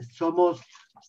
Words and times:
somos 0.00 0.62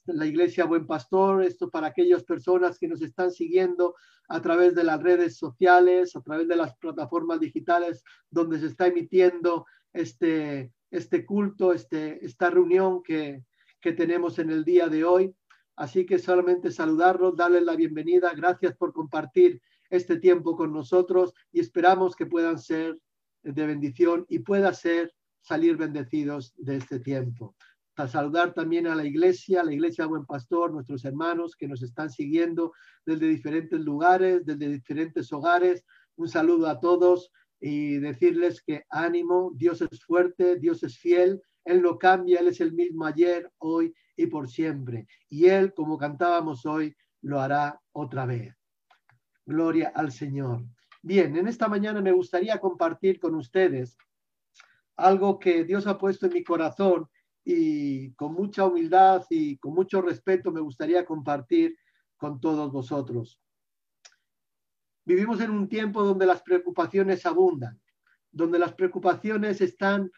la 0.05 0.25
Iglesia 0.25 0.65
Buen 0.65 0.87
Pastor, 0.87 1.43
esto 1.43 1.69
para 1.69 1.87
aquellas 1.87 2.23
personas 2.23 2.77
que 2.79 2.87
nos 2.87 3.01
están 3.01 3.31
siguiendo 3.31 3.95
a 4.27 4.41
través 4.41 4.75
de 4.75 4.83
las 4.83 5.01
redes 5.01 5.37
sociales, 5.37 6.15
a 6.15 6.21
través 6.21 6.47
de 6.47 6.55
las 6.55 6.75
plataformas 6.77 7.39
digitales 7.39 8.03
donde 8.29 8.59
se 8.59 8.67
está 8.67 8.87
emitiendo 8.87 9.65
este, 9.93 10.71
este 10.89 11.25
culto, 11.25 11.73
este, 11.73 12.23
esta 12.25 12.49
reunión 12.49 13.03
que, 13.03 13.43
que 13.79 13.93
tenemos 13.93 14.39
en 14.39 14.49
el 14.49 14.63
día 14.63 14.87
de 14.87 15.03
hoy. 15.03 15.35
Así 15.75 16.05
que 16.05 16.19
solamente 16.19 16.71
saludarlos, 16.71 17.35
darles 17.35 17.63
la 17.63 17.75
bienvenida. 17.75 18.33
Gracias 18.33 18.75
por 18.75 18.93
compartir 18.93 19.61
este 19.89 20.17
tiempo 20.17 20.55
con 20.55 20.71
nosotros 20.71 21.33
y 21.51 21.59
esperamos 21.59 22.15
que 22.15 22.25
puedan 22.25 22.57
ser 22.57 22.97
de 23.43 23.65
bendición 23.65 24.25
y 24.29 24.39
pueda 24.39 24.73
ser 24.73 25.13
salir 25.41 25.75
bendecidos 25.75 26.53
de 26.57 26.77
este 26.77 26.99
tiempo. 26.99 27.55
A 27.97 28.07
saludar 28.07 28.53
también 28.53 28.87
a 28.87 28.95
la 28.95 29.05
iglesia, 29.05 29.61
a 29.61 29.63
la 29.63 29.73
iglesia 29.73 30.05
Buen 30.05 30.25
Pastor, 30.25 30.71
nuestros 30.71 31.03
hermanos 31.03 31.55
que 31.55 31.67
nos 31.67 31.83
están 31.83 32.09
siguiendo 32.09 32.73
desde 33.05 33.27
diferentes 33.27 33.79
lugares, 33.81 34.45
desde 34.45 34.69
diferentes 34.69 35.31
hogares. 35.33 35.85
Un 36.15 36.29
saludo 36.29 36.67
a 36.67 36.79
todos 36.79 37.31
y 37.59 37.97
decirles 37.97 38.63
que 38.63 38.85
ánimo, 38.89 39.51
Dios 39.55 39.81
es 39.81 40.03
fuerte, 40.03 40.57
Dios 40.57 40.83
es 40.83 40.97
fiel, 40.97 41.41
Él 41.65 41.81
no 41.81 41.97
cambia, 41.97 42.39
Él 42.39 42.47
es 42.47 42.61
el 42.61 42.73
mismo 42.73 43.05
ayer, 43.05 43.51
hoy 43.59 43.93
y 44.15 44.27
por 44.27 44.49
siempre. 44.49 45.05
Y 45.29 45.47
Él, 45.47 45.73
como 45.73 45.97
cantábamos 45.97 46.65
hoy, 46.65 46.95
lo 47.21 47.39
hará 47.39 47.79
otra 47.91 48.25
vez. 48.25 48.55
Gloria 49.45 49.91
al 49.93 50.11
Señor. 50.11 50.63
Bien, 51.03 51.35
en 51.35 51.47
esta 51.47 51.67
mañana 51.67 52.01
me 52.01 52.11
gustaría 52.11 52.59
compartir 52.59 53.19
con 53.19 53.35
ustedes 53.35 53.97
algo 54.95 55.39
que 55.39 55.63
Dios 55.63 55.87
ha 55.87 55.97
puesto 55.97 56.27
en 56.27 56.33
mi 56.33 56.43
corazón 56.43 57.07
y 57.43 58.13
con 58.13 58.33
mucha 58.33 58.65
humildad 58.65 59.25
y 59.29 59.57
con 59.57 59.73
mucho 59.73 60.01
respeto 60.01 60.51
me 60.51 60.61
gustaría 60.61 61.05
compartir 61.05 61.75
con 62.17 62.39
todos 62.39 62.71
vosotros. 62.71 63.39
Vivimos 65.05 65.41
en 65.41 65.49
un 65.49 65.67
tiempo 65.67 66.03
donde 66.03 66.27
las 66.27 66.43
preocupaciones 66.43 67.25
abundan, 67.25 67.81
donde 68.31 68.59
las 68.59 68.73
preocupaciones 68.73 69.59
están 69.61 70.11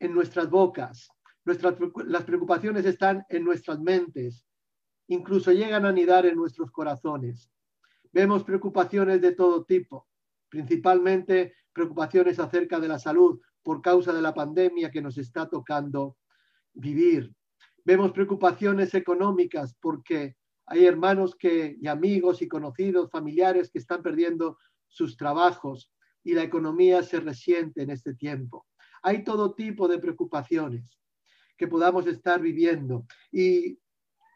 en 0.00 0.14
nuestras 0.14 0.48
bocas, 0.48 1.08
nuestras, 1.44 1.74
las 2.06 2.24
preocupaciones 2.24 2.86
están 2.86 3.24
en 3.28 3.44
nuestras 3.44 3.78
mentes, 3.78 4.46
incluso 5.08 5.52
llegan 5.52 5.84
a 5.84 5.90
anidar 5.90 6.24
en 6.26 6.36
nuestros 6.36 6.70
corazones. 6.70 7.50
Vemos 8.12 8.44
preocupaciones 8.44 9.20
de 9.20 9.32
todo 9.32 9.64
tipo, 9.64 10.08
principalmente 10.48 11.54
preocupaciones 11.72 12.38
acerca 12.38 12.80
de 12.80 12.88
la 12.88 12.98
salud 12.98 13.40
por 13.66 13.82
causa 13.82 14.12
de 14.12 14.22
la 14.22 14.32
pandemia 14.32 14.92
que 14.92 15.02
nos 15.02 15.18
está 15.18 15.48
tocando 15.48 16.16
vivir. 16.72 17.34
Vemos 17.84 18.12
preocupaciones 18.12 18.94
económicas 18.94 19.74
porque 19.80 20.36
hay 20.66 20.86
hermanos 20.86 21.34
que, 21.34 21.76
y 21.80 21.88
amigos 21.88 22.42
y 22.42 22.46
conocidos, 22.46 23.10
familiares 23.10 23.68
que 23.68 23.80
están 23.80 24.04
perdiendo 24.04 24.56
sus 24.86 25.16
trabajos 25.16 25.92
y 26.22 26.34
la 26.34 26.44
economía 26.44 27.02
se 27.02 27.18
resiente 27.18 27.82
en 27.82 27.90
este 27.90 28.14
tiempo. 28.14 28.68
Hay 29.02 29.24
todo 29.24 29.56
tipo 29.56 29.88
de 29.88 29.98
preocupaciones 29.98 31.00
que 31.56 31.66
podamos 31.66 32.06
estar 32.06 32.40
viviendo 32.40 33.04
y 33.32 33.80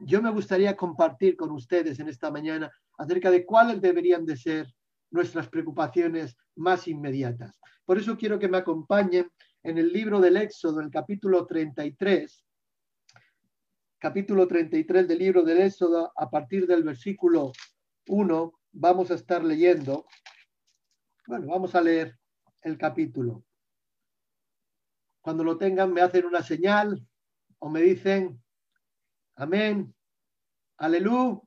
yo 0.01 0.21
me 0.21 0.33
gustaría 0.33 0.77
compartir 0.77 1.37
con 1.37 1.53
ustedes 1.53 2.01
en 2.01 2.09
esta 2.09 2.33
mañana 2.33 2.69
acerca 2.99 3.31
de 3.31 3.47
cuáles 3.47 3.81
deberían 3.81 4.27
de 4.27 4.37
ser 4.37 4.75
nuestras 5.13 5.49
preocupaciones 5.49 6.37
más 6.57 6.89
inmediatas. 6.89 7.61
Por 7.91 7.99
eso 7.99 8.17
quiero 8.17 8.39
que 8.39 8.47
me 8.47 8.59
acompañen 8.59 9.33
en 9.65 9.77
el 9.77 9.93
libro 9.93 10.21
del 10.21 10.37
Éxodo, 10.37 10.79
el 10.81 10.93
capítulo 10.93 11.45
33, 11.45 12.47
capítulo 13.99 14.47
33 14.47 15.09
del 15.09 15.19
libro 15.19 15.43
del 15.43 15.61
Éxodo, 15.63 16.13
a 16.15 16.31
partir 16.31 16.69
del 16.69 16.85
versículo 16.85 17.51
1, 18.07 18.53
vamos 18.71 19.11
a 19.11 19.15
estar 19.15 19.43
leyendo. 19.43 20.07
Bueno, 21.27 21.49
vamos 21.49 21.75
a 21.75 21.81
leer 21.81 22.17
el 22.63 22.79
capítulo. 22.79 23.45
Cuando 25.21 25.43
lo 25.43 25.59
tengan, 25.59 25.93
me 25.93 26.01
hacen 26.01 26.27
una 26.27 26.45
señal 26.45 27.05
o 27.59 27.69
me 27.69 27.81
dicen, 27.81 28.41
amén, 29.35 29.93
aleluya, 30.77 31.41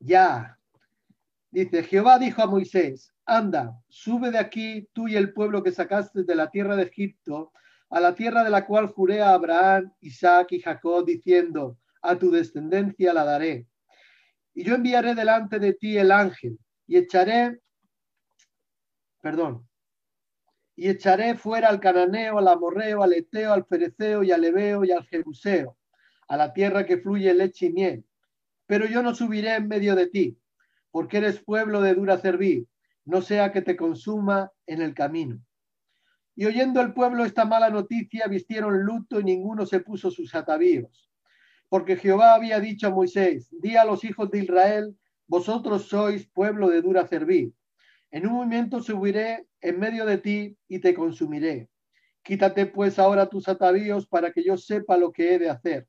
ya. 0.00 0.58
Dice, 1.52 1.82
Jehová 1.82 2.18
dijo 2.18 2.42
a 2.42 2.46
Moisés, 2.46 3.12
anda, 3.26 3.78
sube 3.90 4.30
de 4.30 4.38
aquí 4.38 4.88
tú 4.94 5.06
y 5.06 5.16
el 5.16 5.34
pueblo 5.34 5.62
que 5.62 5.70
sacaste 5.70 6.24
de 6.24 6.34
la 6.34 6.50
tierra 6.50 6.76
de 6.76 6.84
Egipto, 6.84 7.52
a 7.90 8.00
la 8.00 8.14
tierra 8.14 8.42
de 8.42 8.48
la 8.48 8.64
cual 8.64 8.86
juré 8.86 9.20
a 9.20 9.34
Abraham, 9.34 9.92
Isaac 10.00 10.52
y 10.52 10.60
Jacob, 10.60 11.04
diciendo, 11.04 11.76
a 12.00 12.16
tu 12.16 12.30
descendencia 12.30 13.12
la 13.12 13.24
daré. 13.24 13.66
Y 14.54 14.64
yo 14.64 14.74
enviaré 14.74 15.14
delante 15.14 15.58
de 15.58 15.74
ti 15.74 15.98
el 15.98 16.10
ángel 16.10 16.58
y 16.86 16.96
echaré, 16.96 17.60
perdón, 19.20 19.68
y 20.74 20.88
echaré 20.88 21.34
fuera 21.34 21.68
al 21.68 21.80
cananeo, 21.80 22.38
al 22.38 22.48
amorreo, 22.48 23.02
al 23.02 23.12
eteo, 23.12 23.52
al 23.52 23.66
fereceo 23.66 24.22
y 24.22 24.32
al 24.32 24.42
ebeo 24.42 24.86
y 24.86 24.90
al 24.90 25.04
jebuseo, 25.04 25.76
a 26.28 26.36
la 26.38 26.54
tierra 26.54 26.86
que 26.86 26.96
fluye 26.96 27.34
leche 27.34 27.66
y 27.66 27.72
miel. 27.74 28.06
Pero 28.64 28.86
yo 28.86 29.02
no 29.02 29.14
subiré 29.14 29.56
en 29.56 29.68
medio 29.68 29.94
de 29.94 30.06
ti, 30.06 30.38
porque 30.92 31.16
eres 31.16 31.42
pueblo 31.42 31.80
de 31.80 31.94
dura 31.94 32.18
servir, 32.18 32.66
no 33.04 33.22
sea 33.22 33.50
que 33.50 33.62
te 33.62 33.76
consuma 33.76 34.52
en 34.66 34.80
el 34.80 34.94
camino. 34.94 35.40
Y 36.36 36.44
oyendo 36.44 36.80
el 36.80 36.94
pueblo 36.94 37.24
esta 37.24 37.44
mala 37.44 37.70
noticia, 37.70 38.28
vistieron 38.28 38.84
luto 38.84 39.18
y 39.18 39.24
ninguno 39.24 39.66
se 39.66 39.80
puso 39.80 40.10
sus 40.10 40.34
atavíos. 40.34 41.10
Porque 41.68 41.96
Jehová 41.96 42.34
había 42.34 42.60
dicho 42.60 42.86
a 42.86 42.90
Moisés, 42.90 43.48
di 43.50 43.76
a 43.76 43.84
los 43.84 44.04
hijos 44.04 44.30
de 44.30 44.40
Israel, 44.40 44.96
vosotros 45.26 45.88
sois 45.88 46.26
pueblo 46.28 46.68
de 46.68 46.82
dura 46.82 47.06
servir. 47.06 47.52
En 48.10 48.26
un 48.26 48.34
momento 48.34 48.82
subiré 48.82 49.46
en 49.60 49.80
medio 49.80 50.04
de 50.04 50.18
ti 50.18 50.56
y 50.68 50.78
te 50.80 50.94
consumiré. 50.94 51.70
Quítate 52.22 52.66
pues 52.66 52.98
ahora 52.98 53.26
tus 53.26 53.48
atavíos 53.48 54.06
para 54.06 54.30
que 54.30 54.44
yo 54.44 54.56
sepa 54.56 54.96
lo 54.96 55.10
que 55.12 55.34
he 55.34 55.38
de 55.38 55.50
hacer. 55.50 55.88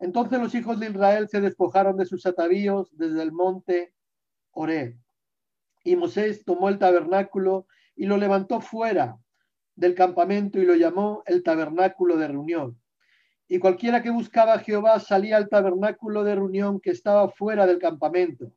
Entonces 0.00 0.40
los 0.40 0.54
hijos 0.54 0.80
de 0.80 0.86
Israel 0.86 1.28
se 1.28 1.40
despojaron 1.40 1.96
de 1.96 2.06
sus 2.06 2.26
atavíos 2.26 2.96
desde 2.96 3.22
el 3.22 3.32
monte 3.32 3.92
Oré. 4.52 4.98
Y 5.84 5.96
Moisés 5.96 6.44
tomó 6.44 6.68
el 6.68 6.78
tabernáculo 6.78 7.66
y 7.96 8.06
lo 8.06 8.16
levantó 8.16 8.60
fuera 8.60 9.18
del 9.74 9.94
campamento 9.94 10.60
y 10.60 10.64
lo 10.64 10.74
llamó 10.74 11.22
el 11.26 11.42
tabernáculo 11.42 12.16
de 12.16 12.28
reunión. 12.28 12.78
Y 13.48 13.58
cualquiera 13.58 14.02
que 14.02 14.10
buscaba 14.10 14.54
a 14.54 14.58
Jehová 14.60 15.00
salía 15.00 15.36
al 15.36 15.48
tabernáculo 15.48 16.24
de 16.24 16.36
reunión 16.36 16.80
que 16.80 16.90
estaba 16.90 17.28
fuera 17.30 17.66
del 17.66 17.78
campamento. 17.78 18.52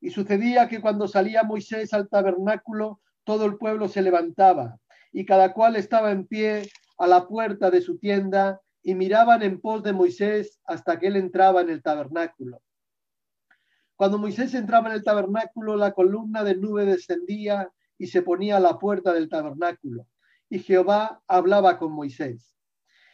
Y 0.00 0.10
sucedía 0.10 0.68
que 0.68 0.80
cuando 0.80 1.08
salía 1.08 1.42
Moisés 1.42 1.94
al 1.94 2.08
tabernáculo, 2.08 3.00
todo 3.24 3.44
el 3.44 3.56
pueblo 3.56 3.88
se 3.88 4.02
levantaba 4.02 4.78
y 5.12 5.24
cada 5.24 5.52
cual 5.52 5.76
estaba 5.76 6.10
en 6.10 6.26
pie 6.26 6.68
a 6.98 7.06
la 7.06 7.26
puerta 7.26 7.70
de 7.70 7.80
su 7.80 7.98
tienda 7.98 8.60
y 8.82 8.94
miraban 8.94 9.42
en 9.42 9.60
pos 9.60 9.82
de 9.82 9.92
Moisés 9.92 10.60
hasta 10.64 10.98
que 10.98 11.08
él 11.08 11.16
entraba 11.16 11.60
en 11.60 11.70
el 11.70 11.82
tabernáculo. 11.82 12.62
Cuando 14.00 14.16
Moisés 14.16 14.54
entraba 14.54 14.88
en 14.88 14.94
el 14.94 15.04
tabernáculo, 15.04 15.76
la 15.76 15.92
columna 15.92 16.42
de 16.42 16.56
nube 16.56 16.86
descendía 16.86 17.70
y 17.98 18.06
se 18.06 18.22
ponía 18.22 18.56
a 18.56 18.60
la 18.60 18.78
puerta 18.78 19.12
del 19.12 19.28
tabernáculo. 19.28 20.06
Y 20.48 20.60
Jehová 20.60 21.22
hablaba 21.26 21.78
con 21.78 21.92
Moisés. 21.92 22.56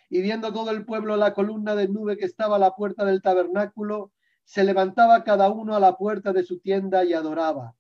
Y 0.09 0.23
viendo 0.23 0.53
todo 0.53 0.71
el 0.71 0.85
pueblo 0.85 1.17
la 1.17 1.35
columna 1.35 1.75
de 1.75 1.89
nube 1.89 2.17
que 2.17 2.25
estaba 2.25 2.55
a 2.55 2.61
la 2.61 2.77
puerta 2.77 3.05
del 3.05 3.21
tabernáculo, 3.21 4.13
se 4.45 4.63
levantaba 4.63 5.25
cada 5.25 5.51
uno 5.51 5.75
a 5.75 5.81
la 5.81 5.97
puerta 5.97 6.33
de 6.33 6.45
su 6.45 6.61
tienda 6.61 7.05
y 7.05 7.15
adoraba. 7.15 7.75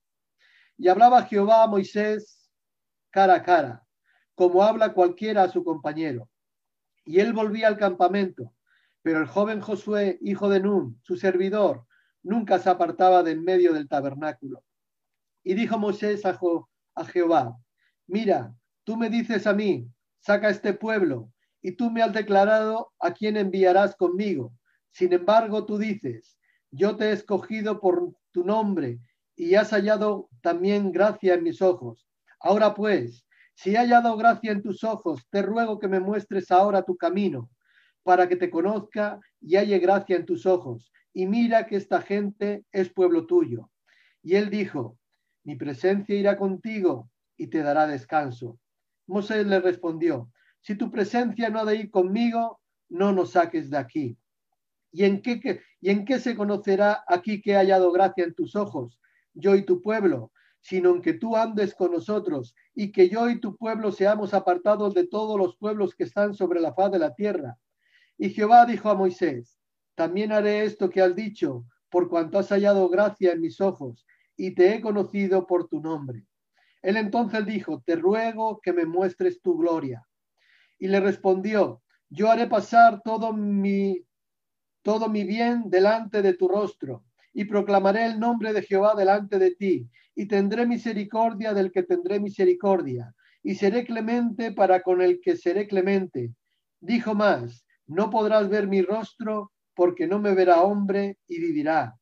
Y 0.77 0.89
hablaba 0.89 1.23
Jehová 1.27 1.63
a 1.63 1.69
Moisés 1.69 2.51
cara 3.11 3.35
a 3.35 3.43
cara, 3.45 3.87
como 4.35 4.65
habla 4.65 4.95
cualquiera 4.95 5.45
a 5.45 5.49
su 5.49 5.63
compañero. 5.63 6.29
Y 7.05 7.21
él 7.21 7.33
volvía 7.35 7.69
al 7.69 7.79
campamento, 7.79 8.53
pero 9.03 9.21
el 9.21 9.29
joven 9.29 9.61
Josué, 9.61 10.19
hijo 10.23 10.49
de 10.49 10.59
Nun, 10.59 10.99
su 11.05 11.17
servidor, 11.17 11.86
nunca 12.27 12.59
se 12.59 12.69
apartaba 12.69 13.23
de 13.23 13.31
en 13.31 13.45
medio 13.45 13.73
del 13.73 13.89
tabernáculo. 13.89 14.65
Y 15.45 15.55
dijo 15.55 15.79
Moisés 15.79 16.25
a, 16.27 16.37
Jehová, 17.07 17.57
mira, 18.09 18.53
tú 18.85 18.97
me 18.97 19.09
dices 19.09 19.47
a 19.47 19.53
mí, 19.53 19.89
saca 20.19 20.51
este 20.51 20.75
pueblo, 20.75 21.31
y 21.63 21.73
tú 21.73 21.89
me 21.91 22.03
has 22.03 22.13
declarado 22.13 22.93
a 22.99 23.13
quién 23.13 23.37
enviarás 23.37 23.95
conmigo. 23.95 24.53
Sin 24.91 25.13
embargo, 25.13 25.67
tú 25.67 25.79
dices, 25.79 26.37
yo 26.73 26.97
te 26.97 27.11
he 27.11 27.13
escogido 27.13 27.81
por 27.81 28.13
tu 28.33 28.45
nombre 28.45 28.99
y 29.37 29.55
has 29.55 29.71
hallado 29.71 30.29
también 30.43 30.91
gracia 30.91 31.35
en 31.35 31.45
mis 31.45 31.63
ojos. 31.63 32.09
Ahora 32.41 32.75
pues, 32.75 33.25
si 33.55 33.71
he 33.71 33.79
hallado 33.79 34.17
gracia 34.17 34.51
en 34.51 34.63
tus 34.63 34.83
ojos, 34.83 35.25
te 35.31 35.43
ruego 35.43 35.79
que 35.79 35.89
me 35.89 36.01
muestres 36.01 36.51
ahora 36.51 36.83
tu 36.83 36.97
camino, 36.97 37.51
para 38.03 38.29
que 38.29 38.37
te 38.37 38.51
conozca 38.51 39.21
y 39.41 39.57
halle 39.57 39.79
gracia 39.79 40.17
en 40.17 40.27
tus 40.27 40.45
ojos 40.45 40.91
y 41.17 41.25
mira 41.27 41.67
que 41.67 41.77
esta 41.77 42.03
gente 42.03 42.67
es 42.73 42.91
pueblo 42.91 43.25
tuyo. 43.25 43.71
Y 44.23 44.35
él 44.35 44.51
dijo, 44.51 44.99
mi 45.45 45.57
presencia 45.57 46.15
irá 46.15 46.37
contigo 46.37 47.11
y 47.39 47.47
te 47.47 47.63
dará 47.63 47.87
descanso. 47.87 48.61
Moisés 49.07 49.47
le 49.47 49.61
respondió, 49.61 50.31
si 50.61 50.75
tu 50.75 50.91
presencia 50.91 51.49
no 51.49 51.61
ha 51.61 51.65
de 51.65 51.77
ir 51.77 51.91
conmigo, 51.91 52.61
no 52.91 53.13
nos 53.13 53.31
saques 53.31 53.71
de 53.71 53.79
aquí. 53.79 54.19
¿Y 54.93 55.05
en 55.05 55.23
qué, 55.23 56.19
se 56.19 56.37
conocerá 56.37 57.03
aquí 57.09 57.41
que 57.41 57.53
he 57.53 57.57
hallado 57.57 57.93
gracia 57.93 58.25
en 58.25 58.35
tus 58.35 58.55
ojos, 58.55 59.01
yo 59.33 59.55
y 59.55 59.65
tu 59.65 59.81
pueblo? 59.81 60.33
sino 60.61 60.97
en 60.97 61.01
que 61.01 61.15
tú 61.15 61.37
andes 61.37 61.77
con 61.77 61.93
nosotros 61.93 62.57
y 62.75 62.91
que 62.91 63.09
yo 63.09 63.31
y 63.31 63.41
tu 63.41 63.57
pueblo 63.57 63.93
seamos 63.93 64.35
apartados 64.35 64.95
de 64.95 65.07
todos 65.07 65.39
los 65.39 65.57
pueblos 65.57 65.95
que 65.95 66.03
están 66.03 66.35
sobre 66.35 66.61
la 66.61 66.75
faz 66.75 66.91
de 66.91 66.99
la 66.99 67.15
tierra. 67.15 67.57
Y 68.19 68.31
Jehová 68.31 68.67
dijo 68.67 68.91
a 68.91 68.97
Moisés, 68.97 69.56
también 69.97 70.31
haré 70.31 70.65
esto 70.65 70.91
que 70.91 71.01
has 71.01 71.17
dicho, 71.17 71.65
por 71.91 72.09
cuanto 72.09 72.39
has 72.39 72.51
hallado 72.51 72.89
gracia 72.89 73.33
en 73.33 73.41
mis 73.41 73.61
ojos, 73.61 74.07
y 74.37 74.55
te 74.55 74.75
he 74.75 74.81
conocido 74.81 75.47
por 75.47 75.69
tu 75.69 75.81
nombre. 75.81 76.27
Él 76.83 76.97
entonces 76.99 77.45
dijo, 77.47 77.83
te 77.85 77.97
ruego 77.97 78.61
que 78.61 78.73
me 78.73 78.85
muestres 78.87 79.41
tu 79.41 79.57
gloria. 79.57 80.07
Y 80.79 80.89
le 80.89 81.01
respondió, 81.01 81.83
yo 82.11 82.31
haré 82.31 82.47
pasar 82.47 83.01
todo 83.03 83.33
mi, 83.33 84.05
todo 84.83 85.09
mi 85.09 85.25
bien 85.25 85.71
delante 85.71 86.23
de 86.23 86.35
tu 86.35 86.47
rostro, 86.47 87.05
y 87.33 87.47
proclamaré 87.47 88.05
el 88.05 88.21
nombre 88.21 88.53
de 88.53 88.63
Jehová 88.63 88.95
delante 88.95 89.39
de 89.39 89.55
ti, 89.55 89.89
y 90.15 90.27
tendré 90.27 90.67
misericordia 90.67 91.55
del 91.55 91.73
que 91.73 91.83
tendré 91.83 92.21
misericordia, 92.21 93.15
y 93.43 93.55
seré 93.55 93.87
clemente 93.87 94.53
para 94.53 94.83
con 94.83 95.01
el 95.01 95.21
que 95.21 95.37
seré 95.37 95.67
clemente. 95.67 96.35
Dijo 96.81 97.15
más, 97.15 97.67
no 97.87 98.11
podrás 98.11 98.49
ver 98.49 98.67
mi 98.67 98.83
rostro, 98.83 99.53
porque 99.77 100.09
no 100.09 100.19
me 100.19 100.35
verá 100.35 100.63
hombre 100.63 101.19
y 101.29 101.39
vivirá. 101.39 101.97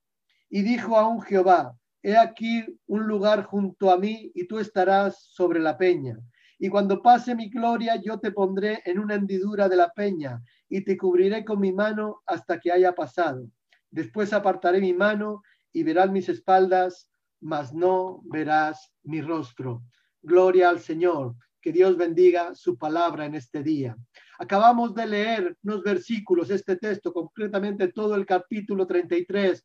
Y 0.48 0.62
dijo 0.62 0.96
aún 0.96 1.20
Jehová, 1.20 1.76
he 2.02 2.16
aquí 2.16 2.64
un 2.86 3.06
lugar 3.06 3.42
junto 3.44 3.90
a 3.90 3.98
mí, 3.98 4.30
y 4.34 4.46
tú 4.46 4.58
estarás 4.58 5.24
sobre 5.24 5.58
la 5.58 5.76
peña. 5.76 6.16
Y 6.58 6.68
cuando 6.68 7.02
pase 7.02 7.34
mi 7.34 7.50
gloria, 7.50 7.96
yo 7.96 8.20
te 8.20 8.30
pondré 8.30 8.80
en 8.84 8.98
una 8.98 9.16
hendidura 9.16 9.68
de 9.68 9.76
la 9.76 9.90
peña, 9.90 10.40
y 10.68 10.84
te 10.84 10.96
cubriré 10.96 11.44
con 11.44 11.60
mi 11.60 11.72
mano 11.72 12.22
hasta 12.26 12.60
que 12.60 12.70
haya 12.70 12.94
pasado. 12.94 13.50
Después 13.90 14.32
apartaré 14.32 14.80
mi 14.80 14.94
mano, 14.94 15.42
y 15.72 15.82
verás 15.82 16.10
mis 16.10 16.28
espaldas, 16.28 17.10
mas 17.40 17.74
no 17.74 18.22
verás 18.24 18.92
mi 19.02 19.20
rostro. 19.20 19.82
Gloria 20.22 20.68
al 20.68 20.78
Señor. 20.78 21.34
Que 21.60 21.72
Dios 21.72 21.96
bendiga 21.96 22.54
su 22.54 22.76
palabra 22.76 23.24
en 23.24 23.34
este 23.34 23.62
día. 23.62 23.96
Acabamos 24.38 24.94
de 24.94 25.06
leer 25.06 25.56
unos 25.62 25.82
versículos, 25.82 26.50
este 26.50 26.76
texto, 26.76 27.12
concretamente 27.12 27.88
todo 27.88 28.14
el 28.14 28.26
capítulo 28.26 28.86
33 28.86 29.64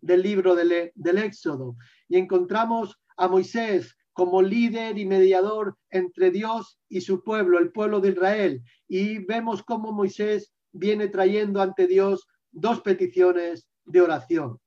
del 0.00 0.22
libro 0.22 0.54
del, 0.54 0.92
del 0.94 1.18
Éxodo, 1.18 1.76
y 2.08 2.16
encontramos 2.16 2.98
a 3.16 3.28
Moisés 3.28 3.96
como 4.12 4.42
líder 4.42 4.98
y 4.98 5.06
mediador 5.06 5.76
entre 5.90 6.30
Dios 6.30 6.78
y 6.88 7.00
su 7.00 7.22
pueblo, 7.22 7.58
el 7.58 7.72
pueblo 7.72 8.00
de 8.00 8.10
Israel. 8.10 8.62
Y 8.88 9.18
vemos 9.18 9.62
cómo 9.62 9.92
Moisés 9.92 10.52
viene 10.72 11.08
trayendo 11.08 11.62
ante 11.62 11.86
Dios 11.86 12.26
dos 12.50 12.80
peticiones 12.80 13.68
de 13.84 14.00
oración. 14.00 14.58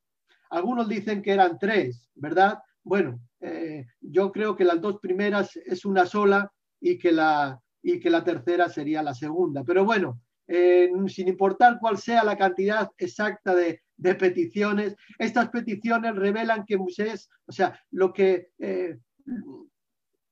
Algunos 0.50 0.88
dicen 0.88 1.22
que 1.22 1.32
eran 1.32 1.60
tres, 1.60 2.10
¿verdad? 2.16 2.60
Bueno, 2.84 3.20
eh, 3.40 3.86
yo 4.02 4.32
creo 4.32 4.56
que 4.56 4.64
las 4.64 4.82
dos 4.82 5.00
primeras 5.00 5.56
es 5.56 5.86
una 5.86 6.06
sola 6.06 6.52
y 6.80 6.98
que 6.98 7.12
la, 7.12 7.60
y 7.88 8.00
que 8.00 8.10
la 8.10 8.24
tercera 8.24 8.68
sería 8.68 9.04
la 9.04 9.14
segunda. 9.14 9.64
Pero 9.64 9.86
bueno, 9.86 10.20
eh, 10.48 10.90
sin 11.08 11.28
importar 11.28 11.78
cuál 11.80 12.00
sea 12.00 12.24
la 12.24 12.36
cantidad 12.36 12.90
exacta 12.98 13.54
de, 13.54 13.82
peticiones, 14.16 14.96
estas 15.20 15.50
peticiones 15.50 16.16
revelan 16.16 16.66
que 16.66 16.80
Moisés, 16.80 17.30
o 17.46 17.52
sea, 17.52 17.80
lo 17.92 18.12
que 18.12 18.48
eh, 18.58 18.98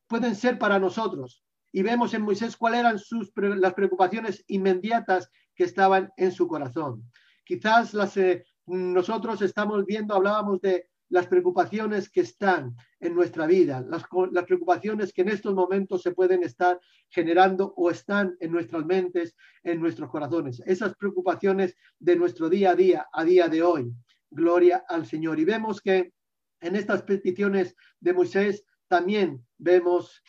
pueden 0.07 0.35
ser 0.35 0.57
para 0.57 0.79
nosotros. 0.79 1.44
Y 1.71 1.83
vemos 1.83 2.15
en 2.15 2.23
Moisés 2.23 2.57
cuáles 2.57 2.79
eran 2.79 2.97
sus, 2.97 3.31
las 3.35 3.75
preocupaciones 3.75 4.44
inmediatas 4.47 5.29
que 5.53 5.65
estaban 5.65 6.11
en 6.17 6.31
su 6.31 6.47
corazón. 6.47 7.03
Quizás 7.45 7.94
las, 7.94 8.17
nosotros 8.65 9.44
estamos 9.44 9.85
viendo, 9.85 10.15
hablábamos 10.15 10.59
de 10.59 10.89
las 11.13 11.27
preocupaciones 11.27 12.10
que 12.10 12.21
están 12.21 12.75
en 13.00 13.13
nuestra 13.13 13.45
vida, 13.45 13.86
las, 13.88 14.04
preocupaciones 14.45 15.13
que 15.13 15.21
en 15.21 15.30
estos 15.30 15.54
momentos 15.54 16.01
se 16.01 16.12
pueden 16.12 16.42
estar 16.42 16.80
generando 17.07 17.71
o 17.77 17.92
están 17.92 18.36
en 18.39 18.51
nuestras 18.51 18.83
mentes, 18.83 19.36
en 19.62 19.80
nuestros 19.80 20.10
corazones, 20.10 20.63
esas 20.65 20.95
preocupaciones 20.95 21.75
de 22.00 22.15
nuestro 22.15 22.50
día 22.50 22.71
a 22.71 22.75
día, 22.75 23.06
a 23.13 23.24
día 23.24 23.48
de 23.48 23.62
hoy. 23.62 23.94
Gloria 24.31 24.86
al 24.89 25.06
Señor. 25.06 25.39
Y 25.39 25.45
vemos 25.45 25.81
que 25.81 26.13
en 26.60 26.75
estas 26.75 27.04
peticiones 27.04 27.75
de 28.00 28.13
Moisés 28.13 28.65
también 28.88 29.45
vemos 29.60 30.19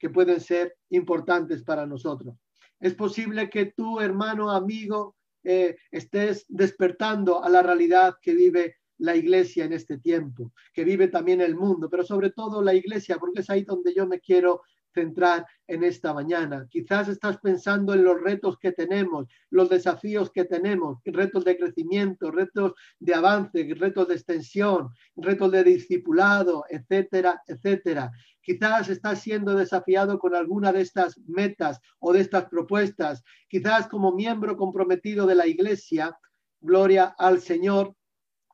que 0.00 0.08
pueden 0.08 0.40
ser 0.40 0.74
importantes 0.88 1.62
para 1.64 1.84
nosotros. 1.84 2.34
Es 2.80 2.94
posible 2.94 3.50
que 3.50 3.74
tu 3.76 4.00
hermano, 4.00 4.50
amigo, 4.50 5.16
eh, 5.44 5.76
estés 5.90 6.46
despertando 6.48 7.44
a 7.44 7.50
la 7.50 7.62
realidad 7.62 8.14
que 8.22 8.34
vive 8.34 8.77
la 8.98 9.16
iglesia 9.16 9.64
en 9.64 9.72
este 9.72 9.98
tiempo, 9.98 10.52
que 10.72 10.84
vive 10.84 11.08
también 11.08 11.40
el 11.40 11.54
mundo, 11.54 11.88
pero 11.88 12.04
sobre 12.04 12.30
todo 12.30 12.62
la 12.62 12.74
iglesia, 12.74 13.18
porque 13.18 13.40
es 13.40 13.50
ahí 13.50 13.62
donde 13.62 13.94
yo 13.94 14.06
me 14.06 14.20
quiero 14.20 14.62
centrar 14.92 15.46
en 15.66 15.84
esta 15.84 16.12
mañana. 16.12 16.66
Quizás 16.68 17.08
estás 17.08 17.38
pensando 17.38 17.94
en 17.94 18.02
los 18.04 18.20
retos 18.20 18.58
que 18.58 18.72
tenemos, 18.72 19.26
los 19.50 19.68
desafíos 19.68 20.30
que 20.30 20.44
tenemos, 20.44 20.98
retos 21.04 21.44
de 21.44 21.56
crecimiento, 21.56 22.30
retos 22.30 22.72
de 22.98 23.14
avance, 23.14 23.74
retos 23.76 24.08
de 24.08 24.14
extensión, 24.14 24.88
retos 25.16 25.52
de 25.52 25.64
discipulado, 25.64 26.64
etcétera, 26.68 27.42
etcétera. 27.46 28.10
Quizás 28.42 28.88
estás 28.88 29.20
siendo 29.20 29.54
desafiado 29.54 30.18
con 30.18 30.34
alguna 30.34 30.72
de 30.72 30.80
estas 30.80 31.18
metas 31.26 31.80
o 31.98 32.12
de 32.12 32.20
estas 32.20 32.46
propuestas. 32.46 33.22
Quizás 33.48 33.88
como 33.88 34.14
miembro 34.14 34.56
comprometido 34.56 35.26
de 35.26 35.34
la 35.34 35.46
iglesia, 35.46 36.16
gloria 36.60 37.14
al 37.18 37.40
Señor, 37.40 37.94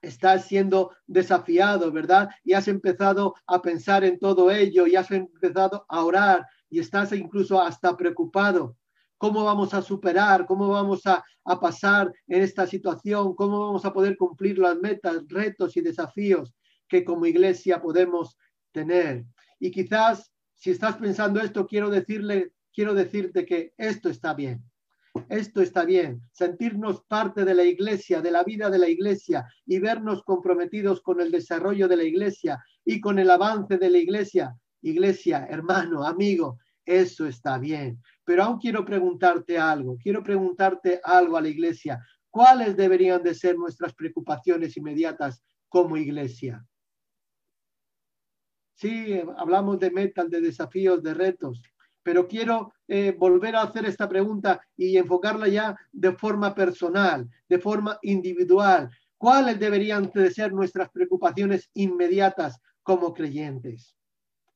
estás 0.04 0.46
siendo 0.46 0.92
desafiado, 1.06 1.90
¿verdad? 1.90 2.28
Y 2.44 2.52
has 2.52 2.68
empezado 2.68 3.34
a 3.46 3.60
pensar 3.60 4.04
en 4.04 4.18
todo 4.18 4.50
ello 4.50 4.86
y 4.86 4.96
has 4.96 5.10
empezado 5.10 5.84
a 5.88 6.04
orar 6.04 6.46
y 6.70 6.80
estás 6.80 7.12
incluso 7.12 7.60
hasta 7.60 7.96
preocupado. 7.96 8.76
¿Cómo 9.18 9.44
vamos 9.44 9.72
a 9.74 9.82
superar? 9.82 10.46
¿Cómo 10.46 10.68
vamos 10.68 11.06
a, 11.06 11.24
pasar 11.60 12.12
en 12.26 12.42
esta 12.42 12.66
situación? 12.66 13.34
¿Cómo 13.34 13.66
vamos 13.66 13.84
a 13.84 13.92
poder 13.92 14.16
cumplir 14.16 14.58
las 14.58 14.76
metas, 14.76 15.24
retos 15.28 15.76
y 15.76 15.80
desafíos 15.80 16.52
que 16.88 17.04
como 17.04 17.26
iglesia 17.26 17.80
podemos 17.80 18.36
tener? 18.72 19.24
Y 19.58 19.70
quizás 19.70 20.32
si 20.54 20.70
estás 20.70 20.96
pensando 20.96 21.40
esto, 21.40 21.66
quiero 21.66 21.90
decirle, 21.90 22.52
quiero 22.72 22.94
decirte 22.94 23.46
que 23.46 23.72
esto 23.76 24.08
está 24.08 24.34
bien. 24.34 24.64
Esto 25.28 25.62
está 25.62 25.84
bien, 25.84 26.22
sentirnos 26.32 27.04
parte 27.04 27.44
de 27.44 27.54
la 27.54 27.64
iglesia, 27.64 28.20
de 28.20 28.32
la 28.32 28.42
vida 28.42 28.68
de 28.68 28.78
la 28.78 28.88
iglesia 28.88 29.46
y 29.64 29.78
vernos 29.78 30.22
comprometidos 30.24 31.00
con 31.02 31.20
el 31.20 31.30
desarrollo 31.30 31.86
de 31.86 31.96
la 31.96 32.04
iglesia 32.04 32.64
y 32.84 33.00
con 33.00 33.18
el 33.18 33.30
avance 33.30 33.78
de 33.78 33.90
la 33.90 33.98
iglesia. 33.98 34.56
Iglesia, 34.82 35.46
hermano, 35.48 36.04
amigo, 36.04 36.58
eso 36.84 37.26
está 37.26 37.58
bien. 37.58 38.02
Pero 38.24 38.42
aún 38.42 38.58
quiero 38.58 38.84
preguntarte 38.84 39.56
algo, 39.56 39.96
quiero 40.02 40.22
preguntarte 40.22 41.00
algo 41.02 41.36
a 41.36 41.42
la 41.42 41.48
iglesia. 41.48 42.04
¿Cuáles 42.28 42.76
deberían 42.76 43.22
de 43.22 43.34
ser 43.34 43.56
nuestras 43.56 43.94
preocupaciones 43.94 44.76
inmediatas 44.76 45.42
como 45.68 45.96
iglesia? 45.96 46.66
Sí, 48.74 49.20
hablamos 49.36 49.78
de 49.78 49.90
metas, 49.92 50.28
de 50.28 50.40
desafíos, 50.40 51.00
de 51.02 51.14
retos, 51.14 51.62
pero 52.04 52.28
quiero 52.28 52.72
eh, 52.86 53.16
volver 53.18 53.56
a 53.56 53.62
hacer 53.62 53.86
esta 53.86 54.08
pregunta 54.08 54.60
y 54.76 54.96
enfocarla 54.96 55.48
ya 55.48 55.76
de 55.90 56.12
forma 56.12 56.54
personal, 56.54 57.28
de 57.48 57.58
forma 57.58 57.98
individual. 58.02 58.90
¿Cuáles 59.18 59.58
deberían 59.58 60.10
de 60.14 60.30
ser 60.30 60.52
nuestras 60.52 60.90
preocupaciones 60.90 61.70
inmediatas 61.74 62.60
como 62.82 63.14
creyentes? 63.14 63.96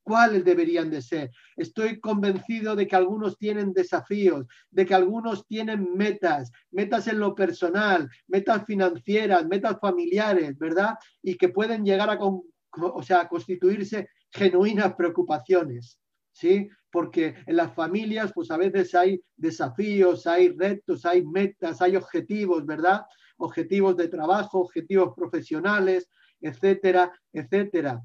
¿Cuáles 0.08 0.42
deberían 0.42 0.90
de 0.90 1.02
ser? 1.02 1.30
Estoy 1.54 2.00
convencido 2.00 2.74
de 2.74 2.86
que 2.86 2.96
algunos 2.96 3.36
tienen 3.36 3.74
desafíos, 3.74 4.46
de 4.70 4.86
que 4.86 4.94
algunos 4.94 5.46
tienen 5.46 5.94
metas, 5.96 6.50
metas 6.70 7.08
en 7.08 7.18
lo 7.18 7.34
personal, 7.34 8.08
metas 8.26 8.64
financieras, 8.64 9.46
metas 9.46 9.78
familiares, 9.78 10.56
¿verdad? 10.56 10.94
Y 11.22 11.36
que 11.36 11.50
pueden 11.50 11.84
llegar 11.84 12.08
a, 12.08 13.28
constituirse 13.28 14.08
genuinas 14.30 14.94
preocupaciones, 14.94 15.98
¿sí? 16.32 16.70
Porque 16.90 17.34
en 17.46 17.56
las 17.56 17.74
familias, 17.74 18.32
pues 18.34 18.50
a 18.50 18.56
veces 18.56 18.94
hay 18.94 19.20
desafíos, 19.36 20.26
hay 20.26 20.48
retos, 20.50 21.04
hay 21.04 21.24
metas, 21.24 21.82
hay 21.82 21.96
objetivos, 21.96 22.64
¿verdad? 22.64 23.02
Objetivos 23.36 23.96
de 23.96 24.08
trabajo, 24.08 24.60
objetivos 24.60 25.14
profesionales, 25.14 26.08
etcétera, 26.40 27.12
etcétera. 27.32 28.02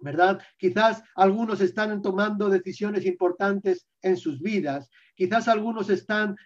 ¿verdad? 0.00 0.40
Quizás 0.56 1.02
algunos 1.14 1.60
están 1.60 2.00
tomando 2.02 2.48
decisiones 2.48 3.04
importantes 3.04 3.86
en 4.02 4.16
sus 4.16 4.40
vidas, 4.40 4.88
quizás 5.14 5.48
algunos 5.48 5.90
están 5.90 6.36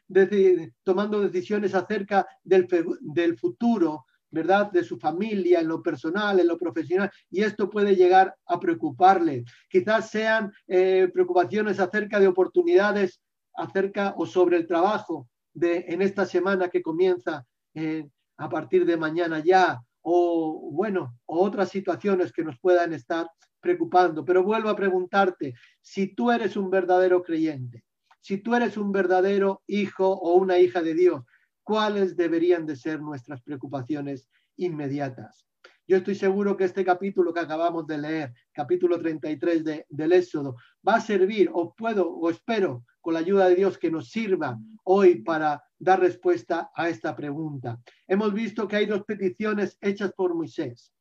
tomando 0.82 1.20
decisiones 1.20 1.74
acerca 1.74 2.26
del, 2.42 2.66
del 3.00 3.38
futuro, 3.38 4.06
¿verdad? 4.32 4.72
De 4.72 4.82
su 4.82 4.98
familia, 4.98 5.60
en 5.60 5.68
lo 5.68 5.82
personal, 5.82 6.40
en 6.40 6.48
lo 6.48 6.58
profesional, 6.58 7.10
y 7.30 7.42
esto 7.42 7.70
puede 7.70 7.94
llegar 7.94 8.34
a 8.46 8.58
preocuparle. 8.58 9.44
Quizás 9.68 10.10
sean 10.10 10.50
eh, 10.66 11.08
preocupaciones 11.12 11.78
acerca 11.78 12.18
de 12.18 12.26
oportunidades, 12.26 13.20
acerca 13.54 14.14
o 14.16 14.26
sobre 14.26 14.56
el 14.56 14.66
trabajo, 14.66 15.28
de, 15.54 15.84
en 15.88 16.00
esta 16.00 16.24
semana 16.24 16.68
que 16.68 16.80
comienza 16.80 17.44
eh, 17.74 18.08
a 18.38 18.48
partir 18.48 18.86
de 18.86 18.96
mañana 18.96 19.40
ya, 19.44 19.80
o 20.00 20.70
bueno, 20.72 21.18
o 21.26 21.40
otras 21.42 21.68
situaciones 21.68 22.32
que 22.32 22.42
nos 22.42 22.58
puedan 22.58 22.94
estar 22.94 23.28
preocupando. 23.60 24.24
Pero 24.24 24.42
vuelvo 24.42 24.70
a 24.70 24.76
preguntarte, 24.76 25.54
si 25.82 26.14
tú 26.14 26.30
eres 26.30 26.56
un 26.56 26.70
verdadero 26.70 27.22
creyente, 27.22 27.84
si 28.20 28.38
tú 28.38 28.54
eres 28.54 28.78
un 28.78 28.92
verdadero 28.92 29.62
hijo 29.66 30.08
o 30.08 30.34
una 30.36 30.58
hija 30.58 30.80
de 30.80 30.94
Dios, 30.94 31.22
¿cuáles 31.62 32.16
deberían 32.16 32.66
de 32.66 32.76
ser 32.76 33.00
nuestras 33.00 33.42
preocupaciones 33.42 34.28
inmediatas? 34.56 35.46
Yo 35.86 35.96
estoy 35.96 36.14
seguro 36.14 36.56
que 36.56 36.64
este 36.64 36.84
capítulo 36.84 37.34
que 37.34 37.40
acabamos 37.40 37.86
de 37.86 37.98
leer, 37.98 38.34
capítulo 38.52 39.00
33 39.00 39.64
de, 39.64 39.86
del 39.88 40.12
Éxodo, 40.12 40.56
va 40.86 40.96
a 40.96 41.00
servir, 41.00 41.50
o 41.52 41.74
puedo, 41.74 42.08
o 42.08 42.30
espero, 42.30 42.84
con 43.00 43.14
la 43.14 43.20
ayuda 43.20 43.48
de 43.48 43.56
Dios, 43.56 43.78
que 43.78 43.90
nos 43.90 44.10
sirva 44.10 44.58
hoy 44.84 45.22
para 45.22 45.62
dar 45.78 46.00
respuesta 46.00 46.70
a 46.74 46.88
esta 46.88 47.16
pregunta. 47.16 47.80
Hemos 48.06 48.32
visto 48.32 48.68
que 48.68 48.76
hay 48.76 48.86
dos 48.86 49.04
peticiones 49.04 49.76
hechas 49.80 50.12
por 50.12 50.34
Moisés. 50.34 50.92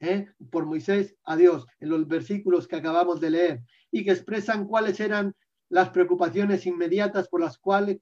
¿eh? 0.00 0.28
por 0.50 0.66
Moisés 0.66 1.14
a 1.24 1.36
Dios 1.36 1.66
en 1.78 1.90
los 1.90 2.08
versículos 2.08 2.66
que 2.66 2.76
acabamos 2.76 3.20
de 3.20 3.30
leer 3.30 3.60
y 3.90 4.04
que 4.04 4.12
expresan 4.12 4.66
cuáles 4.66 4.98
eran 4.98 5.34
las 5.68 5.90
preocupaciones 5.90 6.66
inmediatas 6.66 7.28
por 7.28 7.40
las 7.40 7.58
cuales, 7.58 8.00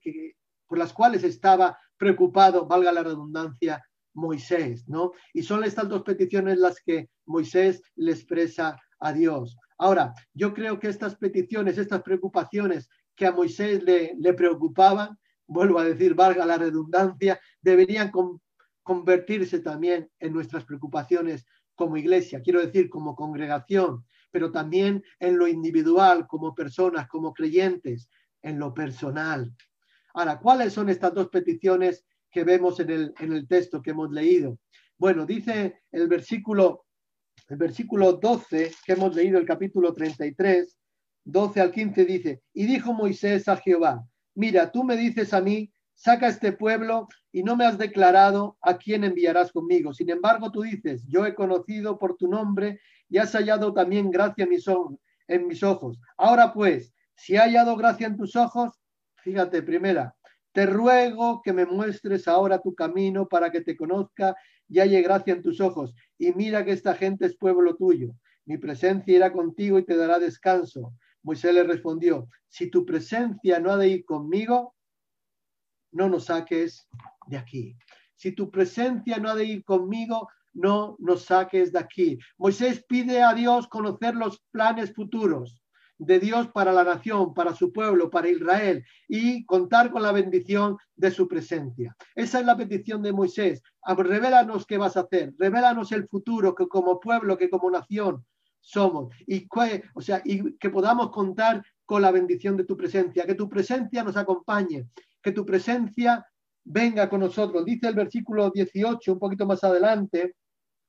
por 0.69 0.79
las 0.79 0.93
cuales 0.93 1.25
estaba 1.25 1.77
preocupado, 1.97 2.67
valga 2.67 2.93
la 2.93 3.03
redundancia, 3.03 3.83
Moisés, 4.15 4.89
¿no? 4.89 5.13
Y 5.33 5.43
son 5.43 5.65
estas 5.65 5.89
dos 5.89 6.03
peticiones 6.03 6.59
las 6.59 6.81
que 6.81 7.09
Moisés 7.27 7.83
le 7.97 8.13
expresa 8.13 8.81
a 9.01 9.13
Dios. 9.13 9.57
Ahora, 9.79 10.13
yo 10.35 10.55
creo 10.55 10.79
que 10.79 10.89
estas 10.89 11.17
peticiones, 11.17 11.79
estas 11.79 12.03
preocupaciones 12.03 12.89
que 13.15 13.27
a 13.27 13.33
Moisés 13.33 13.83
le, 13.83 14.15
le 14.19 14.35
preocupaban, 14.35 15.17
vuelvo 15.47 15.79
a 15.79 15.85
decir, 15.85 16.15
valga 16.15 16.45
la 16.45 16.59
redundancia, 16.59 17.41
deberían 17.63 18.11
convertirse 18.83 19.61
también 19.61 20.11
en 20.19 20.33
nuestras 20.33 20.65
preocupaciones 20.65 21.47
como 21.75 21.97
iglesia, 21.97 22.43
quiero 22.43 22.61
decir 22.61 22.91
como 22.91 23.15
congregación, 23.15 24.05
pero 24.31 24.51
también 24.51 25.03
en 25.21 25.39
lo 25.39 25.47
individual, 25.47 26.27
como 26.27 26.55
personas, 26.55 27.09
como 27.09 27.33
creyentes, 27.33 28.09
en 28.43 28.59
lo 28.59 28.75
personal. 28.75 29.55
Ahora, 30.15 30.38
¿cuáles 30.38 30.73
son 30.73 30.88
estas 30.88 31.15
dos 31.15 31.29
peticiones 31.29 32.05
que 32.31 32.45
vemos 32.45 32.81
en 32.81 32.91
el, 32.91 33.15
en 33.21 33.33
el 33.33 33.47
texto 33.47 33.83
que 33.83 33.91
hemos 33.91 34.11
leído? 34.11 34.59
Bueno, 34.97 35.27
dice 35.27 35.81
el 35.93 36.09
versículo, 36.09 36.87
el 37.49 37.57
versículo 37.57 38.15
12 38.15 38.73
que 38.85 38.93
hemos 38.93 39.15
leído, 39.15 39.38
el 39.38 39.47
capítulo 39.47 39.93
33, 39.93 40.77
12 41.25 41.61
al 41.61 41.71
15 41.71 42.05
dice, 42.05 42.43
y 42.53 42.67
dijo 42.67 42.93
Moisés 42.93 43.49
a 43.49 43.57
Jehová, 43.57 44.05
mira, 44.35 44.73
tú 44.73 44.83
me 44.83 44.97
dices 44.97 45.35
a 45.35 45.41
mí, 45.41 45.71
saca 45.95 46.29
este 46.29 46.53
pueblo 46.53 47.09
y 47.33 47.43
no 47.43 47.57
me 47.57 47.67
has 47.67 47.77
declarado 47.77 48.57
a 48.62 48.79
quién 48.79 49.05
enviarás 49.05 49.53
conmigo. 49.53 49.93
Sin 49.93 50.11
embargo, 50.11 50.50
tú 50.53 50.62
dices, 50.62 51.05
yo 51.09 51.27
he 51.27 51.35
conocido 51.35 51.99
por 51.99 52.17
tu 52.17 52.29
nombre 52.29 52.81
y 53.09 53.19
has 53.19 53.33
hallado 53.33 53.75
también 53.75 54.11
gracia 54.11 54.45
en 54.45 55.47
mis, 55.47 55.62
ojos. 55.62 56.00
Ahora 56.17 56.53
pues, 56.53 56.95
si 57.17 57.35
he 57.35 57.38
hallado 57.38 57.77
gracia 57.77 58.07
en 58.07 58.17
tus 58.17 58.37
ojos, 58.37 58.78
fíjate, 59.29 59.63
primera, 59.63 60.15
te 60.53 60.65
ruego 60.65 61.43
que 61.43 61.53
me 61.53 61.67
muestres 61.67 62.27
ahora 62.27 62.63
tu 62.63 62.75
camino 62.75 63.29
para 63.29 63.51
que 63.51 63.61
te 63.61 63.77
conozca 63.77 64.35
y 64.67 64.81
halle 64.81 65.03
gracia 65.03 65.35
en 65.35 65.43
tus 65.43 65.61
ojos. 65.61 65.95
Y 66.17 66.33
mira 66.33 66.65
que 66.65 66.73
esta 66.73 66.95
gente 66.95 67.27
es 67.27 67.37
pueblo 67.37 67.77
tuyo. 67.77 68.15
Mi 68.47 68.57
presencia 68.57 69.15
irá 69.15 69.31
contigo 69.31 69.79
y 69.79 69.85
te 69.85 69.97
dará 69.97 70.19
descanso. 70.19 70.95
Moisés 71.23 71.53
le 71.53 71.63
respondió, 71.63 72.27
si 72.49 72.71
tu 72.71 72.87
presencia 72.87 73.61
no 73.61 73.73
ha 73.73 73.77
de 73.77 73.89
ir 73.89 74.05
conmigo, 74.07 74.75
no 75.93 76.09
nos 76.09 76.25
saques 76.25 76.89
de 77.27 77.37
aquí. 77.37 77.77
Si 78.15 78.33
tu 78.33 78.51
presencia 78.51 79.19
no 79.19 79.29
ha 79.29 79.35
de 79.35 79.45
ir 79.45 79.65
conmigo, 79.65 80.31
no 80.55 80.97
nos 81.01 81.27
saques 81.27 81.71
de 81.71 81.81
aquí. 81.81 82.19
Moisés 82.39 82.83
pide 82.89 83.23
a 83.23 83.35
Dios 83.35 83.69
conocer 83.69 84.15
los 84.15 84.43
planes 84.51 84.95
futuros 84.95 85.63
de 85.99 86.21
Dios 86.21 86.49
para 86.49 86.73
la 86.73 86.85
nación, 86.85 87.35
para 87.35 87.55
su 87.55 87.73
pueblo, 87.73 88.09
para 88.09 88.28
Israel 88.28 88.85
y 89.09 89.45
contar 89.45 89.90
con 89.90 90.02
la 90.02 90.12
bendición 90.12 90.78
de 90.97 91.11
su 91.11 91.26
presencia. 91.26 91.97
Esa 92.14 92.40
es 92.40 92.47
la 92.47 92.57
petición 92.57 93.02
de 93.02 93.12
Moisés. 93.12 93.62
Revélanos 93.85 94.64
qué 94.64 94.78
vas 94.78 94.97
a 94.97 95.00
hacer, 95.00 95.35
revélanos 95.38 95.93
el 95.93 96.09
futuro 96.09 96.55
que 96.55 96.69
como 96.69 97.00
pueblo, 97.00 97.37
que 97.37 97.50
como 97.50 97.71
nación 97.71 98.25
somos 98.61 99.14
y 99.26 99.47
sea, 100.00 100.23
y 100.25 100.57
que 100.59 100.71
podamos 100.71 101.11
contar 101.11 101.62
con 101.85 102.02
la 102.02 102.11
bendición 102.11 102.57
de 102.57 102.64
tu 102.64 102.76
presencia, 102.76 103.25
que 103.25 103.35
tu 103.35 103.49
presencia 103.49 104.05
nos 104.05 104.17
acompañe, 104.17 104.88
que 105.23 105.33
tu 105.33 105.45
presencia 105.45 106.26
venga 106.64 107.09
con 107.09 107.21
nosotros. 107.21 107.64
Dice 107.64 107.88
el 107.88 107.95
versículo 107.95 108.50
18, 108.50 109.14
un 109.14 109.19
poquito 109.19 109.47
más 109.47 109.64
adelante, 109.64 110.37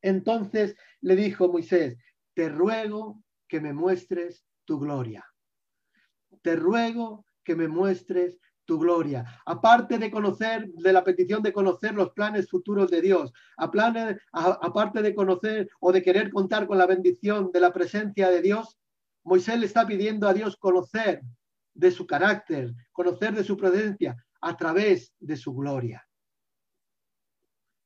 entonces 0.02 0.76
le 1.02 1.16
dijo 1.16 1.48
Moisés, 1.48 1.98
te 2.34 2.50
ruego 2.50 3.24
que 3.48 3.62
me 3.62 3.74
muestres 3.74 4.46
tu 4.70 4.78
gloria. 4.78 5.26
Te 6.44 6.56
ruego 6.56 7.26
que 7.44 7.56
me 7.56 7.68
muestres 7.68 8.38
tu 8.66 8.78
gloria. 8.78 9.26
Aparte 9.48 9.98
de 9.98 10.12
conocer, 10.12 10.68
de 10.74 10.94
la 10.94 11.04
petición 11.04 11.42
de 11.42 11.52
conocer 11.52 11.96
los 11.96 12.12
planes 12.12 12.48
futuros 12.48 12.92
de 12.92 13.02
Dios, 13.02 13.34
a 13.58 13.72
planes, 13.72 14.18
aparte 14.32 15.02
de 15.02 15.16
conocer 15.16 15.68
o 15.80 15.92
de 15.92 16.04
querer 16.04 16.30
contar 16.30 16.68
con 16.68 16.78
la 16.78 16.86
bendición 16.86 17.50
de 17.52 17.62
la 17.62 17.74
presencia 17.74 18.30
de 18.30 18.44
Dios, 18.44 18.78
Moisés 19.24 19.58
le 19.60 19.66
está 19.66 19.88
pidiendo 19.88 20.28
a 20.28 20.36
Dios 20.36 20.56
conocer 20.56 21.24
de 21.74 21.90
su 21.90 22.06
carácter, 22.06 22.72
conocer 22.92 23.34
de 23.34 23.44
su 23.44 23.58
presencia 23.58 24.24
a 24.40 24.56
través 24.56 25.16
de 25.20 25.36
su 25.36 25.56
gloria. 25.56 26.08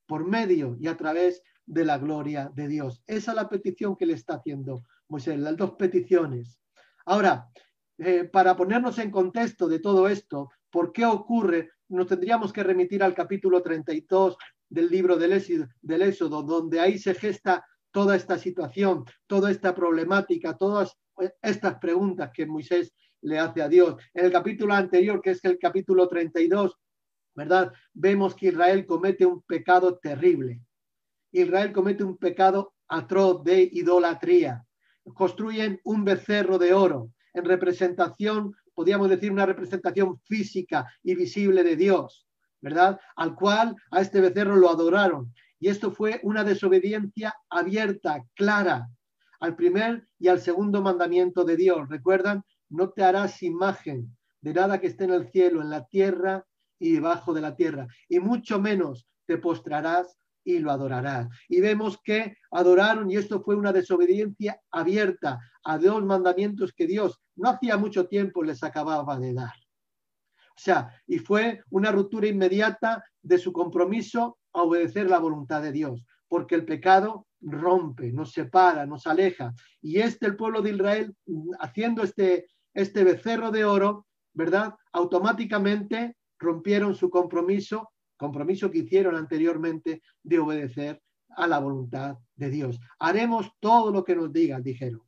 Por 0.05 0.27
medio 0.27 0.75
y 0.77 0.87
a 0.87 0.97
través 0.97 1.41
de 1.65 1.85
la 1.85 1.97
gloria 1.97 2.51
de 2.53 2.67
Dios. 2.67 3.01
Esa 3.07 3.31
es 3.31 3.35
la 3.37 3.47
petición 3.47 3.95
que 3.95 4.05
le 4.05 4.15
está 4.15 4.33
haciendo 4.33 4.83
Moisés, 5.07 5.39
las 5.39 5.55
dos 5.55 5.75
peticiones. 5.75 6.59
Ahora, 7.05 7.49
eh, 7.97 8.23
para 8.25 8.55
ponernos 8.55 8.97
en 8.99 9.11
contexto 9.11 9.67
de 9.67 9.79
todo 9.79 10.07
esto, 10.07 10.49
¿por 10.69 10.91
qué 10.91 11.05
ocurre? 11.05 11.71
Nos 11.89 12.07
tendríamos 12.07 12.53
que 12.53 12.63
remitir 12.63 13.03
al 13.03 13.13
capítulo 13.13 13.61
32 13.61 14.37
del 14.69 14.89
libro 14.89 15.17
del 15.17 16.01
Éxodo, 16.01 16.41
donde 16.41 16.79
ahí 16.79 16.97
se 16.97 17.13
gesta 17.13 17.63
toda 17.91 18.15
esta 18.15 18.37
situación, 18.39 19.05
toda 19.27 19.51
esta 19.51 19.75
problemática, 19.75 20.57
todas 20.57 20.97
estas 21.41 21.77
preguntas 21.79 22.31
que 22.33 22.47
Moisés 22.47 22.91
le 23.21 23.37
hace 23.37 23.61
a 23.61 23.69
Dios. 23.69 23.95
En 24.13 24.25
el 24.25 24.31
capítulo 24.31 24.73
anterior, 24.73 25.21
que 25.21 25.31
es 25.31 25.45
el 25.45 25.59
capítulo 25.59 26.07
32, 26.07 26.75
¿verdad? 27.35 27.71
Vemos 27.93 28.35
que 28.35 28.47
Israel 28.47 28.85
comete 28.85 29.25
un 29.25 29.41
pecado 29.43 29.97
terrible. 29.97 30.61
Israel 31.31 31.71
comete 31.71 32.03
un 32.03 32.17
pecado 32.17 32.73
atroz 32.87 33.43
de 33.43 33.69
idolatría. 33.71 34.65
Construyen 35.13 35.79
un 35.83 36.03
becerro 36.05 36.57
de 36.57 36.73
oro 36.73 37.11
en 37.33 37.45
representación, 37.45 38.55
podríamos 38.73 39.09
decir, 39.09 39.31
una 39.31 39.45
representación 39.45 40.19
física 40.21 40.85
y 41.03 41.15
visible 41.15 41.63
de 41.63 41.75
Dios, 41.75 42.27
¿verdad? 42.61 42.99
Al 43.15 43.35
cual 43.35 43.75
a 43.91 44.01
este 44.01 44.21
becerro 44.21 44.55
lo 44.55 44.69
adoraron. 44.69 45.33
Y 45.59 45.69
esto 45.69 45.91
fue 45.91 46.19
una 46.23 46.43
desobediencia 46.43 47.33
abierta, 47.49 48.23
clara, 48.35 48.89
al 49.39 49.55
primer 49.55 50.07
y 50.19 50.27
al 50.27 50.39
segundo 50.39 50.81
mandamiento 50.81 51.43
de 51.43 51.57
Dios. 51.57 51.87
¿Recuerdan? 51.89 52.43
no 52.73 52.89
te 52.89 53.03
harás 53.03 53.43
imagen 53.43 54.17
de 54.41 54.53
nada 54.53 54.81
que 54.81 54.87
esté 54.87 55.05
en 55.05 55.11
el 55.11 55.29
cielo, 55.29 55.61
en 55.61 55.69
la 55.69 55.85
tierra 55.85 56.45
y 56.79 56.93
debajo 56.93 57.33
de 57.33 57.41
la 57.41 57.55
tierra, 57.55 57.87
y 58.09 58.19
mucho 58.19 58.59
menos 58.59 59.07
te 59.25 59.37
postrarás 59.37 60.17
y 60.43 60.59
lo 60.59 60.71
adorarás. 60.71 61.27
Y 61.47 61.61
vemos 61.61 61.99
que 62.03 62.37
adoraron, 62.51 63.09
y 63.09 63.17
esto 63.17 63.41
fue 63.41 63.55
una 63.55 63.71
desobediencia 63.71 64.59
abierta 64.71 65.39
a 65.63 65.77
dos 65.77 66.03
mandamientos 66.03 66.73
que 66.73 66.87
Dios 66.87 67.21
no 67.35 67.49
hacía 67.49 67.77
mucho 67.77 68.07
tiempo 68.07 68.43
les 68.43 68.63
acababa 68.63 69.19
de 69.19 69.33
dar. 69.33 69.53
O 70.55 70.59
sea, 70.59 70.89
y 71.07 71.17
fue 71.17 71.63
una 71.71 71.91
ruptura 71.91 72.27
inmediata 72.27 73.03
de 73.21 73.39
su 73.39 73.51
compromiso 73.51 74.37
a 74.53 74.61
obedecer 74.61 75.09
la 75.09 75.17
voluntad 75.17 75.61
de 75.61 75.71
Dios, 75.71 76.05
porque 76.27 76.55
el 76.55 76.65
pecado 76.65 77.27
rompe, 77.41 78.11
nos 78.11 78.31
separa, 78.31 78.85
nos 78.85 79.07
aleja. 79.07 79.53
Y 79.81 79.99
este, 79.99 80.27
el 80.27 80.35
pueblo 80.35 80.61
de 80.61 80.71
Israel, 80.71 81.15
haciendo 81.59 82.03
este, 82.03 82.47
este 82.73 83.03
becerro 83.03 83.51
de 83.51 83.65
oro, 83.65 84.05
¿verdad? 84.33 84.75
Automáticamente 84.91 86.15
rompieron 86.39 86.95
su 86.95 87.09
compromiso, 87.09 87.91
compromiso 88.23 88.71
que 88.71 88.79
hicieron 88.79 89.15
anteriormente 89.15 90.01
de 90.23 90.39
obedecer 90.39 91.01
a 91.35 91.45
la 91.45 91.59
voluntad 91.59 92.17
de 92.35 92.49
Dios. 92.49 92.79
Haremos 92.99 93.51
todo 93.59 93.91
lo 93.91 94.05
que 94.05 94.15
nos 94.15 94.31
digan, 94.31 94.63
dijeron. 94.63 95.01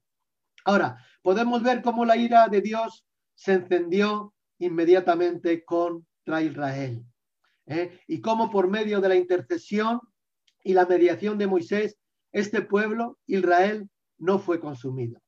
Ahora, 0.66 0.98
podemos 1.22 1.64
ver 1.64 1.82
cómo 1.82 2.04
la 2.04 2.18
ira 2.18 2.50
de 2.50 2.60
Dios 2.60 3.06
se 3.34 3.54
encendió 3.54 4.34
inmediatamente 4.60 5.64
contra 5.64 6.42
Israel. 6.42 7.06
¿eh? 7.68 8.00
Y 8.08 8.20
cómo 8.20 8.50
por 8.50 8.68
medio 8.68 9.00
de 9.00 9.10
la 9.10 9.16
intercesión 9.16 10.02
y 10.62 10.74
la 10.74 10.86
mediación 10.86 11.38
de 11.38 11.48
Moisés, 11.48 11.98
este 12.34 12.64
pueblo, 12.64 13.18
Israel, 13.28 13.90
no 14.18 14.40
fue 14.40 14.60
consumido. 14.60 15.22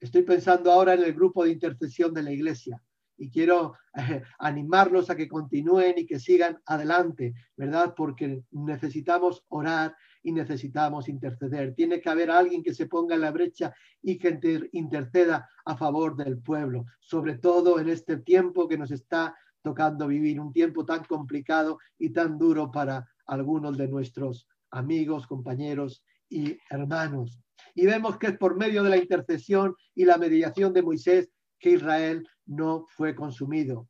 Estoy 0.00 0.22
pensando 0.22 0.72
ahora 0.72 0.94
en 0.94 1.02
el 1.02 1.12
grupo 1.12 1.44
de 1.44 1.50
intercesión 1.50 2.14
de 2.14 2.22
la 2.22 2.32
iglesia, 2.32 2.82
y 3.16 3.30
quiero 3.30 3.74
eh, 3.94 4.22
animarlos 4.38 5.10
a 5.10 5.16
que 5.16 5.28
continúen 5.28 5.94
y 5.98 6.06
que 6.06 6.18
sigan 6.18 6.60
adelante, 6.66 7.34
¿verdad? 7.56 7.94
Porque 7.96 8.42
necesitamos 8.50 9.44
orar 9.48 9.96
y 10.22 10.32
necesitamos 10.32 11.08
interceder. 11.08 11.74
Tiene 11.74 12.00
que 12.00 12.10
haber 12.10 12.30
alguien 12.30 12.62
que 12.62 12.74
se 12.74 12.86
ponga 12.86 13.14
en 13.14 13.20
la 13.22 13.30
brecha 13.30 13.74
y 14.02 14.18
que 14.18 14.68
interceda 14.72 15.48
a 15.64 15.76
favor 15.76 16.16
del 16.16 16.38
pueblo, 16.38 16.84
sobre 17.00 17.38
todo 17.38 17.78
en 17.78 17.88
este 17.88 18.18
tiempo 18.18 18.68
que 18.68 18.78
nos 18.78 18.90
está 18.90 19.36
tocando 19.62 20.06
vivir, 20.06 20.40
un 20.40 20.52
tiempo 20.52 20.84
tan 20.84 21.04
complicado 21.04 21.78
y 21.98 22.10
tan 22.10 22.38
duro 22.38 22.70
para 22.70 23.08
algunos 23.26 23.76
de 23.76 23.88
nuestros 23.88 24.48
amigos, 24.70 25.26
compañeros 25.26 26.04
y 26.28 26.56
hermanos. 26.70 27.40
Y 27.74 27.86
vemos 27.86 28.18
que 28.18 28.28
es 28.28 28.38
por 28.38 28.56
medio 28.56 28.82
de 28.82 28.90
la 28.90 28.96
intercesión 28.96 29.74
y 29.94 30.04
la 30.04 30.18
mediación 30.18 30.72
de 30.72 30.82
Moisés 30.82 31.30
que 31.58 31.70
Israel 31.70 32.26
no 32.46 32.86
fue 32.88 33.14
consumido. 33.14 33.88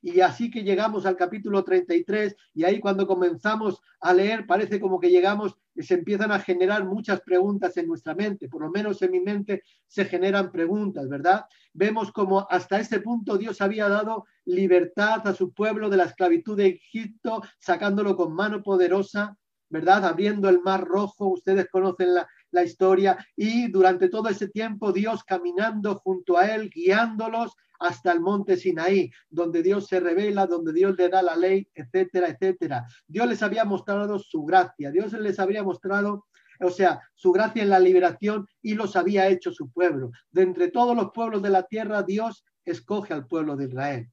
Y 0.00 0.20
así 0.20 0.50
que 0.50 0.62
llegamos 0.62 1.06
al 1.06 1.16
capítulo 1.16 1.64
33 1.64 2.36
y 2.54 2.64
ahí 2.64 2.78
cuando 2.78 3.06
comenzamos 3.06 3.80
a 4.00 4.14
leer 4.14 4.46
parece 4.46 4.78
como 4.80 5.00
que 5.00 5.10
llegamos 5.10 5.58
se 5.76 5.94
empiezan 5.94 6.32
a 6.32 6.40
generar 6.40 6.84
muchas 6.84 7.20
preguntas 7.20 7.76
en 7.76 7.86
nuestra 7.86 8.14
mente, 8.14 8.48
por 8.48 8.62
lo 8.62 8.70
menos 8.70 9.00
en 9.02 9.12
mi 9.12 9.20
mente 9.20 9.62
se 9.86 10.04
generan 10.04 10.50
preguntas, 10.50 11.08
¿verdad? 11.08 11.44
Vemos 11.72 12.12
como 12.12 12.46
hasta 12.50 12.80
ese 12.80 13.00
punto 13.00 13.38
Dios 13.38 13.60
había 13.60 13.88
dado 13.88 14.26
libertad 14.44 15.26
a 15.26 15.34
su 15.34 15.52
pueblo 15.52 15.88
de 15.88 15.98
la 15.98 16.04
esclavitud 16.04 16.56
de 16.56 16.66
Egipto, 16.66 17.42
sacándolo 17.58 18.16
con 18.16 18.34
mano 18.34 18.62
poderosa, 18.62 19.36
¿verdad? 19.68 20.04
Abriendo 20.04 20.48
el 20.48 20.60
mar 20.60 20.84
rojo, 20.84 21.28
ustedes 21.28 21.68
conocen 21.70 22.14
la, 22.14 22.28
la 22.50 22.62
historia, 22.62 23.18
y 23.36 23.70
durante 23.70 24.08
todo 24.08 24.28
ese 24.28 24.48
tiempo 24.48 24.92
Dios 24.92 25.24
caminando 25.24 25.96
junto 25.96 26.38
a 26.38 26.46
él, 26.46 26.70
guiándolos 26.70 27.54
hasta 27.80 28.12
el 28.12 28.20
monte 28.20 28.56
Sinaí, 28.56 29.10
donde 29.28 29.62
Dios 29.62 29.86
se 29.86 30.00
revela, 30.00 30.46
donde 30.46 30.72
Dios 30.72 30.96
le 30.98 31.08
da 31.08 31.22
la 31.22 31.36
ley, 31.36 31.68
etcétera, 31.74 32.28
etcétera. 32.28 32.86
Dios 33.06 33.28
les 33.28 33.42
había 33.42 33.64
mostrado 33.64 34.18
su 34.18 34.44
gracia, 34.44 34.90
Dios 34.90 35.12
les 35.12 35.38
había 35.38 35.62
mostrado 35.62 36.24
o 36.60 36.70
sea, 36.70 37.00
su 37.14 37.32
gracia 37.32 37.62
en 37.62 37.70
la 37.70 37.78
liberación 37.78 38.48
y 38.62 38.74
los 38.74 38.96
había 38.96 39.28
hecho 39.28 39.52
su 39.52 39.70
pueblo. 39.70 40.10
De 40.30 40.42
entre 40.42 40.68
todos 40.68 40.96
los 40.96 41.12
pueblos 41.12 41.42
de 41.42 41.50
la 41.50 41.62
tierra, 41.64 42.02
Dios 42.02 42.44
escoge 42.64 43.14
al 43.14 43.26
pueblo 43.26 43.56
de 43.56 43.66
Israel. 43.66 44.10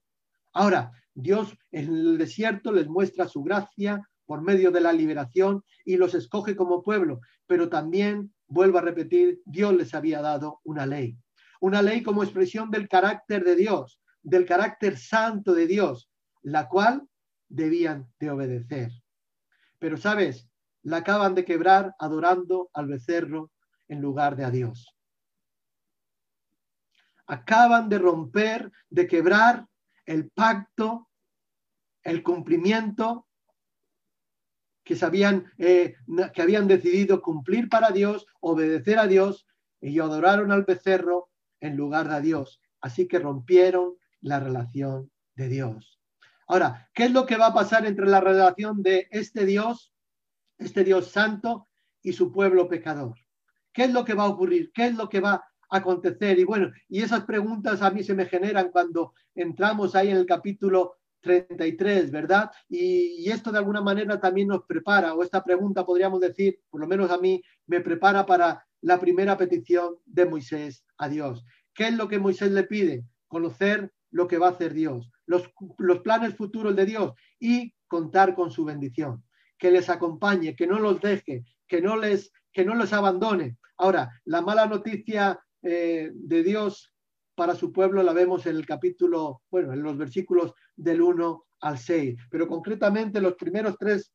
Ahora, 0.54 0.92
Dios 1.14 1.58
en 1.72 1.88
el 1.88 2.18
desierto 2.18 2.72
les 2.72 2.88
muestra 2.88 3.28
su 3.28 3.42
gracia 3.42 4.08
por 4.26 4.42
medio 4.42 4.72
de 4.72 4.82
la 4.82 4.94
liberación 4.94 5.64
y 5.84 5.98
los 5.98 6.14
escoge 6.14 6.56
como 6.56 6.84
pueblo, 6.84 7.22
pero 7.48 7.70
también, 7.70 8.34
vuelvo 8.48 8.78
a 8.78 8.82
repetir, 8.82 9.42
Dios 9.46 9.74
les 9.76 9.94
había 9.94 10.22
dado 10.22 10.62
una 10.64 10.86
ley 10.86 11.18
una 11.66 11.82
ley 11.82 12.04
como 12.04 12.24
expresión 12.24 12.70
del 12.70 12.88
carácter 12.88 13.44
de 13.44 13.56
Dios, 13.56 14.00
del 14.22 14.46
carácter 14.46 14.98
santo 14.98 15.54
de 15.54 15.68
Dios, 15.68 16.12
la 16.42 16.68
cual 16.68 17.08
debían 17.48 18.12
de 18.20 18.30
obedecer. 18.30 18.92
Pero, 19.80 19.98
¿sabes? 19.98 20.48
La 20.84 20.98
acaban 20.98 21.34
de 21.34 21.46
quebrar 21.46 21.96
adorando 22.00 22.70
al 22.74 22.88
becerro 22.88 23.52
en 23.88 24.00
lugar 24.02 24.36
de 24.36 24.46
a 24.46 24.52
Dios. 24.52 24.96
Acaban 27.28 27.90
de 27.90 27.98
romper, 27.98 28.72
de 28.90 29.08
quebrar 29.08 29.66
el 30.06 30.30
pacto, 30.30 31.10
el 32.04 32.22
cumplimiento 32.22 33.25
que, 34.86 34.96
eh, 35.58 35.96
que 36.34 36.42
habían 36.42 36.68
decidido 36.68 37.22
cumplir 37.22 37.68
para 37.68 37.90
Dios, 37.90 38.28
obedecer 38.40 39.00
a 39.00 39.08
Dios, 39.08 39.48
y 39.82 40.00
adoraron 40.00 40.52
al 40.52 40.64
becerro 40.64 41.30
en 41.60 41.76
lugar 41.76 42.08
de 42.08 42.16
a 42.16 42.22
Dios. 42.22 42.62
Así 42.80 43.08
que 43.08 43.20
rompieron 43.20 43.96
la 44.22 44.40
relación 44.40 45.12
de 45.36 45.50
Dios. 45.50 46.00
Ahora, 46.48 46.90
¿qué 46.94 47.06
es 47.06 47.12
lo 47.12 47.26
que 47.26 47.38
va 47.38 47.48
a 47.48 47.54
pasar 47.54 47.86
entre 47.86 48.06
la 48.06 48.22
relación 48.22 48.84
de 48.84 49.08
este 49.12 49.46
Dios, 49.46 49.92
este 50.60 50.84
Dios 50.84 51.08
santo 51.08 51.68
y 52.04 52.14
su 52.14 52.32
pueblo 52.32 52.70
pecador? 52.70 53.16
¿Qué 53.74 53.86
es 53.86 53.92
lo 53.92 54.06
que 54.06 54.14
va 54.14 54.24
a 54.24 54.30
ocurrir? 54.30 54.72
¿Qué 54.72 54.86
es 54.86 54.96
lo 54.96 55.10
que 55.10 55.20
va 55.20 55.34
a 55.34 55.78
acontecer? 55.78 56.38
Y 56.38 56.44
bueno, 56.44 56.72
y 56.88 57.02
esas 57.02 57.26
preguntas 57.26 57.82
a 57.82 57.90
mí 57.90 58.04
se 58.04 58.14
me 58.14 58.26
generan 58.26 58.70
cuando 58.70 59.14
entramos 59.34 59.96
ahí 59.96 60.10
en 60.10 60.18
el 60.18 60.28
capítulo 60.28 60.98
33, 61.26 62.12
¿verdad? 62.12 62.52
Y, 62.70 63.30
esto 63.32 63.52
de 63.52 63.58
alguna 63.58 63.82
manera 63.82 64.20
también 64.20 64.48
nos 64.48 64.64
prepara, 64.66 65.16
o 65.16 65.24
esta 65.24 65.44
pregunta 65.44 65.84
podríamos 65.84 66.20
decir, 66.20 66.60
por 66.70 66.80
lo 66.80 66.88
menos 66.88 67.10
a 67.10 67.18
mí, 67.18 67.42
me 67.66 67.82
prepara 67.82 68.26
para 68.28 68.64
la 68.82 69.00
primera 69.00 69.36
petición 69.36 69.96
de 70.06 70.26
Moisés 70.26 70.86
a 71.00 71.10
Dios. 71.10 71.44
¿Qué 71.74 71.88
es 71.88 71.96
lo 71.96 72.08
que 72.08 72.20
Moisés 72.20 72.52
le 72.52 72.64
pide? 72.64 73.04
Conocer 73.28 73.92
lo 74.12 74.28
que 74.28 74.38
va 74.38 74.48
a 74.48 74.52
hacer 74.52 74.74
Dios, 74.74 75.12
los, 75.26 75.50
los 75.80 76.00
planes 76.02 76.36
futuros 76.36 76.76
de 76.76 76.86
Dios 76.86 77.14
y 77.40 77.74
contar 77.88 78.36
con 78.36 78.52
su 78.52 78.64
bendición. 78.64 79.24
Que 79.58 79.72
les 79.72 79.90
acompañe, 79.90 80.56
que 80.56 80.68
no 80.68 80.80
los 80.80 81.02
deje, 81.02 81.44
que 81.68 81.82
no 81.82 81.98
les, 81.98 82.32
que 82.54 82.64
no 82.64 82.76
les 82.76 82.94
abandone. 82.94 83.58
Ahora, 83.78 84.22
la 84.26 84.42
mala 84.42 84.68
noticia 84.68 85.40
eh, 85.64 86.12
de 86.14 86.44
Dios 86.44 86.94
para 87.36 87.56
su 87.56 87.72
pueblo 87.72 88.02
la 88.02 88.14
vemos 88.14 88.46
en 88.46 88.56
el 88.56 88.66
capítulo, 88.66 89.42
bueno, 89.52 89.74
en 89.74 89.84
los 89.84 89.98
versículos 89.98 90.54
del 90.76 91.02
1 91.02 91.46
al 91.62 91.78
6, 91.78 92.18
pero 92.32 92.48
concretamente 92.48 93.22
los 93.22 93.36
primeros 93.36 93.78
tres, 93.78 94.12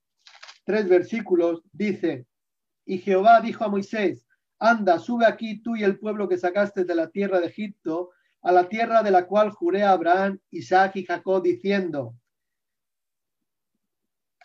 tres 0.64 0.88
versículos 0.88 1.62
dice, 1.72 2.26
y 2.86 2.98
Jehová 2.98 3.40
dijo 3.40 3.64
a 3.64 3.68
Moisés, 3.68 4.26
anda, 4.58 4.98
sube 4.98 5.26
aquí 5.26 5.62
tú 5.62 5.76
y 5.76 5.84
el 5.84 5.98
pueblo 5.98 6.28
que 6.28 6.38
sacaste 6.38 6.84
de 6.84 6.94
la 6.94 7.08
tierra 7.10 7.40
de 7.40 7.46
Egipto, 7.46 8.10
a 8.42 8.52
la 8.52 8.68
tierra 8.68 9.02
de 9.02 9.10
la 9.10 9.26
cual 9.26 9.50
juré 9.50 9.82
a 9.82 9.92
Abraham, 9.92 10.38
Isaac 10.50 10.96
y 10.96 11.04
Jacob, 11.04 11.42
diciendo, 11.42 12.14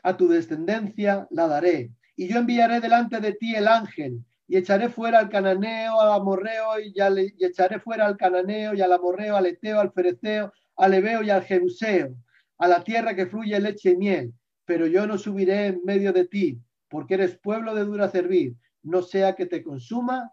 a 0.04 0.16
tu 0.18 0.28
descendencia 0.28 1.28
la 1.32 1.48
daré, 1.48 1.92
y 2.16 2.28
yo 2.28 2.40
enviaré 2.40 2.82
delante 2.82 3.20
de 3.20 3.34
ti 3.34 3.56
el 3.56 3.68
ángel, 3.68 4.24
y 4.48 4.58
echaré 4.58 4.90
fuera 4.90 5.20
al 5.20 5.30
cananeo, 5.30 6.00
al 6.00 6.14
amorreo, 6.14 6.80
y, 6.80 6.94
y 6.96 7.46
echaré 7.46 7.80
fuera 7.80 8.06
al 8.06 8.18
cananeo, 8.18 8.74
y 8.74 8.82
al 8.82 8.94
amorreo, 8.94 9.36
al 9.36 9.46
eteo, 9.48 9.80
al 9.80 9.92
fereceo, 9.92 10.52
al 10.78 10.94
ebeo 10.94 11.24
y 11.24 11.30
al 11.30 11.44
jebuseo, 11.44 12.16
a 12.58 12.68
la 12.68 12.84
tierra 12.84 13.16
que 13.16 13.28
fluye 13.28 13.60
leche 13.60 13.92
y 13.92 13.98
miel, 13.98 14.34
pero 14.66 14.88
yo 14.88 15.08
no 15.08 15.18
subiré 15.18 15.68
en 15.68 15.82
medio 15.84 16.14
de 16.14 16.26
ti, 16.26 16.60
porque 16.90 17.16
eres 17.16 17.38
pueblo 17.38 17.74
de 17.74 17.86
dura 17.86 18.10
servir, 18.10 18.56
no 18.84 19.02
sea 19.02 19.36
que 19.36 19.46
te 19.46 19.64
consuma 19.64 20.32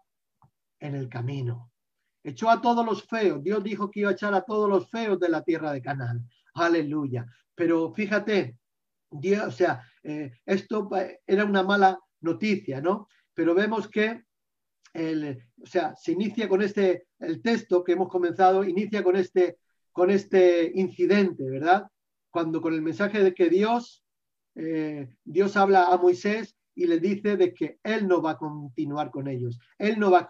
en 0.79 0.95
el 0.95 1.09
camino. 1.09 1.71
Echó 2.23 2.49
a 2.49 2.61
todos 2.61 2.85
los 2.85 3.03
feos. 3.03 3.43
Dios 3.43 3.63
dijo 3.63 3.91
que 3.91 4.01
iba 4.01 4.09
a 4.09 4.13
echar 4.13 4.33
a 4.33 4.43
todos 4.43 4.69
los 4.69 4.89
feos 4.89 5.19
de 5.19 5.29
la 5.29 5.43
tierra 5.43 5.73
de 5.73 5.81
Canaán. 5.81 6.27
Aleluya. 6.53 7.25
Pero 7.55 7.93
fíjate, 7.93 8.57
Dios, 9.09 9.45
o 9.45 9.51
sea, 9.51 9.83
eh, 10.03 10.31
esto 10.45 10.89
era 11.27 11.45
una 11.45 11.63
mala 11.63 11.99
noticia, 12.21 12.79
¿no? 12.79 13.07
Pero 13.33 13.55
vemos 13.55 13.87
que, 13.87 14.23
el, 14.93 15.43
o 15.61 15.65
sea, 15.65 15.95
se 15.95 16.11
inicia 16.11 16.47
con 16.47 16.61
este, 16.61 17.07
el 17.19 17.41
texto 17.41 17.83
que 17.83 17.93
hemos 17.93 18.09
comenzado, 18.09 18.63
inicia 18.63 19.03
con 19.03 19.15
este, 19.15 19.57
con 19.91 20.09
este 20.09 20.71
incidente, 20.75 21.49
¿verdad? 21.49 21.87
Cuando 22.29 22.61
con 22.61 22.73
el 22.73 22.81
mensaje 22.81 23.23
de 23.23 23.33
que 23.33 23.49
Dios, 23.49 24.03
eh, 24.55 25.07
Dios 25.23 25.55
habla 25.57 25.85
a 25.85 25.97
Moisés 25.97 26.55
y 26.75 26.87
le 26.87 26.99
dice 26.99 27.37
de 27.37 27.53
que 27.53 27.79
él 27.83 28.07
no 28.07 28.21
va 28.21 28.31
a 28.31 28.37
continuar 28.37 29.11
con 29.11 29.27
ellos, 29.27 29.59
él 29.77 29.99
no 29.99 30.11
va 30.11 30.19
a 30.19 30.29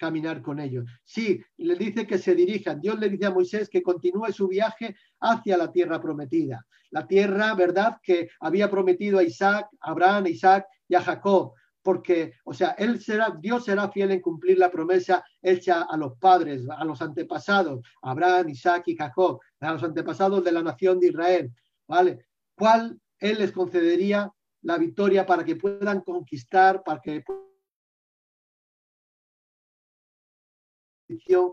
caminar 0.00 0.40
con 0.42 0.60
ellos. 0.60 0.86
Sí, 1.04 1.40
le 1.58 1.74
dice 1.74 2.06
que 2.06 2.18
se 2.18 2.34
dirijan. 2.34 2.80
Dios 2.80 2.98
le 2.98 3.10
dice 3.10 3.26
a 3.26 3.30
Moisés 3.32 3.68
que 3.68 3.82
continúe 3.82 4.32
su 4.32 4.48
viaje 4.48 4.96
hacia 5.20 5.58
la 5.58 5.70
tierra 5.70 6.00
prometida. 6.00 6.66
La 6.90 7.06
tierra, 7.06 7.54
¿verdad?, 7.54 7.98
que 8.02 8.30
había 8.40 8.70
prometido 8.70 9.18
a 9.18 9.22
Isaac, 9.22 9.68
a 9.80 9.90
Abraham, 9.90 10.24
a 10.24 10.28
Isaac 10.30 10.66
y 10.88 10.94
a 10.94 11.02
Jacob. 11.02 11.52
Porque, 11.82 12.34
o 12.44 12.52
sea, 12.52 12.70
él 12.78 13.00
será, 13.00 13.36
Dios 13.40 13.64
será 13.64 13.90
fiel 13.90 14.10
en 14.10 14.20
cumplir 14.20 14.58
la 14.58 14.70
promesa 14.70 15.24
hecha 15.40 15.82
a 15.82 15.96
los 15.96 16.18
padres, 16.18 16.62
a 16.68 16.84
los 16.84 17.00
antepasados, 17.00 17.80
Abraham, 18.02 18.50
Isaac 18.50 18.84
y 18.86 18.96
Jacob, 18.96 19.40
a 19.60 19.72
los 19.72 19.82
antepasados 19.82 20.44
de 20.44 20.52
la 20.52 20.62
nación 20.62 21.00
de 21.00 21.08
Israel. 21.08 21.50
¿Vale? 21.86 22.26
¿Cuál 22.54 23.00
él 23.18 23.38
les 23.38 23.52
concedería 23.52 24.30
la 24.62 24.78
victoria 24.78 25.24
para 25.26 25.44
que 25.44 25.56
puedan 25.56 26.00
conquistar, 26.00 26.82
para 26.82 27.00
que 27.00 27.22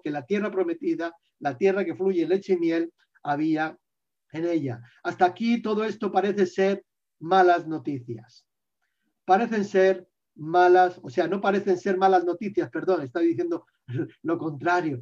que 0.03 0.11
la 0.11 0.25
tierra 0.25 0.51
prometida, 0.51 1.15
la 1.39 1.57
tierra 1.57 1.83
que 1.83 1.95
fluye 1.95 2.27
leche 2.27 2.53
y 2.53 2.57
miel, 2.57 2.93
había 3.23 3.77
en 4.31 4.45
ella. 4.45 4.81
Hasta 5.03 5.25
aquí 5.25 5.61
todo 5.61 5.83
esto 5.83 6.11
parece 6.11 6.45
ser 6.45 6.85
malas 7.19 7.67
noticias. 7.67 8.45
Parecen 9.25 9.65
ser 9.65 10.06
malas, 10.37 10.99
o 11.01 11.09
sea, 11.09 11.27
no 11.27 11.41
parecen 11.41 11.77
ser 11.77 11.97
malas 11.97 12.23
noticias, 12.23 12.69
perdón, 12.69 13.01
estoy 13.01 13.27
diciendo 13.27 13.65
lo 14.23 14.37
contrario, 14.37 15.01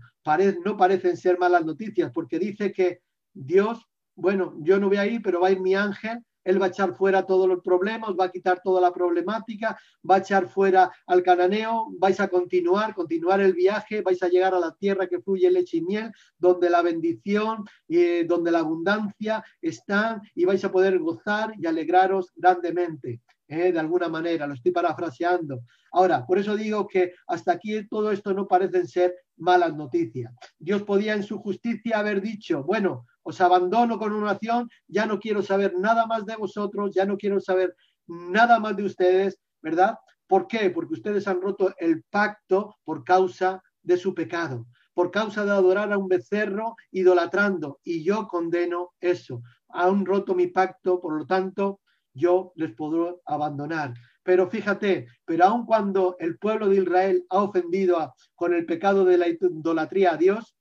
no 0.63 0.77
parecen 0.77 1.17
ser 1.17 1.37
malas 1.37 1.65
noticias, 1.65 2.11
porque 2.13 2.39
dice 2.39 2.71
que 2.71 3.01
Dios, 3.33 3.85
bueno, 4.15 4.55
yo 4.59 4.79
no 4.79 4.87
voy 4.87 4.97
a 4.97 5.05
ir, 5.05 5.21
pero 5.21 5.41
va 5.41 5.49
a 5.49 5.51
ir 5.51 5.59
mi 5.59 5.75
ángel 5.75 6.19
Él 6.45 6.61
va 6.61 6.67
a 6.67 6.69
echar 6.69 6.95
fuera 6.95 7.25
todos 7.25 7.49
los 7.49 7.61
problemas, 7.61 8.11
va 8.11 8.25
a 8.25 8.31
quitar 8.31 8.61
toda 8.63 8.79
la 8.79 8.93
problemática, 8.93 9.77
va 10.09 10.15
a 10.15 10.19
echar 10.19 10.47
fuera 10.47 10.91
al 11.07 11.21
cananeo, 11.21 11.87
vais 11.99 12.19
a 12.19 12.27
continuar, 12.29 12.93
continuar 12.93 13.41
el 13.41 13.53
viaje, 13.53 14.01
vais 14.01 14.21
a 14.23 14.29
llegar 14.29 14.53
a 14.53 14.59
la 14.59 14.73
tierra 14.75 15.07
que 15.07 15.21
fluye 15.21 15.51
leche 15.51 15.77
y 15.77 15.81
miel, 15.81 16.11
donde 16.37 16.69
la 16.69 16.81
bendición, 16.81 17.65
y 17.87 17.97
eh, 17.97 18.25
donde 18.25 18.51
la 18.51 18.59
abundancia 18.59 19.43
está 19.61 20.21
y 20.33 20.45
vais 20.45 20.63
a 20.63 20.71
poder 20.71 20.99
gozar 20.99 21.53
y 21.57 21.65
alegraros 21.65 22.31
grandemente. 22.35 23.21
¿Eh? 23.47 23.71
de 23.71 23.79
alguna 23.79 24.09
manera, 24.09 24.47
lo 24.47 24.53
estoy 24.53 24.71
parafraseando. 24.71 25.61
Ahora, 25.91 26.25
por 26.25 26.37
eso 26.37 26.55
digo 26.55 26.87
que 26.87 27.13
hasta 27.27 27.53
aquí 27.53 27.87
todo 27.87 28.11
esto 28.11 28.33
no 28.33 28.47
parecen 28.47 28.87
ser 28.87 29.15
malas 29.37 29.75
noticias. 29.75 30.33
Dios 30.57 30.83
podía 30.83 31.13
en 31.13 31.23
su 31.23 31.39
justicia 31.39 31.99
haber 31.99 32.21
dicho, 32.21 32.63
bueno, 32.63 33.05
os 33.23 33.41
abandono 33.41 33.97
con 33.97 34.13
una 34.13 34.33
nación, 34.33 34.69
ya 34.87 35.05
no 35.05 35.19
quiero 35.19 35.41
saber 35.41 35.73
nada 35.77 36.05
más 36.05 36.25
de 36.25 36.35
vosotros, 36.35 36.91
ya 36.93 37.05
no 37.05 37.17
quiero 37.17 37.39
saber 37.39 37.75
nada 38.07 38.59
más 38.59 38.75
de 38.75 38.83
ustedes, 38.83 39.39
¿verdad? 39.61 39.97
¿Por 40.27 40.47
qué? 40.47 40.69
Porque 40.69 40.93
ustedes 40.93 41.27
han 41.27 41.41
roto 41.41 41.73
el 41.77 42.03
pacto 42.03 42.75
por 42.83 43.03
causa 43.03 43.61
de 43.81 43.97
su 43.97 44.13
pecado, 44.13 44.67
por 44.93 45.11
causa 45.11 45.45
de 45.45 45.51
adorar 45.51 45.91
a 45.91 45.97
un 45.97 46.07
becerro 46.07 46.75
idolatrando, 46.91 47.79
y 47.83 48.03
yo 48.03 48.27
condeno 48.27 48.93
eso. 48.99 49.41
Han 49.69 50.05
roto 50.05 50.33
mi 50.35 50.47
pacto, 50.47 50.99
por 50.99 51.17
lo 51.17 51.25
tanto, 51.25 51.81
yo 52.15 52.53
les 52.55 52.73
podré 52.73 53.15
abandonar. 53.25 53.93
Pero 54.23 54.49
fíjate, 54.49 55.07
pero 55.23 55.45
aun 55.45 55.65
cuando 55.65 56.15
el 56.19 56.39
pueblo 56.39 56.67
de 56.67 56.77
Israel 56.77 57.25
ha 57.29 57.43
ofendido 57.43 58.15
con 58.33 58.53
el 58.55 58.65
pecado 58.65 59.05
de 59.05 59.17
la 59.19 59.27
idolatría 59.27 60.13
a 60.13 60.17
Dios, 60.17 60.57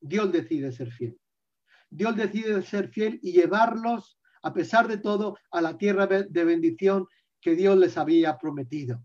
Dios 0.00 0.30
decide 0.30 0.70
ser 0.70 0.92
fiel. 0.92 1.18
Dios 1.90 2.14
decide 2.14 2.62
ser 2.62 2.88
fiel 2.90 3.18
y 3.22 3.32
llevarlos, 3.32 4.18
a 4.42 4.54
pesar 4.54 4.86
de 4.86 4.98
todo, 4.98 5.36
a 5.50 5.60
la 5.60 5.76
tierra 5.76 6.06
de 6.06 6.44
bendición 6.44 7.06
que 7.40 7.56
Dios 7.56 7.76
les 7.76 7.98
había 7.98 8.38
prometido. 8.38 9.02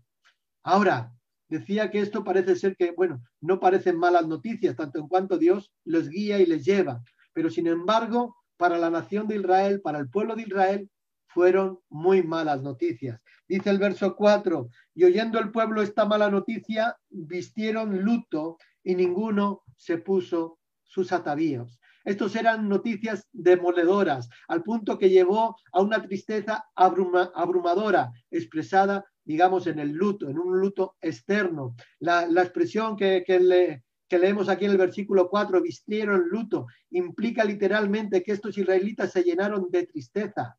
Ahora, 0.62 1.12
decía 1.48 1.90
que 1.90 2.00
esto 2.00 2.22
parece 2.22 2.56
ser 2.56 2.76
que, 2.76 2.92
bueno, 2.92 3.22
no 3.40 3.58
parecen 3.58 3.98
malas 3.98 4.26
noticias, 4.26 4.76
tanto 4.76 4.98
en 4.98 5.08
cuanto 5.08 5.38
Dios 5.38 5.72
los 5.84 6.08
guía 6.08 6.38
y 6.38 6.46
les 6.46 6.64
lleva. 6.64 7.02
Pero 7.32 7.50
sin 7.50 7.66
embargo, 7.66 8.36
para 8.56 8.78
la 8.78 8.90
nación 8.90 9.26
de 9.26 9.36
Israel, 9.36 9.80
para 9.80 9.98
el 9.98 10.08
pueblo 10.08 10.34
de 10.36 10.42
Israel, 10.42 10.90
fueron 11.36 11.80
muy 11.90 12.22
malas 12.22 12.62
noticias. 12.62 13.20
Dice 13.46 13.68
el 13.68 13.76
verso 13.76 14.16
4, 14.16 14.70
y 14.94 15.04
oyendo 15.04 15.38
el 15.38 15.50
pueblo 15.50 15.82
esta 15.82 16.06
mala 16.06 16.30
noticia, 16.30 16.96
vistieron 17.10 18.02
luto 18.02 18.56
y 18.82 18.94
ninguno 18.94 19.62
se 19.76 19.98
puso 19.98 20.58
sus 20.82 21.12
atavíos. 21.12 21.78
Estos 22.06 22.36
eran 22.36 22.70
noticias 22.70 23.28
demoledoras, 23.34 24.30
al 24.48 24.62
punto 24.62 24.98
que 24.98 25.10
llevó 25.10 25.56
a 25.72 25.82
una 25.82 26.00
tristeza 26.00 26.64
abrumadora, 26.74 28.12
expresada, 28.30 29.04
digamos, 29.22 29.66
en 29.66 29.78
el 29.78 29.90
luto, 29.90 30.30
en 30.30 30.38
un 30.38 30.58
luto 30.58 30.96
externo. 31.02 31.76
La, 31.98 32.22
expresión 32.42 32.96
que, 32.96 33.24
que 33.26 34.18
leemos 34.18 34.48
aquí 34.48 34.64
en 34.64 34.70
el 34.70 34.78
versículo 34.78 35.28
4, 35.28 35.60
vistieron 35.60 36.30
luto, 36.30 36.66
implica 36.92 37.44
literalmente 37.44 38.22
que 38.22 38.32
estos 38.32 38.56
israelitas 38.56 39.12
se 39.12 39.22
llenaron 39.22 39.66
de 39.70 39.86
tristeza. 39.86 40.56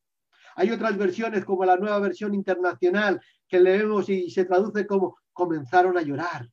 Hay 0.58 0.72
otras 0.72 0.98
versiones 0.98 1.46
como 1.46 1.63
la 1.63 1.78
nueva 1.78 2.00
versión 2.00 2.34
internacional 2.34 3.22
que 3.48 3.60
leemos 3.62 4.10
y 4.10 4.30
se 4.30 4.43
traduce 4.43 4.86
como 4.86 5.17
comenzaron 5.32 5.98
a 5.98 6.02
llorar 6.02 6.50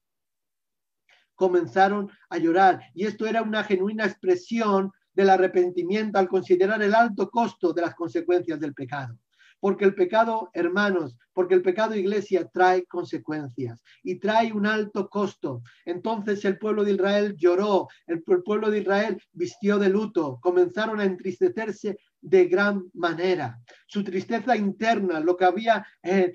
comenzaron 1.34 2.10
a 2.30 2.38
llorar. 2.38 2.80
Y 2.94 3.06
esto 3.06 3.26
era 3.26 3.42
una 3.42 3.64
genuina 3.64 4.06
expresión 4.06 4.92
del 5.12 5.30
arrepentimiento 5.30 6.18
al 6.18 6.28
considerar 6.28 6.82
el 6.82 6.94
alto 6.94 7.30
costo 7.30 7.72
de 7.72 7.82
las 7.82 7.94
consecuencias 7.94 8.58
del 8.60 8.74
pecado. 8.74 9.16
Porque 9.60 9.84
el 9.84 9.94
pecado, 9.94 10.50
hermanos, 10.52 11.16
porque 11.32 11.54
el 11.54 11.62
pecado, 11.62 11.94
iglesia, 11.94 12.48
trae 12.52 12.84
consecuencias 12.84 13.80
y 14.02 14.18
trae 14.18 14.52
un 14.52 14.66
alto 14.66 15.08
costo. 15.08 15.62
Entonces 15.86 16.44
el 16.44 16.58
pueblo 16.58 16.84
de 16.84 16.92
Israel 16.92 17.34
lloró, 17.36 17.88
el, 18.06 18.22
pueblo 18.22 18.70
de 18.70 18.80
Israel 18.80 19.22
vistió 19.32 19.78
de 19.78 19.88
luto, 19.88 20.38
comenzaron 20.42 21.00
a 21.00 21.04
entristecerse 21.04 21.96
de 22.24 22.46
gran 22.46 22.90
manera. 22.94 23.60
Su 23.86 24.02
tristeza 24.02 24.56
interna, 24.56 25.20
lo 25.20 25.36
que 25.36 25.44
había 25.44 25.86
en, 26.02 26.32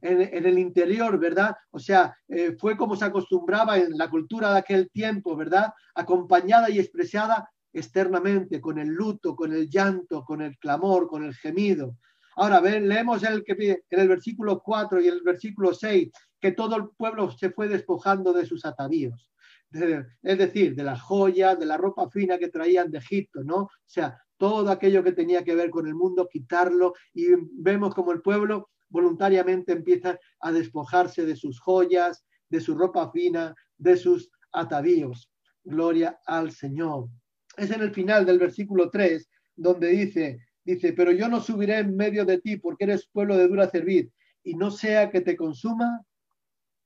el 0.00 0.58
interior, 0.58 1.18
¿verdad? 1.18 1.54
O 1.70 1.78
sea, 1.78 2.16
eh, 2.28 2.56
fue 2.58 2.76
como 2.76 2.96
se 2.96 3.04
acostumbraba 3.04 3.78
en 3.78 3.96
la 3.96 4.10
cultura 4.10 4.52
de 4.52 4.58
aquel 4.58 4.90
tiempo, 4.90 5.36
¿verdad? 5.36 5.72
Acompañada 5.94 6.68
y 6.68 6.80
expresada 6.80 7.48
externamente, 7.72 8.60
con 8.60 8.78
el 8.78 8.88
luto, 8.88 9.34
con 9.34 9.52
el 9.52 9.68
llanto, 9.70 10.24
con 10.24 10.42
el 10.42 10.58
clamor, 10.58 11.08
con 11.08 11.24
el 11.24 11.34
gemido. 11.34 11.96
Ahora, 12.36 12.60
leemos 12.60 13.22
el, 13.22 13.44
en 13.46 14.00
el 14.00 14.08
versículo 14.08 14.60
4 14.60 15.00
y 15.00 15.08
el 15.08 15.22
versículo 15.22 15.72
6 15.72 16.10
que 16.40 16.52
todo 16.52 16.76
el 16.76 16.88
pueblo 16.96 17.30
se 17.30 17.50
fue 17.50 17.68
despojando 17.68 18.32
de 18.32 18.46
sus 18.46 18.64
atavíos. 18.64 19.30
es 19.70 20.38
decir, 20.38 20.74
de 20.74 20.84
las 20.84 21.00
joyas, 21.00 21.58
de 21.58 21.66
la 21.66 21.76
ropa 21.76 22.10
fina 22.10 22.38
que 22.38 22.48
traían 22.48 22.90
de 22.90 22.98
Egipto, 22.98 23.42
¿no? 23.42 23.56
O 23.56 23.70
sea, 23.86 24.23
todo 24.36 24.70
aquello 24.70 25.02
que 25.02 25.12
tenía 25.12 25.44
que 25.44 25.54
ver 25.54 25.70
con 25.70 25.86
el 25.86 25.94
mundo, 25.94 26.28
quitarlo 26.30 26.94
y 27.12 27.26
vemos 27.52 27.94
como 27.94 28.12
el 28.12 28.20
pueblo 28.20 28.70
voluntariamente 28.88 29.72
empieza 29.72 30.18
a 30.40 30.52
despojarse 30.52 31.24
de 31.24 31.36
sus 31.36 31.58
joyas, 31.60 32.24
de 32.48 32.60
su 32.60 32.76
ropa 32.76 33.10
fina, 33.10 33.54
de 33.76 33.96
sus 33.96 34.30
atavíos. 34.52 35.30
Gloria 35.64 36.20
al 36.26 36.52
Señor. 36.52 37.08
Es 37.56 37.70
en 37.70 37.82
el 37.82 37.92
final 37.92 38.24
del 38.24 38.38
versículo 38.38 38.90
3 38.90 39.28
donde 39.56 39.88
dice, 39.88 40.38
dice, 40.64 40.92
pero 40.92 41.12
yo 41.12 41.28
no 41.28 41.40
subiré 41.40 41.78
en 41.78 41.96
medio 41.96 42.24
de 42.24 42.40
ti 42.40 42.56
porque 42.56 42.84
eres 42.84 43.08
pueblo 43.08 43.36
de 43.36 43.48
dura 43.48 43.68
servir 43.68 44.12
y 44.42 44.54
no 44.54 44.70
sea 44.70 45.10
que 45.10 45.20
te 45.20 45.36
consuma 45.36 46.04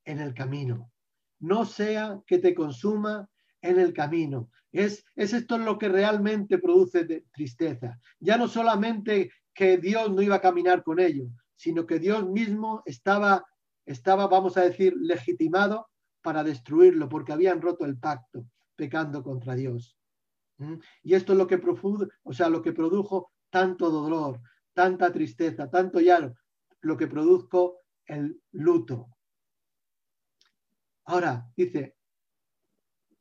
en 0.04 0.20
el 0.20 0.32
camino. 0.32 0.90
No 1.40 1.64
sea 1.64 2.20
que 2.26 2.38
te 2.38 2.54
consuma 2.54 3.28
en 3.62 3.78
el 3.78 3.92
camino. 3.92 4.50
Es, 4.72 5.04
es 5.16 5.32
esto 5.32 5.58
lo 5.58 5.78
que 5.78 5.88
realmente 5.88 6.58
produce 6.58 7.24
tristeza. 7.32 7.98
Ya 8.20 8.36
no 8.36 8.48
solamente 8.48 9.30
que 9.54 9.78
Dios 9.78 10.10
no 10.10 10.22
iba 10.22 10.36
a 10.36 10.40
caminar 10.40 10.82
con 10.82 11.00
ellos, 11.00 11.28
sino 11.56 11.86
que 11.86 11.98
Dios 11.98 12.28
mismo 12.28 12.82
estaba, 12.86 13.44
estaba, 13.84 14.28
vamos 14.28 14.56
a 14.56 14.62
decir, 14.62 14.94
legitimado 14.96 15.88
para 16.22 16.44
destruirlo, 16.44 17.08
porque 17.08 17.32
habían 17.32 17.60
roto 17.60 17.84
el 17.84 17.98
pacto, 17.98 18.46
pecando 18.76 19.22
contra 19.22 19.54
Dios. 19.54 19.96
¿Mm? 20.58 20.74
Y 21.02 21.14
esto 21.14 21.32
es 21.32 21.38
lo 21.38 21.46
que, 21.46 21.60
o 22.22 22.32
sea, 22.32 22.48
lo 22.48 22.62
que 22.62 22.72
produjo 22.72 23.32
tanto 23.50 23.90
dolor, 23.90 24.40
tanta 24.72 25.12
tristeza, 25.12 25.68
tanto 25.68 26.00
llano, 26.00 26.34
lo 26.80 26.96
que 26.96 27.08
produjo 27.08 27.80
el 28.06 28.40
luto. 28.52 29.08
Ahora, 31.04 31.50
dice, 31.56 31.96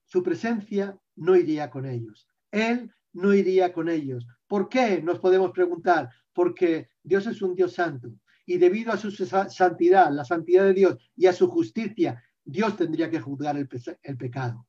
su 0.08 0.24
presencia 0.24 1.00
no 1.16 1.36
iría 1.36 1.70
con 1.70 1.86
ellos. 1.86 2.28
Él 2.52 2.92
no 3.14 3.34
iría 3.34 3.72
con 3.72 3.88
ellos. 3.88 4.26
¿Por 4.48 4.68
qué? 4.68 5.02
Nos 5.02 5.20
podemos 5.20 5.52
preguntar. 5.52 6.10
Porque 6.34 6.90
Dios 7.04 7.28
es 7.28 7.42
un 7.42 7.56
Dios 7.56 7.74
santo 7.74 8.12
y 8.48 8.58
debido 8.58 8.94
a 8.94 8.98
su 8.98 9.12
santidad, 9.12 10.10
la 10.10 10.24
santidad 10.24 10.64
de 10.64 10.74
Dios 10.74 10.98
y 11.18 11.28
a 11.28 11.34
su 11.34 11.50
justicia, 11.50 12.24
Dios 12.44 12.78
tendría 12.78 13.10
que 13.10 13.20
juzgar 13.20 13.58
el, 13.58 13.68
pecado. 13.68 14.66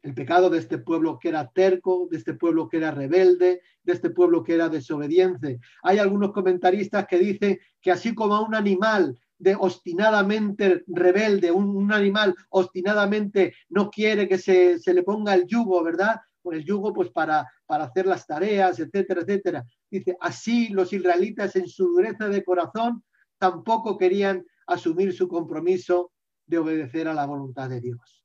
El 0.00 0.14
pecado 0.14 0.48
de 0.48 0.58
este 0.58 0.78
pueblo 0.78 1.18
que 1.18 1.28
era 1.28 1.50
terco, 1.50 2.08
de 2.10 2.16
este 2.16 2.32
pueblo 2.32 2.66
que 2.66 2.78
era 2.78 2.92
rebelde, 2.92 3.60
de 3.82 3.92
este 3.92 4.08
pueblo 4.08 4.42
que 4.42 4.54
era 4.54 4.70
desobediente. 4.70 5.60
Hay 5.82 5.98
algunos 5.98 6.32
comentaristas 6.32 7.06
que 7.06 7.18
dicen 7.18 7.58
que 7.78 7.90
así 7.90 8.14
como 8.14 8.34
a 8.34 8.40
un 8.40 8.54
animal 8.54 9.20
de 9.38 9.54
obstinadamente 9.54 10.84
rebelde, 10.86 11.50
un, 11.50 11.92
animal 11.92 12.34
obstinadamente 12.50 13.54
no 13.68 13.90
quiere 13.90 14.28
que 14.28 14.38
se, 14.38 14.78
le 14.86 15.02
ponga 15.02 15.34
el 15.34 15.46
yugo, 15.46 15.82
¿verdad? 15.82 16.20
Con 16.42 16.54
el 16.54 16.64
yugo 16.64 16.92
pues 16.92 17.10
para, 17.10 17.46
para 17.66 17.84
hacer 17.84 18.06
las 18.06 18.26
tareas, 18.26 18.78
etcétera, 18.78 19.22
etcétera. 19.22 19.64
Dice, 19.90 20.16
así 20.20 20.68
los 20.68 20.92
israelitas 20.92 21.56
en 21.56 21.68
su 21.68 21.88
dureza 21.88 22.28
de 22.28 22.44
corazón 22.44 23.04
tampoco 23.38 23.98
querían 23.98 24.44
asumir 24.66 25.12
su 25.12 25.28
compromiso 25.28 26.12
de 26.46 26.58
obedecer 26.58 27.08
a 27.08 27.14
la 27.14 27.26
voluntad 27.26 27.68
de 27.68 27.80
Dios. 27.80 28.24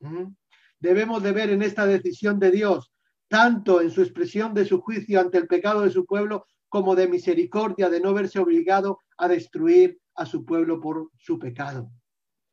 ¿Mm? 0.00 0.34
Debemos 0.80 1.22
de 1.22 1.32
ver 1.32 1.50
en 1.50 1.62
esta 1.62 1.86
decisión 1.86 2.38
de 2.38 2.50
Dios, 2.50 2.92
tanto 3.28 3.80
en 3.80 3.90
su 3.90 4.02
expresión 4.02 4.54
de 4.54 4.64
su 4.64 4.80
juicio 4.80 5.20
ante 5.20 5.38
el 5.38 5.46
pecado 5.46 5.82
de 5.82 5.90
su 5.90 6.06
pueblo, 6.06 6.46
como 6.68 6.94
de 6.94 7.08
misericordia 7.08 7.88
de 7.88 8.00
no 8.00 8.12
verse 8.14 8.38
obligado 8.38 9.00
a 9.16 9.28
destruir 9.28 9.98
a 10.18 10.26
su 10.26 10.44
pueblo 10.44 10.80
por 10.80 11.10
su 11.16 11.38
pecado. 11.38 11.90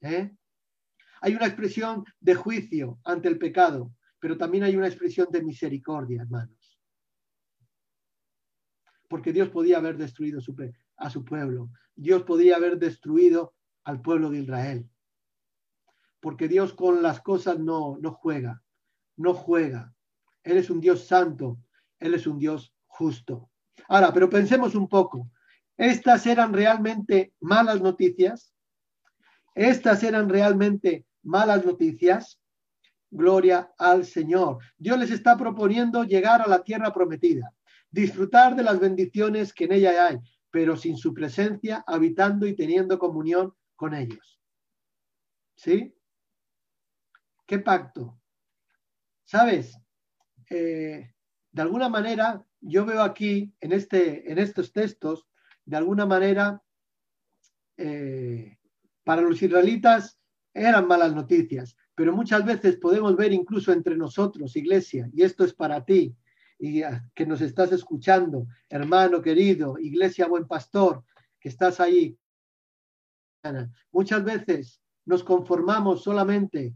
¿eh? 0.01 0.32
Hay 1.21 1.34
una 1.34 1.47
expresión 1.47 2.06
de 2.19 2.36
juicio 2.36 2.99
ante 3.04 3.28
el 3.28 3.39
pecado, 3.39 3.91
pero 4.19 4.38
también 4.38 4.63
hay 4.63 4.75
una 4.75 4.88
expresión 4.88 5.28
de 5.32 5.43
misericordia, 5.43 6.21
hermanos. 6.21 6.80
Porque 9.10 9.34
Dios 9.34 9.49
podía 9.49 9.78
haber 9.78 9.97
destruido 9.97 10.39
a 10.97 11.10
su 11.10 11.25
pueblo. 11.25 11.71
Dios 11.95 12.23
podía 12.23 12.58
haber 12.58 12.78
destruido 12.78 13.56
al 13.84 14.01
pueblo 14.01 14.30
de 14.30 14.39
Israel. 14.39 14.89
Porque 16.19 16.47
Dios 16.47 16.73
con 16.73 17.01
las 17.01 17.21
cosas 17.21 17.60
no, 17.60 17.97
no 17.99 18.12
juega, 18.12 18.63
no 19.17 19.34
juega. 19.34 19.93
Él 20.43 20.58
es 20.58 20.69
un 20.69 20.82
Dios 20.82 21.06
santo, 21.06 21.60
Él 21.99 22.13
es 22.13 22.28
un 22.28 22.38
Dios 22.38 22.75
justo. 22.86 23.49
Ahora, 23.88 24.13
pero 24.13 24.30
pensemos 24.30 24.75
un 24.75 24.88
poco. 24.88 25.32
¿Estas 25.78 26.26
eran 26.26 26.54
realmente 26.54 27.34
malas 27.40 27.82
noticias? 27.82 28.54
¿Estas 29.54 30.04
eran 30.04 30.30
realmente 30.30 31.06
malas 31.24 31.66
noticias? 31.66 32.40
Gloria 33.12 33.72
al 33.78 34.06
Señor. 34.06 34.60
Dios 34.78 34.98
les 35.00 35.12
está 35.12 35.38
proponiendo 35.38 36.04
llegar 36.04 36.42
a 36.42 36.48
la 36.48 36.64
tierra 36.64 36.94
prometida, 36.94 37.54
disfrutar 37.90 38.56
de 38.56 38.64
las 38.64 38.80
bendiciones 38.80 39.54
que 39.54 39.66
en 39.66 39.74
ella 39.74 40.08
hay, 40.08 40.18
pero 40.50 40.76
sin 40.76 40.98
su 40.98 41.14
presencia, 41.14 41.84
habitando 41.88 42.48
y 42.48 42.56
teniendo 42.56 42.98
comunión 42.98 43.54
con 43.76 43.94
ellos. 43.94 44.40
¿Sí? 45.56 45.94
¿Qué 47.46 47.60
pacto? 47.60 48.20
¿Sabes? 49.24 49.78
Eh, 50.50 51.14
de 51.52 51.62
alguna 51.62 51.90
manera, 51.90 52.46
yo 52.60 52.86
veo 52.86 53.02
aquí 53.02 53.54
en, 53.62 53.72
este, 53.72 54.32
en 54.32 54.40
estos 54.40 54.74
textos, 54.74 55.28
de 55.65 55.78
alguna 55.78 56.06
manera, 56.06 56.62
eh, 57.78 58.58
para 59.04 59.21
los 59.21 59.41
israelitas 59.41 60.17
eran 60.54 60.88
malas 60.88 61.13
noticias, 61.13 61.75
pero 61.95 62.13
muchas 62.13 62.45
veces 62.45 62.78
podemos 62.78 63.15
ver 63.15 63.34
incluso 63.34 63.71
entre 63.71 63.97
nosotros, 63.97 64.56
iglesia, 64.56 65.10
y 65.13 65.23
esto 65.23 65.43
es 65.43 65.54
para 65.54 65.84
ti, 65.84 66.15
y 66.60 66.82
que 67.13 67.25
nos 67.25 67.41
estás 67.41 67.71
escuchando, 67.71 68.47
hermano 68.69 69.21
querido, 69.21 69.78
iglesia 69.78 70.28
buen 70.28 70.47
pastor, 70.47 71.04
que 71.39 71.49
estás 71.49 71.80
ahí. 71.80 72.17
Muchas 73.91 74.23
veces 74.23 74.82
nos 75.06 75.23
conformamos 75.23 76.04
solamente 76.04 76.75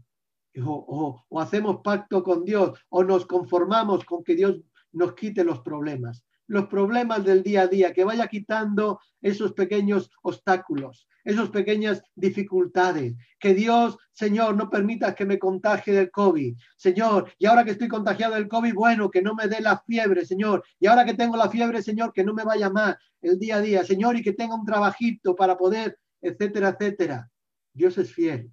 o, 0.64 1.24
o, 1.28 1.40
hacemos 1.40 1.80
pacto 1.82 2.22
con 2.22 2.44
Dios 2.44 2.78
o 2.88 3.04
nos 3.04 3.26
conformamos 3.26 4.04
con 4.04 4.22
que 4.22 4.34
Dios 4.34 4.60
nos 4.92 5.14
quite 5.14 5.44
los 5.44 5.60
problemas. 5.60 6.24
Los 6.50 6.66
problemas 6.66 7.24
del 7.24 7.44
día 7.44 7.62
a 7.62 7.66
día, 7.68 7.92
que 7.92 8.02
vaya 8.02 8.26
quitando 8.26 8.98
esos 9.22 9.52
pequeños 9.52 10.10
obstáculos, 10.22 11.06
esas 11.22 11.48
pequeñas 11.50 12.02
dificultades. 12.16 13.14
Que 13.38 13.54
Dios, 13.54 13.96
Señor, 14.10 14.56
no 14.56 14.68
permita 14.68 15.14
que 15.14 15.24
me 15.24 15.38
contagie 15.38 15.92
del 15.92 16.10
COVID. 16.10 16.56
Señor, 16.76 17.32
y 17.38 17.46
ahora 17.46 17.64
que 17.64 17.70
estoy 17.70 17.86
contagiado 17.86 18.34
del 18.34 18.48
COVID, 18.48 18.74
bueno, 18.74 19.12
que 19.12 19.22
no 19.22 19.36
me 19.36 19.46
dé 19.46 19.60
la 19.60 19.78
fiebre, 19.78 20.26
Señor. 20.26 20.64
Y 20.80 20.88
ahora 20.88 21.04
que 21.04 21.14
tengo 21.14 21.36
la 21.36 21.48
fiebre, 21.48 21.84
Señor, 21.84 22.12
que 22.12 22.24
no 22.24 22.34
me 22.34 22.42
vaya 22.42 22.68
mal 22.68 22.98
el 23.22 23.38
día 23.38 23.58
a 23.58 23.60
día, 23.60 23.84
Señor, 23.84 24.16
y 24.16 24.22
que 24.24 24.32
tenga 24.32 24.56
un 24.56 24.66
trabajito 24.66 25.36
para 25.36 25.56
poder, 25.56 26.00
etcétera, 26.20 26.70
etcétera. 26.70 27.30
Dios 27.72 27.96
es 27.96 28.12
fiel. 28.12 28.50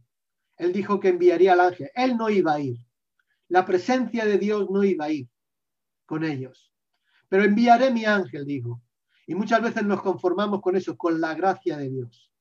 Él 0.55 0.71
dijo 0.71 0.99
que 0.99 1.09
enviaría 1.09 1.53
al 1.53 1.61
ángel. 1.61 1.89
Él 1.95 2.15
no 2.15 2.29
iba 2.29 2.53
a 2.53 2.59
ir. 2.59 2.77
La 3.47 3.65
presencia 3.65 4.23
de 4.23 4.37
Dios 4.37 4.69
no 4.69 4.83
iba 4.83 5.05
a 5.05 5.11
ir 5.11 5.27
con 6.05 6.23
ellos. 6.23 6.66
Pero 7.29 7.43
enviaré 7.43 7.91
mi 7.91 8.05
ángel, 8.05 8.45
dijo. 8.45 8.81
Y 9.25 9.35
muchas 9.35 9.61
veces 9.61 9.83
nos 9.83 10.01
conformamos 10.01 10.61
con 10.61 10.75
eso, 10.75 10.97
con 10.97 11.19
la 11.19 11.33
gracia 11.35 11.77
de 11.77 11.89
Dios. 11.89 12.31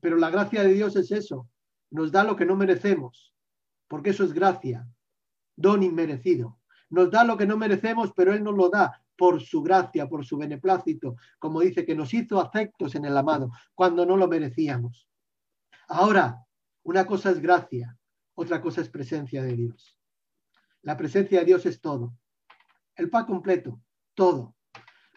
Pero 0.00 0.16
la 0.16 0.30
gracia 0.30 0.62
de 0.62 0.72
Dios 0.72 0.96
es 0.96 1.10
eso, 1.10 1.48
nos 1.90 2.12
da 2.12 2.24
lo 2.24 2.36
que 2.36 2.46
no 2.46 2.56
merecemos, 2.56 3.34
porque 3.88 4.10
eso 4.10 4.24
es 4.24 4.32
gracia, 4.32 4.88
don 5.56 5.82
inmerecido. 5.82 6.58
Nos 6.90 7.10
da 7.10 7.24
lo 7.24 7.36
que 7.36 7.46
no 7.46 7.56
merecemos, 7.56 8.12
pero 8.14 8.32
Él 8.32 8.44
nos 8.44 8.56
lo 8.56 8.68
da 8.68 9.02
por 9.16 9.42
su 9.42 9.62
gracia, 9.62 10.08
por 10.08 10.24
su 10.24 10.36
beneplácito, 10.36 11.16
como 11.38 11.60
dice 11.60 11.84
que 11.84 11.94
nos 11.94 12.12
hizo 12.14 12.40
afectos 12.40 12.94
en 12.94 13.04
el 13.04 13.16
amado, 13.16 13.50
cuando 13.74 14.06
no 14.06 14.16
lo 14.16 14.28
merecíamos. 14.28 15.08
Ahora, 15.88 16.44
una 16.82 17.06
cosa 17.06 17.30
es 17.30 17.40
gracia, 17.40 17.98
otra 18.34 18.60
cosa 18.60 18.82
es 18.82 18.88
presencia 18.88 19.42
de 19.42 19.56
Dios. 19.56 19.98
La 20.82 20.96
presencia 20.96 21.40
de 21.40 21.46
Dios 21.46 21.66
es 21.66 21.80
todo. 21.80 22.14
El 22.96 23.10
pan 23.10 23.26
completo, 23.26 23.80
todo. 24.14 24.56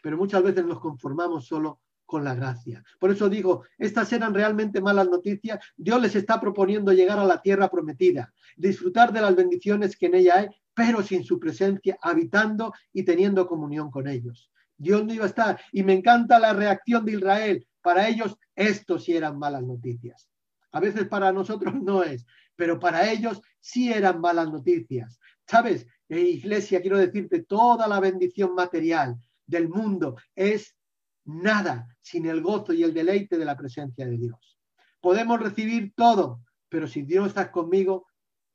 Pero 0.01 0.17
muchas 0.17 0.43
veces 0.43 0.65
nos 0.65 0.79
conformamos 0.79 1.45
solo 1.47 1.81
con 2.05 2.23
la 2.23 2.33
gracia. 2.33 2.83
Por 2.99 3.11
eso 3.11 3.29
digo, 3.29 3.65
estas 3.77 4.11
eran 4.13 4.33
realmente 4.33 4.81
malas 4.81 5.09
noticias. 5.09 5.59
Dios 5.77 6.01
les 6.01 6.15
está 6.15 6.41
proponiendo 6.41 6.91
llegar 6.91 7.19
a 7.19 7.25
la 7.25 7.41
tierra 7.41 7.69
prometida, 7.69 8.33
disfrutar 8.57 9.13
de 9.13 9.21
las 9.21 9.35
bendiciones 9.35 9.95
que 9.95 10.07
en 10.07 10.15
ella 10.15 10.39
hay, 10.39 10.47
pero 10.73 11.03
sin 11.03 11.23
su 11.23 11.39
presencia, 11.39 11.97
habitando 12.01 12.73
y 12.91 13.03
teniendo 13.03 13.47
comunión 13.47 13.91
con 13.91 14.07
ellos. 14.07 14.51
Dios 14.75 15.05
no 15.05 15.13
iba 15.13 15.25
a 15.25 15.27
estar. 15.27 15.59
Y 15.71 15.83
me 15.83 15.93
encanta 15.93 16.39
la 16.39 16.53
reacción 16.53 17.05
de 17.05 17.11
Israel. 17.13 17.67
Para 17.81 18.07
ellos, 18.07 18.35
esto 18.55 18.97
sí 18.97 19.15
eran 19.15 19.37
malas 19.37 19.63
noticias. 19.63 20.27
A 20.71 20.79
veces 20.79 21.07
para 21.07 21.31
nosotros 21.31 21.75
no 21.75 22.03
es, 22.03 22.25
pero 22.55 22.79
para 22.79 23.11
ellos 23.11 23.41
sí 23.59 23.91
eran 23.91 24.19
malas 24.19 24.51
noticias. 24.51 25.19
¿Sabes? 25.49 25.87
Eh, 26.09 26.19
iglesia, 26.19 26.79
quiero 26.79 26.99
decirte, 26.99 27.41
toda 27.41 27.87
la 27.87 27.99
bendición 27.99 28.53
material 28.53 29.15
del 29.47 29.67
mundo 29.67 30.15
es 30.35 30.77
nada 31.25 31.87
sin 31.99 32.27
el 32.27 32.41
gozo 32.41 32.71
y 32.71 32.83
el 32.83 32.93
deleite 32.93 33.35
de 33.35 33.45
la 33.45 33.57
presencia 33.57 34.05
de 34.05 34.15
Dios. 34.15 34.59
Podemos 35.01 35.39
recibir 35.39 35.93
todo, 35.95 36.43
pero 36.69 36.87
si 36.87 37.01
Dios 37.01 37.29
está 37.29 37.51
conmigo, 37.51 38.05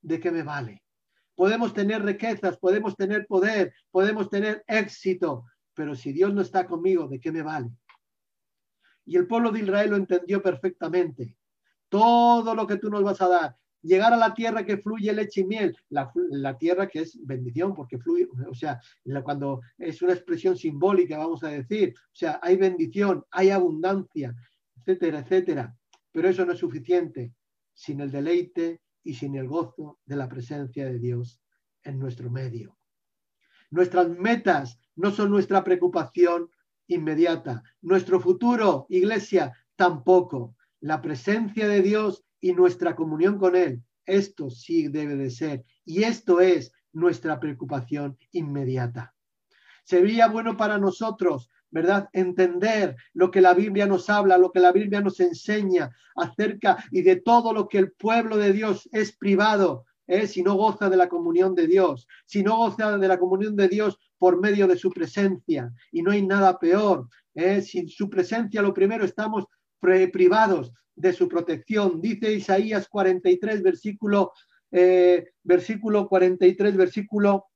¿de 0.02 0.20
qué 0.20 0.30
me 0.30 0.44
vale? 0.44 0.84
Podemos 1.34 1.74
tener 1.74 2.04
riquezas, 2.04 2.58
podemos 2.58 2.94
tener 2.94 3.26
poder, 3.26 3.74
podemos 3.90 4.30
tener 4.30 4.62
éxito, 4.68 5.46
pero 5.74 5.96
si 5.96 6.12
Dios 6.12 6.32
no 6.32 6.42
está 6.42 6.64
conmigo, 6.64 7.08
¿de 7.08 7.18
qué 7.18 7.32
me 7.32 7.42
vale? 7.42 7.70
Y 9.04 9.16
el 9.16 9.26
pueblo 9.26 9.50
de 9.50 9.58
Israel 9.58 9.90
lo 9.90 9.96
entendió 9.96 10.40
perfectamente. 10.40 11.36
Todo 11.88 12.54
lo 12.54 12.68
que 12.68 12.76
tú 12.76 12.88
nos 12.88 13.02
vas 13.02 13.20
a 13.20 13.26
dar, 13.26 13.56
llegar 13.84 14.12
a 14.12 14.16
la 14.16 14.34
tierra 14.34 14.64
que 14.64 14.78
fluye 14.78 15.12
leche 15.12 15.42
y 15.42 15.44
miel, 15.44 15.76
la, 15.90 16.58
tierra 16.58 16.88
que 16.88 17.00
es 17.00 17.18
bendición, 17.24 17.74
porque 17.74 17.98
fluye, 17.98 18.26
o 18.48 18.54
sea, 18.54 18.80
cuando 19.22 19.60
es 19.78 20.00
una 20.02 20.14
expresión 20.14 20.56
simbólica, 20.56 21.18
vamos 21.18 21.44
a 21.44 21.48
decir, 21.48 21.94
o 21.96 22.14
sea, 22.14 22.40
hay 22.42 22.56
bendición, 22.56 23.24
hay 23.30 23.50
abundancia, 23.50 24.34
etcétera, 24.76 25.20
etcétera. 25.20 25.76
Pero 26.10 26.28
eso 26.28 26.44
no 26.44 26.52
es 26.52 26.58
suficiente 26.58 27.32
sin 27.72 28.00
el 28.00 28.10
deleite 28.10 28.80
y 29.02 29.14
sin 29.14 29.34
el 29.36 29.48
gozo 29.48 29.98
de 30.06 30.16
la 30.16 30.28
presencia 30.28 30.86
de 30.86 30.98
Dios 30.98 31.40
en 31.82 31.98
nuestro 31.98 32.30
medio. 32.30 32.78
Nuestras 33.70 34.08
metas 34.08 34.78
no 34.96 35.10
son 35.10 35.30
nuestra 35.30 35.62
preocupación 35.64 36.48
inmediata. 36.86 37.62
Nuestro 37.82 38.20
futuro, 38.20 38.86
iglesia, 38.88 39.52
tampoco. 39.76 40.54
La 40.80 41.02
presencia 41.02 41.66
de 41.66 41.82
Dios 41.82 42.24
y 42.44 42.52
nuestra 42.52 42.94
comunión 42.94 43.38
con 43.38 43.56
Él. 43.56 43.82
Esto 44.04 44.50
sí 44.50 44.88
debe 44.88 45.16
de 45.16 45.30
ser. 45.30 45.64
Y 45.82 46.02
esto 46.02 46.42
es 46.42 46.72
nuestra 46.92 47.40
preocupación 47.40 48.18
inmediata. 48.32 49.14
Sería 49.82 50.28
bueno 50.28 50.54
para 50.54 50.76
nosotros, 50.76 51.48
¿verdad? 51.70 52.10
Entender 52.12 52.96
lo 53.14 53.30
que 53.30 53.40
la 53.40 53.54
Biblia 53.54 53.86
nos 53.86 54.10
habla, 54.10 54.36
lo 54.36 54.52
que 54.52 54.60
la 54.60 54.72
Biblia 54.72 55.00
nos 55.00 55.20
enseña 55.20 55.90
acerca 56.16 56.84
y 56.90 57.00
de 57.00 57.16
todo 57.16 57.54
lo 57.54 57.66
que 57.66 57.78
el 57.78 57.92
pueblo 57.92 58.36
de 58.36 58.52
Dios 58.52 58.90
es 58.92 59.16
privado, 59.16 59.86
¿eh? 60.06 60.26
si 60.26 60.42
no 60.42 60.54
goza 60.56 60.90
de 60.90 60.98
la 60.98 61.08
comunión 61.08 61.54
de 61.54 61.66
Dios, 61.66 62.06
si 62.26 62.42
no 62.42 62.58
goza 62.58 62.98
de 62.98 63.08
la 63.08 63.18
comunión 63.18 63.56
de 63.56 63.68
Dios 63.68 63.98
por 64.18 64.38
medio 64.38 64.68
de 64.68 64.76
su 64.76 64.90
presencia. 64.90 65.72
Y 65.90 66.02
no 66.02 66.10
hay 66.10 66.20
nada 66.20 66.58
peor. 66.58 67.08
¿eh? 67.34 67.62
Sin 67.62 67.88
su 67.88 68.10
presencia, 68.10 68.60
lo 68.60 68.74
primero, 68.74 69.02
estamos 69.02 69.46
privados 70.12 70.72
de 70.94 71.12
su 71.12 71.28
protección. 71.28 72.00
Dice 72.00 72.32
Isaías 72.32 72.88
43, 72.88 73.62
versículo, 73.62 74.32
eh, 74.70 75.30
versículo 75.42 76.08
43, 76.08 76.76
versículo 76.76 77.46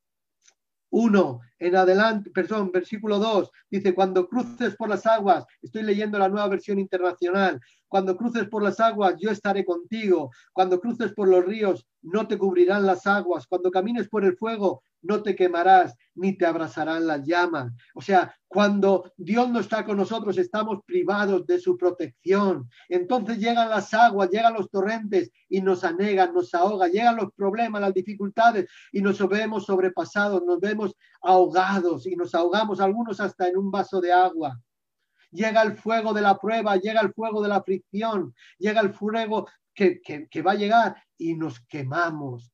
1 0.91 1.41
en 1.59 1.77
adelante, 1.77 2.31
perdón, 2.31 2.71
versículo 2.73 3.19
2, 3.19 3.51
dice, 3.71 3.95
cuando 3.95 4.29
cruces 4.29 4.77
por 4.77 4.89
las 4.89 5.07
aguas, 5.07 5.45
estoy 5.61 5.83
leyendo 5.83 6.19
la 6.19 6.29
nueva 6.29 6.49
versión 6.49 6.79
internacional, 6.79 7.61
cuando 7.89 8.17
cruces 8.17 8.47
por 8.49 8.63
las 8.63 8.81
aguas, 8.81 9.15
yo 9.19 9.31
estaré 9.31 9.65
contigo, 9.65 10.31
cuando 10.53 10.81
cruces 10.81 11.13
por 11.15 11.29
los 11.29 11.45
ríos, 11.45 11.87
no 12.03 12.29
te 12.29 12.39
cubrirán 12.39 12.87
las 12.87 13.07
aguas, 13.07 13.47
cuando 13.47 13.71
camines 13.71 14.09
por 14.09 14.25
el 14.25 14.37
fuego, 14.37 14.83
no 15.03 15.23
te 15.23 15.35
quemarás, 15.35 15.95
ni 16.15 16.37
te 16.37 16.45
abrazarán 16.45 17.07
las 17.07 17.25
llamas. 17.25 17.73
O 17.95 18.03
sea, 18.03 18.35
cuando 18.49 19.13
Dios 19.17 19.49
no 19.49 19.61
está 19.61 19.85
con 19.85 19.97
nosotros, 19.97 20.37
estamos 20.39 20.81
privados 20.85 21.47
de 21.47 21.61
su 21.61 21.77
protección. 21.77 22.69
Entonces 22.89 23.39
llegan 23.39 23.71
las 23.71 23.95
aguas, 23.95 24.31
llegan 24.31 24.55
los 24.55 24.71
torrentes 24.71 25.31
y 25.49 25.61
nos 25.61 25.85
anegan, 25.85 26.35
nos 26.35 26.53
ahogan, 26.55 26.91
llegan 26.91 27.17
los 27.17 27.33
problemas, 27.33 27.81
las 27.81 27.95
dificultades 27.95 28.69
y 28.93 29.01
nos 29.01 29.27
vemos 29.29 29.67
sobrepasados, 29.67 30.43
nos 30.45 30.61
vemos 30.61 30.95
ahogados 31.23 31.48
y 32.05 32.17
nos 32.17 32.35
ahogamos 32.35 32.81
algunos 32.81 33.21
hasta 33.21 33.49
en 33.49 33.57
un 33.57 33.71
vaso 33.71 34.01
de 34.01 34.13
agua. 34.13 34.61
Llega 35.31 35.63
el 35.63 35.77
fuego 35.77 36.13
de 36.15 36.23
la 36.23 36.39
prueba, 36.39 36.77
llega 36.77 37.01
el 37.01 37.13
fuego 37.13 37.43
de 37.43 37.49
la 37.49 37.63
fricción, 37.63 38.35
llega 38.59 38.81
el 38.81 38.95
fuego 38.95 39.47
que, 39.75 40.01
que 40.01 40.43
va 40.43 40.53
a 40.53 40.57
llegar 40.57 40.97
y 41.17 41.35
nos 41.35 41.61
quemamos 41.61 42.53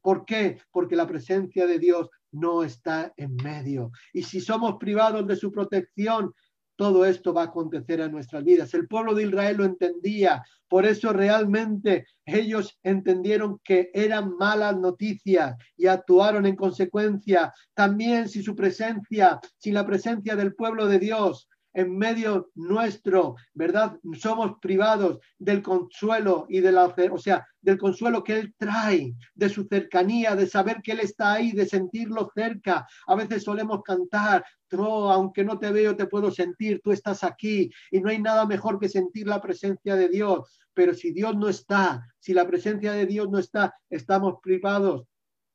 ¿Por 0.00 0.24
qué? 0.24 0.60
Porque 0.70 0.96
la 0.96 1.06
presencia 1.06 1.66
de 1.66 1.78
Dios 1.78 2.10
no 2.32 2.62
está 2.62 3.12
en 3.16 3.36
medio. 3.36 3.90
Y 4.12 4.22
si 4.22 4.40
somos 4.40 4.76
privados 4.78 5.26
de 5.26 5.36
su 5.36 5.50
protección, 5.50 6.34
todo 6.76 7.04
esto 7.04 7.32
va 7.32 7.42
a 7.42 7.46
acontecer 7.46 8.00
en 8.00 8.12
nuestras 8.12 8.44
vidas. 8.44 8.72
El 8.74 8.88
pueblo 8.88 9.14
de 9.14 9.24
Israel 9.24 9.56
lo 9.58 9.64
entendía, 9.64 10.42
por 10.68 10.86
eso 10.86 11.12
realmente 11.12 12.06
ellos 12.24 12.78
entendieron 12.82 13.60
que 13.62 13.90
eran 13.92 14.36
malas 14.36 14.76
noticias 14.78 15.56
y 15.76 15.86
actuaron 15.86 16.46
en 16.46 16.56
consecuencia. 16.56 17.52
También 17.74 18.28
si 18.28 18.42
su 18.42 18.56
presencia, 18.56 19.38
sin 19.58 19.74
la 19.74 19.86
presencia 19.86 20.34
del 20.34 20.54
pueblo 20.54 20.86
de 20.86 20.98
Dios, 20.98 21.48
en 21.74 21.96
medio 21.96 22.50
nuestro, 22.54 23.36
¿verdad? 23.54 23.98
Somos 24.18 24.58
privados 24.60 25.18
del 25.38 25.62
consuelo 25.62 26.46
y 26.48 26.60
de 26.60 26.72
la, 26.72 26.86
o 26.86 27.18
sea, 27.18 27.46
del 27.60 27.78
consuelo 27.78 28.22
que 28.22 28.38
Él 28.38 28.54
trae, 28.58 29.14
de 29.34 29.48
su 29.48 29.64
cercanía, 29.64 30.36
de 30.36 30.46
saber 30.46 30.82
que 30.82 30.92
Él 30.92 31.00
está 31.00 31.34
ahí, 31.34 31.52
de 31.52 31.66
sentirlo 31.66 32.30
cerca. 32.34 32.86
A 33.06 33.14
veces 33.14 33.44
solemos 33.44 33.82
cantar, 33.82 34.44
aunque 34.78 35.44
no 35.44 35.58
te 35.58 35.70
veo, 35.70 35.96
te 35.96 36.06
puedo 36.06 36.30
sentir, 36.30 36.80
tú 36.82 36.92
estás 36.92 37.24
aquí 37.24 37.70
y 37.90 38.00
no 38.00 38.10
hay 38.10 38.20
nada 38.20 38.46
mejor 38.46 38.78
que 38.78 38.88
sentir 38.88 39.26
la 39.26 39.40
presencia 39.40 39.96
de 39.96 40.08
Dios. 40.08 40.58
Pero 40.74 40.94
si 40.94 41.12
Dios 41.12 41.36
no 41.36 41.48
está, 41.48 42.06
si 42.18 42.32
la 42.32 42.46
presencia 42.46 42.92
de 42.92 43.06
Dios 43.06 43.28
no 43.30 43.38
está, 43.38 43.74
estamos 43.90 44.36
privados 44.42 45.06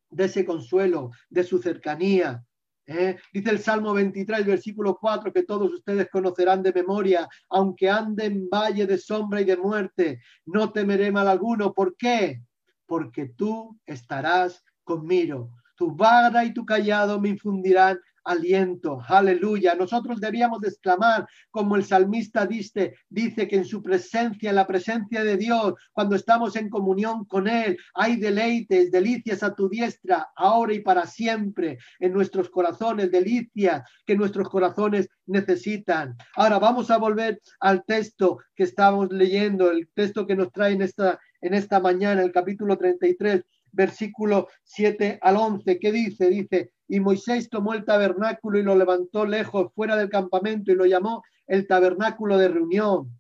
de 0.10 0.26
ese 0.26 0.46
consuelo, 0.46 1.12
de 1.30 1.44
su 1.44 1.60
cercanía, 1.60 2.44
¿eh? 2.88 3.18
Dice 3.32 3.52
el 3.52 3.60
Salmo 3.60 3.94
23, 3.94 4.46
versículo 4.46 4.98
4, 5.00 5.32
que 5.32 5.44
todos 5.44 5.72
ustedes 5.72 6.10
conocerán 6.10 6.64
de 6.64 6.74
memoria, 6.74 7.28
aunque 7.50 7.90
ande 7.90 8.26
en 8.26 8.50
valle 8.50 8.88
de 8.88 8.98
sombra 8.98 9.42
y 9.42 9.46
de 9.46 9.58
muerte, 9.58 10.22
no 10.46 10.72
temeré 10.72 11.12
mal 11.12 11.28
alguno. 11.28 11.74
¿Por 11.74 11.96
qué? 11.96 12.42
Porque 12.86 13.28
tú 13.28 13.78
estarás 13.86 14.64
conmigo. 14.84 15.52
Tu 15.76 15.96
vara 15.96 16.44
y 16.46 16.54
tu 16.54 16.66
callado 16.66 17.20
me 17.20 17.30
infundirán 17.30 18.00
aliento. 18.28 19.02
Aleluya. 19.08 19.74
Nosotros 19.74 20.20
debíamos 20.20 20.64
exclamar, 20.64 21.26
como 21.50 21.76
el 21.76 21.84
salmista 21.84 22.46
dice, 22.46 22.96
dice 23.10 23.48
que 23.48 23.56
en 23.56 23.66
su 23.66 23.82
presencia, 23.82 24.50
en 24.50 24.58
la 24.58 24.68
presencia 24.68 25.24
de 25.24 25.38
Dios, 25.38 25.74
cuando 25.94 26.16
estamos 26.16 26.56
en 26.56 26.70
comunión 26.70 27.26
con 27.26 27.48
Él, 27.48 27.78
hay 27.94 28.18
deleites, 28.18 28.92
delicias 28.92 29.44
a 29.44 29.56
tu 29.56 29.70
diestra, 29.70 30.28
ahora 30.36 30.74
y 30.74 30.80
para 30.80 31.06
siempre, 31.06 31.78
en 32.00 32.14
nuestros 32.14 32.50
corazones, 32.50 33.12
delicias 33.12 33.90
que 34.06 34.16
nuestros 34.16 34.50
corazones 34.50 35.10
necesitan. 35.26 36.16
Ahora 36.36 36.60
vamos 36.60 36.92
a 36.92 36.98
volver 36.98 37.42
al 37.62 37.86
texto 37.86 38.40
que 38.56 38.64
estamos 38.64 39.12
leyendo, 39.12 39.72
el 39.72 39.88
texto 39.94 40.28
que 40.28 40.36
nos 40.36 40.52
trae 40.52 40.74
en 40.74 40.82
esta, 40.82 41.20
en 41.42 41.54
esta 41.54 41.80
mañana, 41.80 42.22
el 42.22 42.32
capítulo 42.32 42.78
33 42.78 43.44
versículo 43.72 44.48
7 44.64 45.20
al 45.22 45.38
11, 45.38 45.80
¿qué 45.80 45.92
dice? 45.92 46.30
Dice, 46.30 46.72
y 46.88 47.00
Moisés 47.00 47.50
tomó 47.50 47.74
el 47.74 47.86
tabernáculo 47.86 48.60
y 48.60 48.64
lo 48.64 48.76
levantó 48.76 49.26
lejos, 49.26 49.72
fuera 49.74 49.96
del 49.96 50.10
campamento, 50.10 50.72
y 50.72 50.76
lo 50.76 50.86
llamó 50.86 51.24
el 51.46 51.68
tabernáculo 51.68 52.38
de 52.38 52.50
reunión. 52.50 53.12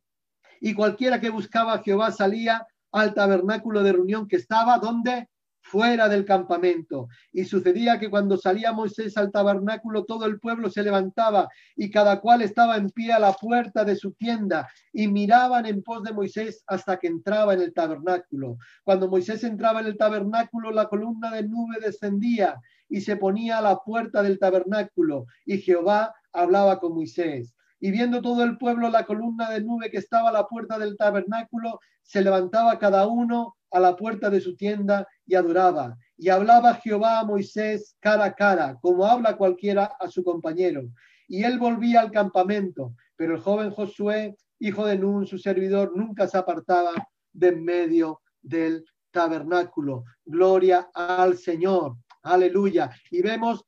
Y 0.60 0.74
cualquiera 0.74 1.20
que 1.20 1.30
buscaba 1.30 1.74
a 1.74 1.84
Jehová 1.84 2.12
salía 2.12 2.66
al 2.92 3.14
tabernáculo 3.14 3.84
de 3.84 3.94
reunión 3.94 4.28
que 4.28 4.38
estaba, 4.38 4.80
¿dónde? 4.80 5.28
fuera 5.68 6.08
del 6.08 6.26
campamento. 6.26 7.10
Y 7.32 7.46
sucedía 7.46 8.00
que 8.00 8.10
cuando 8.10 8.38
salía 8.38 8.72
Moisés 8.72 9.18
al 9.18 9.32
tabernáculo, 9.32 10.06
todo 10.06 10.26
el 10.26 10.40
pueblo 10.40 10.70
se 10.70 10.84
levantaba 10.84 11.50
y 11.76 11.92
cada 11.92 12.20
cual 12.22 12.42
estaba 12.42 12.78
en 12.78 12.90
pie 12.90 13.12
a 13.14 13.20
la 13.20 13.34
puerta 13.34 13.84
de 13.84 13.96
su 13.96 14.14
tienda 14.14 14.68
y 14.94 15.08
miraban 15.08 15.66
en 15.66 15.84
pos 15.84 16.04
de 16.04 16.14
Moisés 16.14 16.64
hasta 16.68 16.98
que 16.98 17.08
entraba 17.08 17.54
en 17.54 17.62
el 17.62 17.74
tabernáculo. 17.74 18.58
Cuando 18.84 19.10
Moisés 19.10 19.44
entraba 19.44 19.82
en 19.82 19.88
el 19.88 19.98
tabernáculo, 19.98 20.72
la 20.72 20.88
columna 20.88 21.32
de 21.32 21.44
nube 21.44 21.78
descendía 21.82 22.60
y 22.90 23.02
se 23.02 23.18
ponía 23.18 23.58
a 23.58 23.62
la 23.62 23.78
puerta 23.80 24.24
del 24.24 24.40
tabernáculo 24.40 25.26
y 25.46 25.60
Jehová 25.60 26.14
hablaba 26.32 26.80
con 26.80 26.94
Moisés. 26.94 27.54
Y 27.80 27.92
viendo 27.92 28.22
todo 28.22 28.44
el 28.44 28.58
pueblo 28.58 28.90
la 28.90 29.06
columna 29.06 29.50
de 29.50 29.62
nube 29.62 29.92
que 29.92 29.98
estaba 29.98 30.30
a 30.30 30.34
la 30.34 30.48
puerta 30.48 30.80
del 30.80 30.98
tabernáculo, 30.98 31.80
se 32.02 32.22
levantaba 32.22 32.80
cada 32.80 33.06
uno 33.06 33.56
a 33.72 33.80
la 33.80 33.96
puerta 33.96 34.30
de 34.30 34.42
su 34.42 34.56
tienda 34.56 35.08
y 35.26 35.36
adoraba. 35.36 35.98
Y 36.18 36.30
hablaba 36.30 36.76
Jehová 36.76 37.20
a 37.20 37.26
Moisés 37.26 37.96
cara 38.00 38.26
a 38.26 38.34
cara, 38.34 38.78
como 38.82 39.06
habla 39.06 39.38
cualquiera 39.38 39.92
a 40.00 40.08
su 40.08 40.24
compañero. 40.24 40.90
Y 41.28 41.44
él 41.44 41.60
volvía 41.60 42.02
al 42.02 42.12
campamento, 42.12 42.94
pero 43.16 43.36
el 43.36 43.42
joven 43.42 43.72
Josué, 43.72 44.36
hijo 44.60 44.86
de 44.86 44.98
Nun, 44.98 45.28
su 45.28 45.38
servidor, 45.38 45.96
nunca 45.96 46.28
se 46.28 46.38
apartaba 46.38 46.92
de 47.34 47.50
en 47.50 47.64
medio 47.64 48.22
del 48.42 48.86
tabernáculo. 49.12 50.06
Gloria 50.26 50.90
al 50.94 51.38
Señor. 51.38 51.98
Aleluya. 52.28 52.92
Y 53.12 53.22
vemos, 53.22 53.66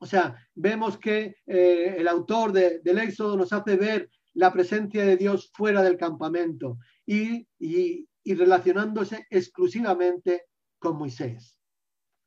o 0.00 0.06
sea, 0.06 0.36
vemos 0.54 0.98
que 0.98 1.36
eh, 1.46 1.96
el 1.98 2.08
autor 2.08 2.52
del 2.52 2.98
Éxodo 2.98 3.36
nos 3.36 3.52
hace 3.52 3.76
ver 3.76 4.10
la 4.34 4.52
presencia 4.52 5.04
de 5.04 5.16
Dios 5.16 5.50
fuera 5.54 5.82
del 5.82 5.96
campamento 5.96 6.78
y, 7.06 7.46
y 7.58 8.34
relacionándose 8.34 9.26
exclusivamente 9.30 10.44
con 10.78 10.96
Moisés. 10.96 11.58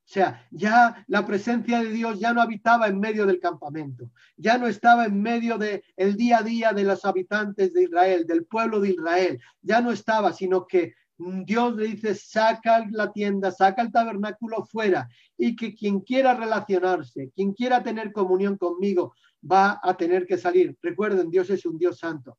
O 0.07 0.09
sea, 0.09 0.47
ya 0.51 1.03
la 1.07 1.25
presencia 1.25 1.83
de 1.83 1.89
Dios 1.89 2.17
ya 2.17 2.31
no 2.31 2.41
habitaba 2.41 2.87
en 2.87 2.97
medio 2.97 3.25
del 3.25 3.41
campamento, 3.41 4.09
ya 4.37 4.57
no 4.57 4.67
estaba 4.67 5.03
en 5.03 5.21
medio 5.21 5.57
del 5.57 5.83
el 5.97 6.15
día 6.15 6.37
a 6.37 6.43
día 6.43 6.71
de 6.71 6.85
los 6.85 7.03
habitantes 7.03 7.73
de 7.73 7.83
Israel, 7.83 8.25
del 8.25 8.45
pueblo 8.45 8.79
de 8.79 8.91
Israel, 8.91 9.41
ya 9.61 9.81
no 9.81 9.91
estaba, 9.91 10.31
sino 10.31 10.65
que 10.65 10.93
Dios 11.17 11.75
le 11.75 11.87
dice, 11.87 12.13
saca 12.13 12.85
la 12.91 13.11
tienda, 13.11 13.51
saca 13.51 13.81
el 13.81 13.91
tabernáculo 13.91 14.63
fuera 14.65 15.09
y 15.35 15.55
que 15.55 15.73
quien 15.73 16.01
quiera 16.01 16.35
relacionarse, 16.35 17.31
quien 17.35 17.53
quiera 17.53 17.81
tener 17.81 18.11
comunión 18.11 18.57
conmigo, 18.57 19.15
va 19.49 19.79
a 19.81 19.97
tener 19.97 20.27
que 20.27 20.37
salir. 20.37 20.77
Recuerden, 20.81 21.31
Dios 21.31 21.49
es 21.49 21.65
un 21.65 21.77
Dios 21.77 21.99
santo. 21.99 22.37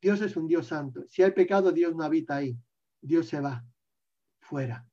Dios 0.00 0.20
es 0.22 0.36
un 0.36 0.46
Dios 0.46 0.68
santo. 0.68 1.04
Si 1.08 1.22
hay 1.22 1.32
pecado, 1.32 1.70
Dios 1.72 1.94
no 1.94 2.04
habita 2.04 2.36
ahí. 2.36 2.56
Dios 3.00 3.26
se 3.26 3.40
va 3.40 3.64
fuera. 4.40 4.86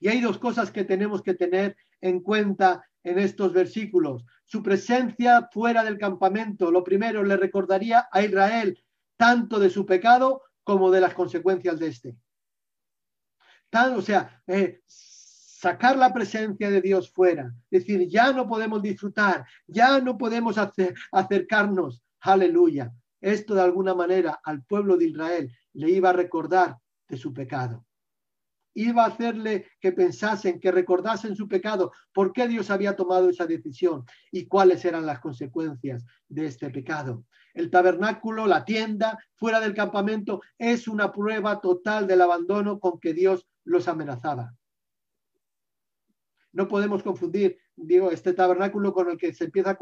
Y 0.00 0.08
hay 0.08 0.20
dos 0.20 0.38
cosas 0.38 0.70
que 0.70 0.84
tenemos 0.84 1.22
que 1.22 1.34
tener 1.34 1.76
en 2.00 2.20
cuenta 2.20 2.82
en 3.04 3.18
estos 3.18 3.52
versículos. 3.52 4.24
Su 4.44 4.62
presencia 4.62 5.48
fuera 5.52 5.84
del 5.84 5.96
campamento, 5.96 6.70
lo 6.70 6.82
primero, 6.82 7.22
le 7.22 7.36
recordaría 7.36 8.08
a 8.10 8.22
Israel 8.22 8.82
tanto 9.16 9.58
de 9.58 9.70
su 9.70 9.86
pecado 9.86 10.42
como 10.66 10.90
de 10.90 11.00
las 11.00 11.14
consecuencias 11.14 11.78
de 11.78 11.86
este. 11.86 12.16
o 13.72 14.02
sea, 14.02 14.42
eh, 14.48 14.80
sacar 14.84 15.96
la 15.96 16.12
presencia 16.12 16.68
de 16.68 16.82
Dios 16.82 17.08
fuera, 17.12 17.54
decir, 17.70 18.08
ya 18.08 18.32
no 18.32 18.48
podemos 18.48 18.82
disfrutar, 18.82 19.46
ya 19.68 20.00
no 20.00 20.18
podemos 20.18 20.56
acercarnos, 21.12 22.02
aleluya, 22.18 22.92
esto 23.20 23.54
de 23.54 23.62
alguna 23.62 23.94
manera 23.94 24.40
al 24.42 24.64
pueblo 24.64 24.96
de 24.96 25.06
Israel 25.06 25.56
le 25.72 25.88
iba 25.88 26.10
a 26.10 26.14
recordar 26.14 26.76
de 27.08 27.16
su 27.16 27.32
pecado. 27.32 27.86
Iba 28.74 29.04
a 29.04 29.08
hacerle 29.08 29.68
que 29.80 29.92
pensasen, 29.92 30.58
que 30.58 30.72
recordasen 30.72 31.36
su 31.36 31.46
pecado, 31.46 31.92
por 32.12 32.32
qué 32.32 32.48
Dios 32.48 32.70
había 32.70 32.96
tomado 32.96 33.30
esa 33.30 33.46
decisión 33.46 34.04
y 34.32 34.48
cuáles 34.48 34.84
eran 34.84 35.06
las 35.06 35.20
consecuencias 35.20 36.04
de 36.28 36.46
este 36.46 36.70
pecado. 36.70 37.24
El 37.56 37.70
tabernáculo, 37.70 38.46
la 38.46 38.66
tienda, 38.66 39.18
fuera 39.34 39.60
del 39.60 39.72
campamento, 39.72 40.42
es 40.58 40.86
una 40.86 41.10
prueba 41.10 41.58
total 41.62 42.06
del 42.06 42.20
abandono 42.20 42.78
con 42.78 43.00
que 43.00 43.14
Dios 43.14 43.48
los 43.64 43.88
amenazaba. 43.88 44.54
No 46.52 46.68
podemos 46.68 47.02
confundir, 47.02 47.58
digo, 47.74 48.10
este 48.10 48.34
tabernáculo 48.34 48.92
con 48.92 49.08
el 49.08 49.16
que 49.16 49.32
se 49.32 49.44
empieza 49.44 49.78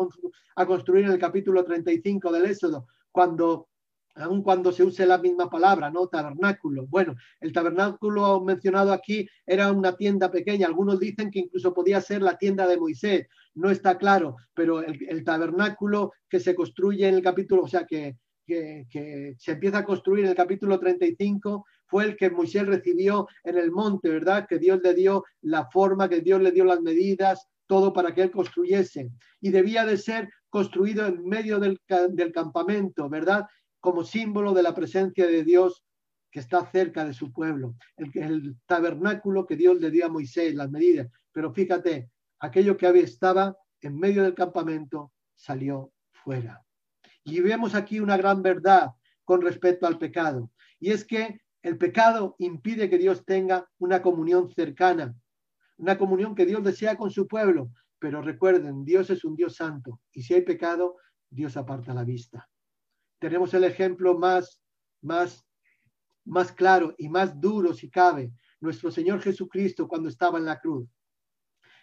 a, 0.54 0.66
construir 0.66 1.04
en 1.04 1.10
el 1.10 1.18
capítulo 1.18 1.64
35 1.64 2.30
del 2.30 2.46
Éxodo, 2.46 2.86
cuando 3.10 3.68
aun 4.16 4.42
cuando 4.42 4.72
se 4.72 4.84
use 4.84 5.06
la 5.06 5.18
misma 5.18 5.50
palabra, 5.50 5.90
¿no? 5.90 6.06
Tabernáculo. 6.06 6.86
Bueno, 6.86 7.14
el 7.40 7.52
tabernáculo 7.52 8.40
mencionado 8.40 8.92
aquí 8.92 9.28
era 9.46 9.72
una 9.72 9.96
tienda 9.96 10.30
pequeña. 10.30 10.66
Algunos 10.66 11.00
dicen 11.00 11.30
que 11.30 11.40
incluso 11.40 11.74
podía 11.74 12.00
ser 12.00 12.22
la 12.22 12.38
tienda 12.38 12.66
de 12.66 12.76
Moisés. 12.76 13.26
No 13.54 13.70
está 13.70 13.98
claro, 13.98 14.36
pero 14.54 14.82
el, 14.82 15.24
tabernáculo 15.24 16.12
que 16.28 16.40
se 16.40 16.54
construye 16.54 17.08
en 17.08 17.14
el 17.14 17.22
capítulo, 17.22 17.62
o 17.62 17.68
sea, 17.68 17.84
que, 17.84 18.16
que, 18.46 18.86
que, 18.90 19.34
se 19.38 19.52
empieza 19.52 19.78
a 19.78 19.84
construir 19.84 20.24
en 20.24 20.30
el 20.30 20.36
capítulo 20.36 20.78
35, 20.78 21.64
fue 21.86 22.04
el 22.04 22.16
que 22.16 22.30
Moisés 22.30 22.66
recibió 22.66 23.28
en 23.42 23.58
el 23.58 23.70
monte, 23.70 24.08
¿verdad? 24.08 24.46
Que 24.48 24.58
Dios 24.58 24.80
le 24.82 24.94
dio 24.94 25.24
la 25.42 25.66
forma, 25.70 26.08
que 26.08 26.20
Dios 26.20 26.40
le 26.40 26.52
dio 26.52 26.64
las 26.64 26.80
medidas, 26.80 27.48
todo 27.66 27.92
para 27.92 28.14
que 28.14 28.22
él 28.22 28.30
construyese. 28.30 29.10
Y 29.40 29.50
debía 29.50 29.84
de 29.84 29.96
ser 29.96 30.28
construido 30.48 31.06
en 31.06 31.26
medio 31.26 31.58
del, 31.58 31.80
campamento, 32.32 33.08
¿verdad? 33.08 33.46
Como 33.84 34.02
símbolo 34.02 34.54
de 34.54 34.62
la 34.62 34.74
presencia 34.74 35.26
de 35.26 35.44
Dios 35.44 35.84
que 36.30 36.40
está 36.40 36.64
cerca 36.70 37.04
de 37.04 37.12
su 37.12 37.30
pueblo. 37.30 37.76
El, 37.98 38.10
el 38.14 38.56
tabernáculo 38.64 39.44
que 39.44 39.56
Dios 39.56 39.78
le 39.78 39.90
dio 39.90 40.06
a 40.06 40.08
Moisés, 40.08 40.54
las 40.54 40.70
medidas. 40.70 41.06
Pero 41.32 41.52
fíjate, 41.52 42.08
aquello 42.38 42.78
que 42.78 42.86
había 42.86 43.02
estaba 43.02 43.54
en 43.82 43.98
medio 43.98 44.22
del 44.22 44.34
campamento 44.34 45.12
salió 45.34 45.92
fuera. 46.12 46.64
Y 47.24 47.42
vemos 47.42 47.74
aquí 47.74 48.00
una 48.00 48.16
gran 48.16 48.40
verdad 48.40 48.92
con 49.22 49.42
respecto 49.42 49.86
al 49.86 49.98
pecado. 49.98 50.50
Y 50.80 50.90
es 50.90 51.04
que 51.04 51.42
el 51.60 51.76
pecado 51.76 52.36
impide 52.38 52.88
que 52.88 52.96
Dios 52.96 53.22
tenga 53.26 53.68
una 53.76 54.00
comunión 54.00 54.48
cercana, 54.48 55.14
una 55.76 55.98
comunión 55.98 56.34
que 56.34 56.46
Dios 56.46 56.64
desea 56.64 56.96
con 56.96 57.10
su 57.10 57.28
pueblo. 57.28 57.68
pero 57.98 58.22
recuerden, 58.22 58.82
Dios 58.82 59.10
es 59.10 59.24
un 59.24 59.36
Dios 59.36 59.56
santo 59.56 60.00
y 60.10 60.22
si 60.22 60.32
hay 60.32 60.42
pecado, 60.42 60.96
Dios 61.28 61.58
aparta 61.58 61.92
la 61.92 62.04
vista. 62.04 62.48
Tenemos 63.24 63.54
el 63.54 63.64
ejemplo 63.64 64.18
más, 64.18 64.60
más, 65.00 65.46
más 66.26 66.52
claro 66.52 66.94
y 66.98 67.08
más 67.08 67.40
duro, 67.40 67.72
si 67.72 67.88
cabe, 67.88 68.30
nuestro 68.60 68.90
Señor 68.90 69.22
Jesucristo 69.22 69.88
cuando 69.88 70.10
estaba 70.10 70.38
en 70.38 70.44
la 70.44 70.60
cruz. 70.60 70.86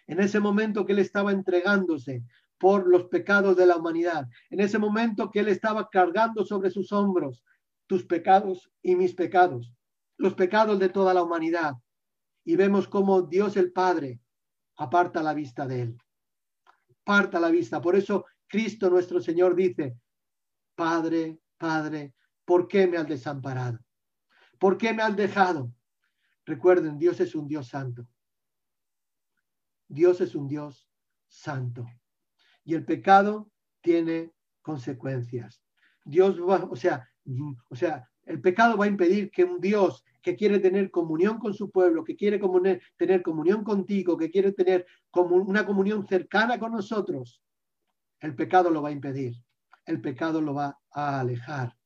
En 0.06 0.20
ese 0.20 0.38
momento 0.38 0.86
que 0.86 0.92
Él 0.92 1.00
estaba 1.00 1.32
entregándose 1.32 2.22
por 2.58 2.86
los 2.86 3.06
pecados 3.06 3.56
de 3.56 3.66
la 3.66 3.74
humanidad, 3.74 4.28
en 4.50 4.60
ese 4.60 4.78
momento 4.78 5.32
que 5.32 5.40
Él 5.40 5.48
estaba 5.48 5.88
cargando 5.90 6.44
sobre 6.44 6.70
sus 6.70 6.92
hombros 6.92 7.42
tus 7.88 8.04
pecados 8.04 8.70
y 8.80 8.94
mis 8.94 9.12
pecados, 9.12 9.74
los 10.18 10.34
pecados 10.34 10.78
de 10.78 10.90
toda 10.90 11.12
la 11.12 11.24
humanidad. 11.24 11.74
Y 12.44 12.54
vemos 12.54 12.86
cómo 12.86 13.22
Dios 13.22 13.56
el 13.56 13.72
Padre 13.72 14.20
aparta 14.76 15.24
la 15.24 15.34
vista 15.34 15.66
de 15.66 15.82
Él. 15.82 15.98
Aparta 17.02 17.40
la 17.40 17.50
vista. 17.50 17.80
Por 17.80 17.96
eso 17.96 18.26
Cristo 18.46 18.88
nuestro 18.88 19.20
Señor 19.20 19.56
dice, 19.56 19.96
Padre, 20.74 21.38
Padre, 21.58 22.14
¿por 22.44 22.68
qué 22.68 22.86
me 22.86 22.96
has 22.96 23.08
desamparado? 23.08 23.78
¿Por 24.58 24.78
qué 24.78 24.92
me 24.92 25.02
has 25.02 25.16
dejado? 25.16 25.72
Recuerden, 26.44 26.98
Dios 26.98 27.20
es 27.20 27.34
un 27.34 27.46
Dios 27.46 27.68
santo. 27.68 28.06
Dios 29.88 30.20
es 30.20 30.34
un 30.34 30.48
Dios 30.48 30.88
santo. 31.28 31.86
Y 32.64 32.74
el 32.74 32.84
pecado 32.84 33.50
tiene 33.80 34.32
consecuencias. 34.62 35.62
Dios 36.04 36.40
va, 36.40 36.64
o 36.64 36.76
sea, 36.76 37.08
o 37.68 37.76
sea, 37.76 38.08
el 38.24 38.40
pecado 38.40 38.76
va 38.76 38.86
a 38.86 38.88
impedir 38.88 39.30
que 39.30 39.44
un 39.44 39.60
Dios 39.60 40.04
que 40.22 40.36
quiere 40.36 40.60
tener 40.60 40.90
comunión 40.90 41.38
con 41.38 41.52
su 41.52 41.70
pueblo, 41.70 42.04
que 42.04 42.16
quiere 42.16 42.40
tener 42.96 43.22
comunión 43.22 43.64
contigo, 43.64 44.16
que 44.16 44.30
quiere 44.30 44.52
tener 44.52 44.86
como 45.10 45.36
una 45.36 45.66
comunión 45.66 46.06
cercana 46.06 46.58
con 46.58 46.72
nosotros, 46.72 47.42
el 48.20 48.36
pecado 48.36 48.70
lo 48.70 48.82
va 48.82 48.90
a 48.90 48.92
impedir, 48.92 49.34
el 49.86 50.00
pecado 50.00 50.40
lo 50.40 50.54
va 50.54 50.78
a 50.90 51.20
alejar. 51.20 51.76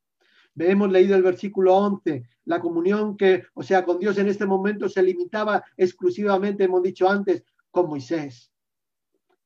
Hemos 0.59 0.91
leído 0.91 1.17
el 1.17 1.23
versículo 1.23 1.77
11, 1.77 2.29
la 2.47 2.61
comunión 2.61 3.17
que, 3.17 3.45
o 3.55 3.63
sea, 3.63 3.85
con 3.85 3.99
Dios 3.99 4.17
en 4.19 4.29
este 4.29 4.47
momento 4.47 4.89
se 4.89 5.03
limitaba 5.03 5.63
exclusivamente, 5.77 6.65
hemos 6.65 6.83
dicho 6.83 7.09
antes, 7.09 7.45
con 7.71 7.89
Moisés. 7.89 8.51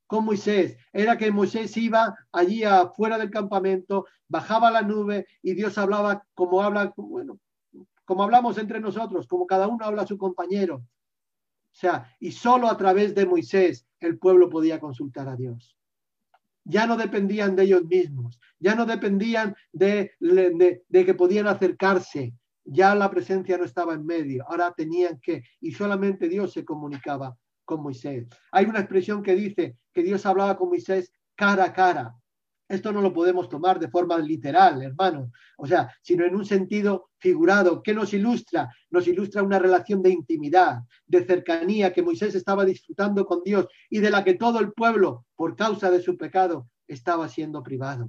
Con 0.06 0.24
Moisés. 0.24 0.76
Era 0.92 1.18
que 1.18 1.32
Moisés 1.32 1.76
iba 1.76 2.16
allí 2.30 2.62
afuera 2.62 3.18
del 3.18 3.30
campamento, 3.30 4.06
bajaba 4.28 4.70
la 4.70 4.82
nube 4.82 5.26
y 5.42 5.54
Dios 5.54 5.78
hablaba 5.78 6.24
como 6.34 6.62
habla, 6.62 6.92
bueno, 6.96 7.40
como 8.04 8.22
hablamos 8.22 8.58
entre 8.58 8.80
nosotros, 8.80 9.26
como 9.26 9.46
cada 9.46 9.66
uno 9.66 9.84
habla 9.84 10.02
a 10.02 10.06
su 10.06 10.16
compañero. 10.16 10.76
O 10.76 11.76
sea, 11.76 12.14
y 12.18 12.32
solo 12.32 12.68
a 12.68 12.76
través 12.76 13.14
de 13.14 13.26
Moisés 13.26 13.86
el 14.00 14.18
pueblo 14.18 14.48
podía 14.48 14.80
consultar 14.80 15.28
a 15.28 15.36
Dios. 15.36 15.76
Ya 16.70 16.86
no 16.86 16.96
dependían 16.96 17.56
de 17.56 17.64
ellos 17.64 17.84
mismos, 17.84 18.38
ya 18.58 18.74
no 18.74 18.86
dependían 18.86 19.56
de, 19.72 20.12
de, 20.20 21.04
que 21.04 21.14
podían 21.14 21.48
acercarse, 21.48 22.34
ya 22.64 22.94
la 22.94 23.10
presencia 23.10 23.58
no 23.58 23.64
estaba 23.64 23.94
en 23.94 24.06
medio, 24.06 24.44
ahora 24.48 24.72
tenían 24.76 25.18
que, 25.20 25.42
y 25.60 25.72
solamente 25.72 26.28
Dios 26.28 26.52
se 26.52 26.64
comunicaba 26.64 27.36
con 27.64 27.82
Moisés. 27.82 28.28
Hay 28.52 28.66
una 28.66 28.80
expresión 28.80 29.22
que 29.22 29.34
dice 29.34 29.76
que 29.92 30.02
Dios 30.02 30.24
hablaba 30.26 30.56
con 30.56 30.68
Moisés 30.68 31.12
cara 31.34 31.64
a 31.64 31.72
cara. 31.72 32.14
Esto 32.70 32.92
no 32.92 33.02
lo 33.02 33.12
podemos 33.12 33.48
tomar 33.48 33.80
de 33.80 33.88
forma 33.88 34.16
literal, 34.18 34.80
hermano, 34.80 35.32
o 35.58 35.66
sea, 35.66 35.92
sino 36.00 36.24
en 36.24 36.36
un 36.36 36.44
sentido 36.46 37.10
figurado. 37.18 37.82
¿Qué 37.82 37.92
nos 37.92 38.14
ilustra? 38.14 38.72
Nos 38.90 39.08
ilustra 39.08 39.42
una 39.42 39.58
relación 39.58 40.00
de 40.00 40.10
intimidad, 40.10 40.78
de 41.04 41.24
cercanía 41.24 41.92
que 41.92 42.04
Moisés 42.04 42.36
estaba 42.36 42.64
disfrutando 42.64 43.26
con 43.26 43.42
Dios 43.42 43.66
y 43.90 43.98
de 43.98 44.10
la 44.10 44.22
que 44.22 44.34
todo 44.34 44.60
el 44.60 44.72
pueblo, 44.72 45.26
por 45.34 45.56
causa 45.56 45.90
de 45.90 46.00
su 46.00 46.16
pecado, 46.16 46.68
estaba 46.86 47.28
siendo 47.28 47.60
privado. 47.60 48.08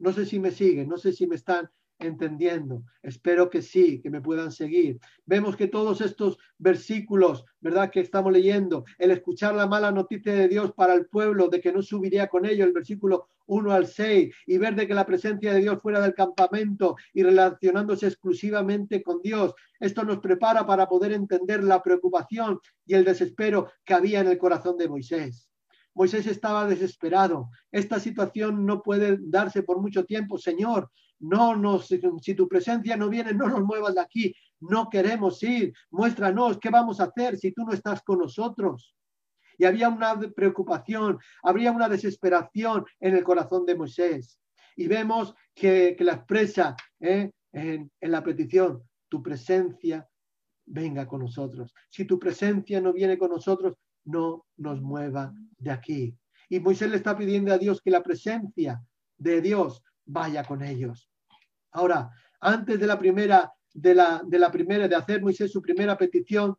No 0.00 0.12
sé 0.12 0.26
si 0.26 0.40
me 0.40 0.50
siguen, 0.50 0.88
no 0.88 0.98
sé 0.98 1.12
si 1.12 1.28
me 1.28 1.36
están 1.36 1.70
entendiendo. 1.98 2.82
Espero 3.02 3.50
que 3.50 3.62
sí, 3.62 4.00
que 4.00 4.10
me 4.10 4.20
puedan 4.20 4.52
seguir. 4.52 4.98
Vemos 5.26 5.56
que 5.56 5.66
todos 5.66 6.00
estos 6.00 6.38
versículos, 6.58 7.44
¿verdad? 7.60 7.90
Que 7.90 8.00
estamos 8.00 8.32
leyendo, 8.32 8.84
el 8.98 9.10
escuchar 9.10 9.54
la 9.54 9.66
mala 9.66 9.90
noticia 9.90 10.32
de 10.32 10.48
Dios 10.48 10.72
para 10.72 10.94
el 10.94 11.06
pueblo, 11.06 11.48
de 11.48 11.60
que 11.60 11.72
no 11.72 11.82
subiría 11.82 12.28
con 12.28 12.46
ellos, 12.46 12.66
el 12.66 12.72
versículo 12.72 13.28
1 13.46 13.72
al 13.72 13.86
6, 13.86 14.34
y 14.46 14.58
ver 14.58 14.74
de 14.74 14.86
que 14.86 14.94
la 14.94 15.06
presencia 15.06 15.52
de 15.52 15.60
Dios 15.60 15.80
fuera 15.82 16.00
del 16.00 16.14
campamento 16.14 16.96
y 17.12 17.22
relacionándose 17.22 18.06
exclusivamente 18.06 19.02
con 19.02 19.20
Dios. 19.20 19.54
Esto 19.80 20.04
nos 20.04 20.18
prepara 20.18 20.66
para 20.66 20.88
poder 20.88 21.12
entender 21.12 21.64
la 21.64 21.82
preocupación 21.82 22.60
y 22.86 22.94
el 22.94 23.04
desespero 23.04 23.70
que 23.84 23.94
había 23.94 24.20
en 24.20 24.28
el 24.28 24.38
corazón 24.38 24.76
de 24.76 24.88
Moisés. 24.88 25.50
Moisés 25.94 26.28
estaba 26.28 26.68
desesperado. 26.68 27.50
Esta 27.72 27.98
situación 27.98 28.64
no 28.64 28.82
puede 28.82 29.18
darse 29.20 29.64
por 29.64 29.80
mucho 29.80 30.04
tiempo, 30.04 30.38
Señor 30.38 30.88
no 31.20 31.56
nos, 31.56 31.88
si 31.88 32.34
tu 32.34 32.48
presencia 32.48 32.96
no 32.96 33.08
viene, 33.08 33.32
no 33.34 33.48
nos 33.48 33.62
muevas 33.62 33.94
de 33.94 34.00
aquí, 34.00 34.34
no 34.60 34.88
queremos 34.88 35.42
ir, 35.42 35.72
muéstranos 35.90 36.58
qué 36.58 36.70
vamos 36.70 37.00
a 37.00 37.04
hacer 37.04 37.36
si 37.36 37.52
tú 37.52 37.64
no 37.64 37.72
estás 37.72 38.02
con 38.02 38.18
nosotros. 38.18 38.94
Y 39.56 39.64
había 39.64 39.88
una 39.88 40.18
preocupación, 40.18 41.18
habría 41.42 41.72
una 41.72 41.88
desesperación 41.88 42.84
en 43.00 43.16
el 43.16 43.24
corazón 43.24 43.66
de 43.66 43.74
Moisés. 43.74 44.38
Y 44.76 44.86
vemos 44.86 45.34
que, 45.54 45.96
la 46.00 46.14
expresa 46.14 46.76
¿eh? 47.00 47.32
en, 47.52 47.90
en 48.00 48.10
la 48.12 48.22
petición, 48.22 48.84
tu 49.08 49.20
presencia 49.20 50.08
venga 50.64 51.06
con 51.08 51.20
nosotros. 51.20 51.74
Si 51.90 52.04
tu 52.04 52.18
presencia 52.18 52.80
no 52.80 52.92
viene 52.92 53.18
con 53.18 53.30
nosotros, 53.30 53.74
no 54.04 54.46
nos 54.56 54.80
mueva 54.80 55.32
de 55.58 55.70
aquí. 55.72 56.16
Y 56.48 56.60
Moisés 56.60 56.90
le 56.90 56.96
está 56.96 57.16
pidiendo 57.16 57.52
a 57.52 57.58
Dios 57.58 57.82
que 57.82 57.90
la 57.90 58.02
presencia 58.02 58.80
de 59.16 59.40
Dios 59.40 59.82
vaya 60.08 60.42
con 60.42 60.62
ellos. 60.62 61.08
Ahora, 61.72 62.10
antes 62.40 62.80
de 62.80 62.86
la 62.86 62.98
primera, 62.98 63.52
de 63.72 63.94
la, 63.94 64.22
de 64.24 64.38
la 64.38 64.50
primera, 64.50 64.88
de 64.88 64.96
hacer 64.96 65.22
Moisés 65.22 65.52
su 65.52 65.62
primera 65.62 65.96
petición, 65.96 66.56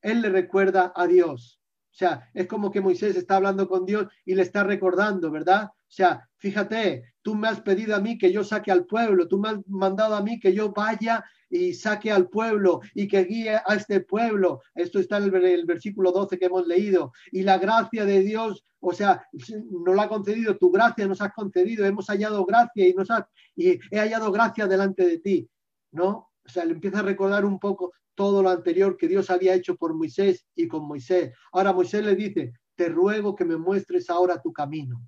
él 0.00 0.22
le 0.22 0.30
recuerda 0.30 0.92
a 0.94 1.06
Dios. 1.06 1.60
O 1.90 1.96
sea, 1.96 2.28
es 2.34 2.46
como 2.46 2.70
que 2.70 2.80
Moisés 2.80 3.14
está 3.16 3.36
hablando 3.36 3.68
con 3.68 3.86
Dios 3.86 4.06
y 4.24 4.34
le 4.34 4.42
está 4.42 4.64
recordando, 4.64 5.30
¿verdad? 5.30 5.66
O 5.66 5.96
sea, 5.96 6.28
fíjate, 6.38 7.14
tú 7.22 7.34
me 7.36 7.48
has 7.48 7.60
pedido 7.60 7.94
a 7.94 8.00
mí 8.00 8.18
que 8.18 8.32
yo 8.32 8.42
saque 8.42 8.72
al 8.72 8.84
pueblo, 8.84 9.28
tú 9.28 9.38
me 9.38 9.50
has 9.50 9.58
mandado 9.68 10.16
a 10.16 10.22
mí 10.22 10.40
que 10.40 10.52
yo 10.52 10.72
vaya 10.72 11.24
y 11.54 11.72
saque 11.72 12.10
al 12.10 12.28
pueblo 12.28 12.80
y 12.94 13.06
que 13.06 13.22
guíe 13.22 13.54
a 13.54 13.74
este 13.76 14.00
pueblo. 14.00 14.60
Esto 14.74 14.98
está 14.98 15.18
en 15.18 15.32
el, 15.36 15.64
versículo 15.64 16.10
12 16.10 16.36
que 16.36 16.46
hemos 16.46 16.66
leído. 16.66 17.12
Y 17.30 17.42
la 17.42 17.58
gracia 17.58 18.04
de 18.04 18.22
Dios, 18.22 18.64
o 18.80 18.92
sea, 18.92 19.24
nos 19.70 19.94
la 19.94 20.02
ha 20.02 20.08
concedido, 20.08 20.56
tu 20.56 20.72
gracia 20.72 21.06
nos 21.06 21.20
has 21.20 21.32
concedido, 21.32 21.86
hemos 21.86 22.06
hallado 22.08 22.44
gracia 22.44 22.88
y, 22.88 22.92
nos 22.92 23.08
y 23.54 23.78
he 23.92 23.98
hallado 24.00 24.32
gracia 24.32 24.66
delante 24.66 25.06
de 25.06 25.18
ti, 25.18 25.48
¿no? 25.92 26.32
O 26.44 26.48
sea, 26.48 26.64
le 26.64 26.72
empieza 26.72 26.98
a 26.98 27.02
recordar 27.02 27.44
un 27.44 27.60
poco 27.60 27.92
todo 28.16 28.42
lo 28.42 28.50
anterior 28.50 28.96
que 28.96 29.06
Dios 29.06 29.30
había 29.30 29.54
hecho 29.54 29.76
por 29.76 29.94
Moisés 29.94 30.44
y 30.56 30.66
con 30.66 30.88
Moisés. 30.88 31.32
Ahora 31.52 31.72
Moisés 31.72 32.04
le 32.04 32.16
dice, 32.16 32.52
te 32.74 32.88
ruego 32.88 33.36
que 33.36 33.44
me 33.44 33.56
muestres 33.56 34.10
ahora 34.10 34.42
tu 34.42 34.52
camino. 34.52 35.00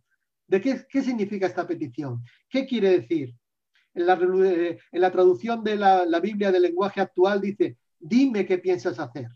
¿De 0.47 0.61
qué, 0.61 0.86
qué 0.88 1.03
significa 1.03 1.49
esta 1.49 1.66
petición? 1.66 2.22
¿Qué 2.49 2.64
quiere 2.64 3.01
decir? 3.01 3.34
En 3.97 4.07
la, 4.07 4.14
eh, 4.44 4.78
en 4.92 5.01
la 5.01 5.11
traducción 5.11 5.64
de 5.64 5.74
la, 5.74 6.05
la 6.07 6.20
Biblia 6.20 6.53
del 6.53 6.62
lenguaje 6.62 7.01
actual 7.01 7.40
dice, 7.40 7.78
dime 7.99 8.47
qué 8.47 8.59
piensas 8.59 9.01
hacer. 9.01 9.28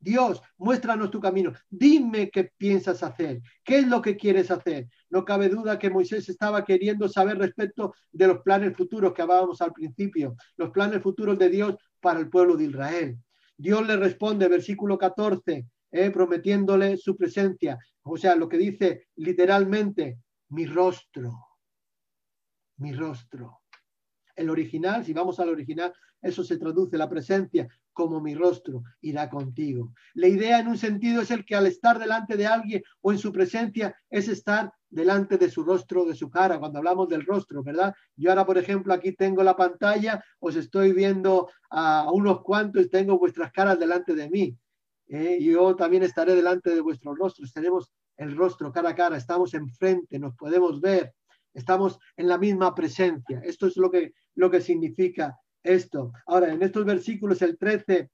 Dios, 0.00 0.42
muéstranos 0.56 1.10
tu 1.10 1.20
camino. 1.20 1.52
Dime 1.68 2.30
qué 2.30 2.50
piensas 2.56 3.02
hacer. 3.02 3.42
¿Qué 3.62 3.80
es 3.80 3.86
lo 3.86 4.00
que 4.00 4.16
quieres 4.16 4.50
hacer? 4.50 4.88
No 5.10 5.24
cabe 5.26 5.50
duda 5.50 5.78
que 5.78 5.90
Moisés 5.90 6.28
estaba 6.28 6.64
queriendo 6.64 7.06
saber 7.08 7.38
respecto 7.38 7.94
de 8.10 8.26
los 8.26 8.40
planes 8.40 8.74
futuros 8.74 9.12
que 9.12 9.22
hablábamos 9.22 9.60
al 9.60 9.72
principio, 9.72 10.36
los 10.56 10.70
planes 10.70 11.02
futuros 11.02 11.38
de 11.38 11.50
Dios 11.50 11.76
para 12.00 12.18
el 12.18 12.30
pueblo 12.30 12.56
de 12.56 12.64
Israel. 12.64 13.18
Dios 13.56 13.86
le 13.86 13.96
responde, 13.96 14.48
versículo 14.48 14.96
14, 14.96 15.66
eh, 15.92 16.10
prometiéndole 16.10 16.96
su 16.96 17.14
presencia. 17.14 17.78
O 18.02 18.16
sea, 18.16 18.34
lo 18.34 18.48
que 18.48 18.56
dice 18.56 19.08
literalmente, 19.16 20.18
mi 20.48 20.64
rostro, 20.64 21.49
mi 22.80 22.92
rostro. 22.92 23.60
El 24.34 24.50
original, 24.50 25.04
si 25.04 25.12
vamos 25.12 25.38
al 25.38 25.50
original, 25.50 25.92
eso 26.22 26.44
se 26.44 26.56
traduce, 26.56 26.96
la 26.96 27.08
presencia, 27.08 27.68
como 27.92 28.20
mi 28.20 28.34
rostro 28.34 28.82
irá 29.00 29.28
contigo. 29.28 29.92
La 30.14 30.28
idea 30.28 30.60
en 30.60 30.68
un 30.68 30.78
sentido 30.78 31.22
es 31.22 31.30
el 31.30 31.44
que 31.44 31.54
al 31.54 31.66
estar 31.66 31.98
delante 31.98 32.36
de 32.36 32.46
alguien 32.46 32.82
o 33.00 33.12
en 33.12 33.18
su 33.18 33.32
presencia 33.32 33.94
es 34.08 34.28
estar 34.28 34.72
delante 34.88 35.38
de 35.38 35.50
su 35.50 35.62
rostro, 35.62 36.04
de 36.04 36.14
su 36.14 36.30
cara, 36.30 36.58
cuando 36.58 36.78
hablamos 36.78 37.08
del 37.08 37.24
rostro, 37.24 37.62
¿verdad? 37.62 37.94
Yo 38.16 38.30
ahora, 38.30 38.46
por 38.46 38.58
ejemplo, 38.58 38.92
aquí 38.92 39.12
tengo 39.12 39.42
la 39.42 39.56
pantalla, 39.56 40.22
os 40.38 40.56
estoy 40.56 40.92
viendo 40.92 41.50
a 41.70 42.10
unos 42.12 42.42
cuantos, 42.42 42.90
tengo 42.90 43.18
vuestras 43.18 43.52
caras 43.52 43.78
delante 43.78 44.14
de 44.14 44.30
mí. 44.30 44.56
¿eh? 45.08 45.38
Yo 45.40 45.76
también 45.76 46.02
estaré 46.02 46.34
delante 46.34 46.70
de 46.70 46.80
vuestros 46.80 47.18
rostros, 47.18 47.52
tenemos 47.52 47.92
el 48.16 48.36
rostro 48.36 48.72
cara 48.72 48.90
a 48.90 48.94
cara, 48.94 49.16
estamos 49.16 49.54
enfrente, 49.54 50.18
nos 50.18 50.34
podemos 50.34 50.80
ver, 50.80 51.14
estamos 51.54 51.98
en 52.16 52.28
la 52.28 52.38
misma 52.38 52.74
presencia. 52.74 53.40
Esto 53.44 53.66
es 53.66 53.76
lo 53.76 53.90
que, 53.90 54.14
lo 54.34 54.50
que 54.50 54.60
significa 54.60 55.38
esto. 55.62 56.12
Ahora, 56.26 56.52
en 56.52 56.62
estos 56.62 56.84
versículos, 56.84 57.42
el 57.42 57.58
13 57.58 58.10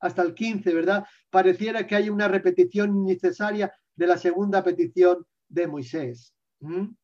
hasta 0.00 0.22
el 0.22 0.34
15, 0.34 0.74
¿verdad? 0.74 1.06
Pareciera 1.30 1.86
que 1.86 1.96
hay 1.96 2.10
una 2.10 2.28
repetición 2.28 2.96
innecesaria 2.96 3.72
de 3.94 4.06
la 4.06 4.18
segunda 4.18 4.62
petición 4.62 5.26
de 5.48 5.66
Moisés. 5.66 6.34
En 6.60 6.96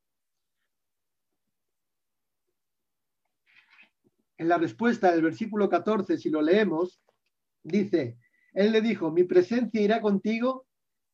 la 4.48 4.58
respuesta 4.58 5.12
del 5.12 5.22
versículo 5.22 5.68
14, 5.68 6.18
si 6.18 6.28
lo 6.28 6.42
leemos, 6.42 7.00
dice, 7.62 8.18
él 8.52 8.72
le 8.72 8.80
dijo, 8.80 9.10
mi 9.10 9.24
presencia 9.24 9.80
irá 9.80 10.00
contigo 10.00 10.66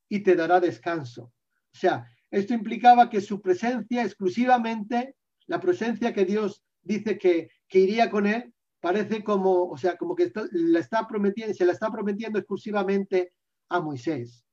y 0.09 0.21
te 0.21 0.35
dará 0.35 0.61
descanso. 0.61 1.25
O 1.25 1.77
sea, 1.77 2.11
esto 2.31 2.55
implicaba 2.55 3.09
que 3.11 3.21
su 3.21 3.41
presencia 3.41 4.05
exclusivamente, 4.05 5.17
la 5.47 5.61
presencia 5.61 6.13
que 6.13 6.25
Dios 6.25 6.63
dice 6.83 7.19
que, 7.19 7.51
que 7.69 7.79
iría 7.81 8.11
con 8.11 8.27
él, 8.27 8.53
parece 8.81 9.25
como, 9.25 9.69
o 9.69 9.77
sea, 9.77 9.97
como 9.97 10.15
que 10.15 10.33
la 10.53 10.79
está 10.79 11.07
prometiendo, 11.07 11.55
se 11.55 11.65
la 11.65 11.73
está 11.73 11.91
prometiendo 11.91 12.39
exclusivamente 12.39 13.33
a 13.69 13.81
Moisés. 13.81 14.45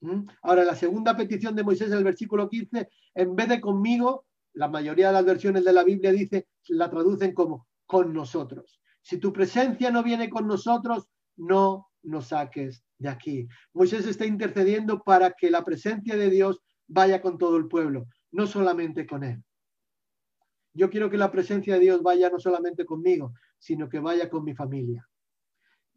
¿Mm? 0.00 0.26
Ahora, 0.42 0.64
la 0.64 0.74
segunda 0.74 1.16
petición 1.16 1.54
de 1.54 1.64
Moisés 1.64 1.88
en 1.88 1.98
el 1.98 2.04
versículo 2.04 2.48
15, 2.48 2.88
en 3.14 3.36
vez 3.36 3.48
de 3.48 3.60
conmigo, 3.60 4.26
la 4.54 4.68
mayoría 4.68 5.08
de 5.08 5.12
las 5.14 5.24
versiones 5.24 5.64
de 5.64 5.72
la 5.72 5.84
Biblia 5.84 6.12
dice, 6.12 6.48
la 6.68 6.90
traducen 6.90 7.32
como 7.32 7.68
con 7.86 8.12
nosotros. 8.12 8.80
Si 9.02 9.18
tu 9.18 9.32
presencia 9.32 9.90
no 9.90 10.02
viene 10.02 10.28
con 10.28 10.46
nosotros, 10.46 11.08
no 11.36 11.88
nos 12.02 12.28
saques 12.28 12.84
de 12.98 13.08
aquí. 13.08 13.48
Moisés 13.72 14.06
está 14.06 14.26
intercediendo 14.26 15.02
para 15.02 15.32
que 15.32 15.50
la 15.50 15.64
presencia 15.64 16.16
de 16.16 16.30
Dios 16.30 16.60
vaya 16.88 17.20
con 17.20 17.38
todo 17.38 17.56
el 17.56 17.68
pueblo, 17.68 18.08
no 18.32 18.46
solamente 18.46 19.06
con 19.06 19.22
él. 19.22 19.42
Yo 20.74 20.90
quiero 20.90 21.10
que 21.10 21.16
la 21.16 21.30
presencia 21.30 21.74
de 21.74 21.80
Dios 21.80 22.02
vaya 22.02 22.30
no 22.30 22.38
solamente 22.38 22.84
conmigo, 22.84 23.34
sino 23.58 23.88
que 23.88 24.00
vaya 24.00 24.28
con 24.28 24.44
mi 24.44 24.54
familia. 24.54 25.08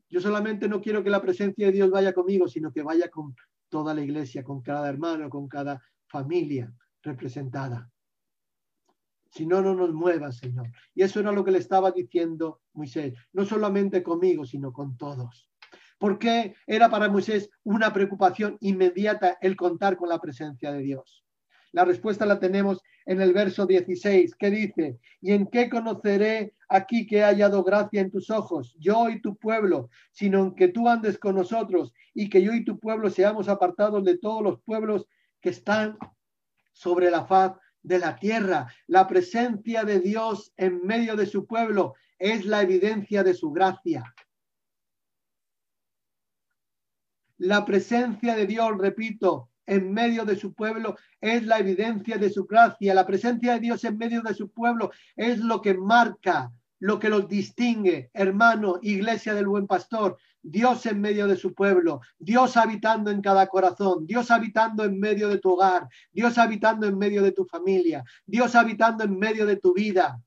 Yo 0.10 0.20
solamente 0.20 0.68
no 0.68 0.82
quiero 0.82 1.04
que 1.04 1.10
la 1.10 1.22
presencia 1.22 1.68
de 1.68 1.72
Dios 1.72 1.90
vaya 1.90 2.14
conmigo, 2.14 2.48
sino 2.48 2.72
que 2.72 2.84
vaya 2.84 3.10
con 3.10 3.36
toda 3.70 3.94
la 3.94 4.02
iglesia, 4.02 4.44
con 4.44 4.62
cada 4.62 4.90
hermano, 4.90 5.30
con 5.30 5.48
cada 5.48 5.82
familia 6.08 6.74
representada. 7.02 7.90
Si 9.30 9.46
no, 9.46 9.62
no 9.62 9.74
nos 9.74 9.94
muevas, 9.94 10.38
Señor. 10.38 10.70
Y 10.94 11.04
eso 11.04 11.22
era 11.22 11.32
lo 11.32 11.46
que 11.46 11.52
le 11.52 11.60
estaba 11.60 11.92
diciendo 11.92 12.62
Moisés, 12.74 13.14
no 13.32 13.46
solamente 13.46 14.04
conmigo, 14.04 14.46
sino 14.46 14.74
con 14.74 14.98
todos. 14.98 15.51
Porque 16.02 16.56
era 16.66 16.90
para 16.90 17.10
Moisés 17.10 17.52
una 17.64 17.94
preocupación 17.94 18.58
inmediata 18.60 19.38
el 19.40 19.56
contar 19.56 19.98
con 19.98 20.10
la 20.10 20.18
presencia 20.20 20.72
de 20.72 20.82
Dios. 20.82 21.24
La 21.74 21.86
respuesta 21.86 22.26
la 22.26 22.40
tenemos 22.40 22.82
en 23.06 23.22
el 23.22 23.34
verso 23.34 23.68
16, 23.68 24.34
que 24.34 24.50
dice, 24.50 25.00
¿y 25.22 25.34
en 25.34 25.46
qué 25.46 25.70
conoceré 25.70 26.56
aquí 26.70 27.06
que 27.06 27.20
he 27.20 27.24
hallado 27.24 27.64
gracia 27.64 28.02
en 28.02 28.10
tus 28.10 28.32
ojos, 28.32 28.76
yo 28.80 29.10
y 29.10 29.22
tu 29.22 29.36
pueblo, 29.38 29.92
sino 30.12 30.40
en 30.40 30.56
que 30.56 30.70
tú 30.70 30.90
andes 30.90 31.20
con 31.20 31.36
nosotros 31.36 31.94
y 32.16 32.32
que 32.32 32.42
yo 32.42 32.52
y 32.56 32.66
tu 32.66 32.80
pueblo 32.80 33.12
seamos 33.12 33.48
apartados 33.48 34.04
de 34.04 34.18
todos 34.18 34.42
los 34.42 34.60
pueblos 34.64 35.06
que 35.40 35.50
están 35.50 36.00
sobre 36.74 37.12
la 37.12 37.26
faz 37.28 37.54
de 37.84 38.00
la 38.00 38.16
tierra? 38.16 38.74
La 38.88 39.06
presencia 39.06 39.84
de 39.84 40.00
Dios 40.00 40.52
en 40.58 40.82
medio 40.84 41.16
de 41.16 41.28
su 41.28 41.46
pueblo 41.46 41.94
es 42.18 42.44
la 42.44 42.64
evidencia 42.64 43.24
de 43.24 43.36
su 43.36 43.52
gracia. 43.52 44.04
La 47.44 47.66
presencia 47.66 48.36
de 48.36 48.46
Dios, 48.46 48.78
repito, 48.78 49.50
en 49.66 49.92
medio 49.92 50.26
de 50.26 50.36
su 50.36 50.54
pueblo 50.54 50.96
es 51.20 51.44
la 51.44 51.58
evidencia 51.58 52.20
de 52.20 52.30
su 52.30 52.46
gracia. 52.46 52.94
La 52.94 53.08
presencia 53.08 53.54
de 53.54 53.60
Dios 53.60 53.84
en 53.84 53.98
medio 53.98 54.22
de 54.22 54.36
su 54.36 54.52
pueblo 54.52 54.92
es 55.16 55.40
lo 55.40 55.60
que 55.60 55.74
marca, 55.74 56.52
lo 56.78 57.00
que 57.00 57.10
los 57.10 57.28
distingue, 57.28 58.12
hermano, 58.14 58.78
iglesia 58.84 59.34
del 59.34 59.48
buen 59.48 59.66
pastor. 59.66 60.20
Dios 60.44 60.86
en 60.86 61.02
medio 61.02 61.26
de 61.26 61.36
su 61.36 61.56
pueblo, 61.56 62.02
Dios 62.20 62.58
habitando 62.58 63.10
en 63.10 63.24
cada 63.24 63.48
corazón, 63.48 64.06
Dios 64.06 64.30
habitando 64.30 64.84
en 64.84 65.00
medio 65.00 65.28
de 65.28 65.40
tu 65.40 65.54
hogar, 65.54 65.88
Dios 66.12 66.38
habitando 66.38 66.86
en 66.86 66.96
medio 66.96 67.24
de 67.24 67.32
tu 67.32 67.46
familia, 67.46 68.04
Dios 68.24 68.54
habitando 68.54 69.04
en 69.04 69.18
medio 69.18 69.48
de 69.48 69.56
tu 69.56 69.74
vida 69.74 70.22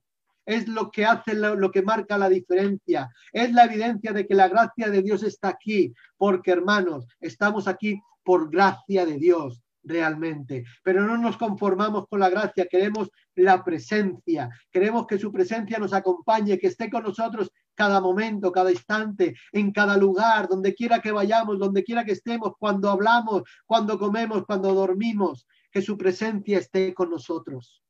es 0.45 0.67
lo 0.67 0.91
que 0.91 1.05
hace, 1.05 1.33
lo, 1.33 1.71
que 1.71 1.81
marca 1.81 2.17
la 2.17 2.29
diferencia. 2.29 3.09
Es 3.31 3.51
la 3.51 3.65
evidencia 3.65 4.13
de 4.13 4.27
que 4.27 4.35
la 4.35 4.47
gracia 4.47 4.89
de 4.89 5.01
Dios 5.01 5.23
está 5.23 5.49
aquí, 5.49 5.93
porque 6.17 6.51
hermanos, 6.51 7.07
estamos 7.19 7.67
aquí 7.67 7.99
por 8.23 8.49
gracia 8.49 9.05
de 9.05 9.17
Dios 9.17 9.61
realmente. 9.83 10.65
Pero 10.83 11.05
no 11.05 11.17
nos 11.17 11.37
conformamos 11.37 12.07
con 12.07 12.19
la 12.19 12.29
gracia, 12.29 12.67
queremos 12.67 13.09
la 13.35 13.63
presencia, 13.63 14.49
queremos 14.71 15.05
que 15.07 15.19
su 15.19 15.31
presencia 15.31 15.77
nos 15.77 15.93
acompañe, 15.93 16.57
que 16.57 16.67
esté 16.67 16.89
con 16.89 17.03
nosotros 17.03 17.51
cada 17.75 17.99
momento, 18.01 18.51
cada 18.51 18.71
instante, 18.71 19.35
en 19.51 19.71
cada 19.71 19.97
lugar, 19.97 20.47
donde 20.47 20.73
quiera 20.73 21.01
que 21.01 21.11
vayamos, 21.11 21.59
donde 21.59 21.83
quiera 21.83 22.05
que 22.05 22.13
estemos, 22.13 22.53
cuando 22.57 22.89
hablamos, 22.89 23.43
cuando 23.65 23.99
comemos, 23.99 24.45
cuando 24.45 24.73
dormimos, 24.73 25.45
que 25.71 25.81
su 25.81 25.97
presencia 25.97 26.57
esté 26.57 26.93
con 26.93 27.09
nosotros. 27.09 27.83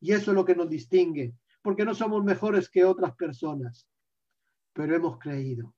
Y 0.00 0.12
eso 0.12 0.32
es 0.32 0.34
lo 0.34 0.44
que 0.44 0.56
nos 0.56 0.68
distingue, 0.68 1.32
porque 1.62 1.84
no 1.84 1.94
somos 1.94 2.22
mejores 2.24 2.68
que 2.68 2.84
otras 2.84 3.14
personas, 3.14 3.88
pero 4.72 4.94
hemos 4.94 5.18
creído. 5.18 5.74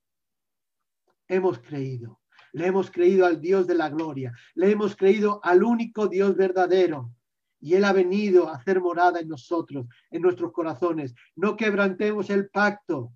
Hemos 1.27 1.59
creído. 1.59 2.19
Le 2.53 2.67
hemos 2.67 2.89
creído 2.89 3.25
al 3.25 3.41
Dios 3.41 3.67
de 3.67 3.75
la 3.75 3.89
gloria. 3.89 4.33
Le 4.55 4.71
hemos 4.71 4.95
creído 4.95 5.39
al 5.43 5.63
único 5.63 6.07
Dios 6.07 6.35
verdadero. 6.35 7.11
Y 7.59 7.73
Él 7.73 7.83
ha 7.83 7.93
venido 7.93 8.47
a 8.47 8.55
hacer 8.55 8.79
morada 8.79 9.19
en 9.19 9.27
nosotros, 9.27 9.87
en 10.11 10.21
nuestros 10.21 10.51
corazones. 10.51 11.13
No 11.35 11.57
quebrantemos 11.57 12.29
el 12.29 12.49
pacto 12.49 13.11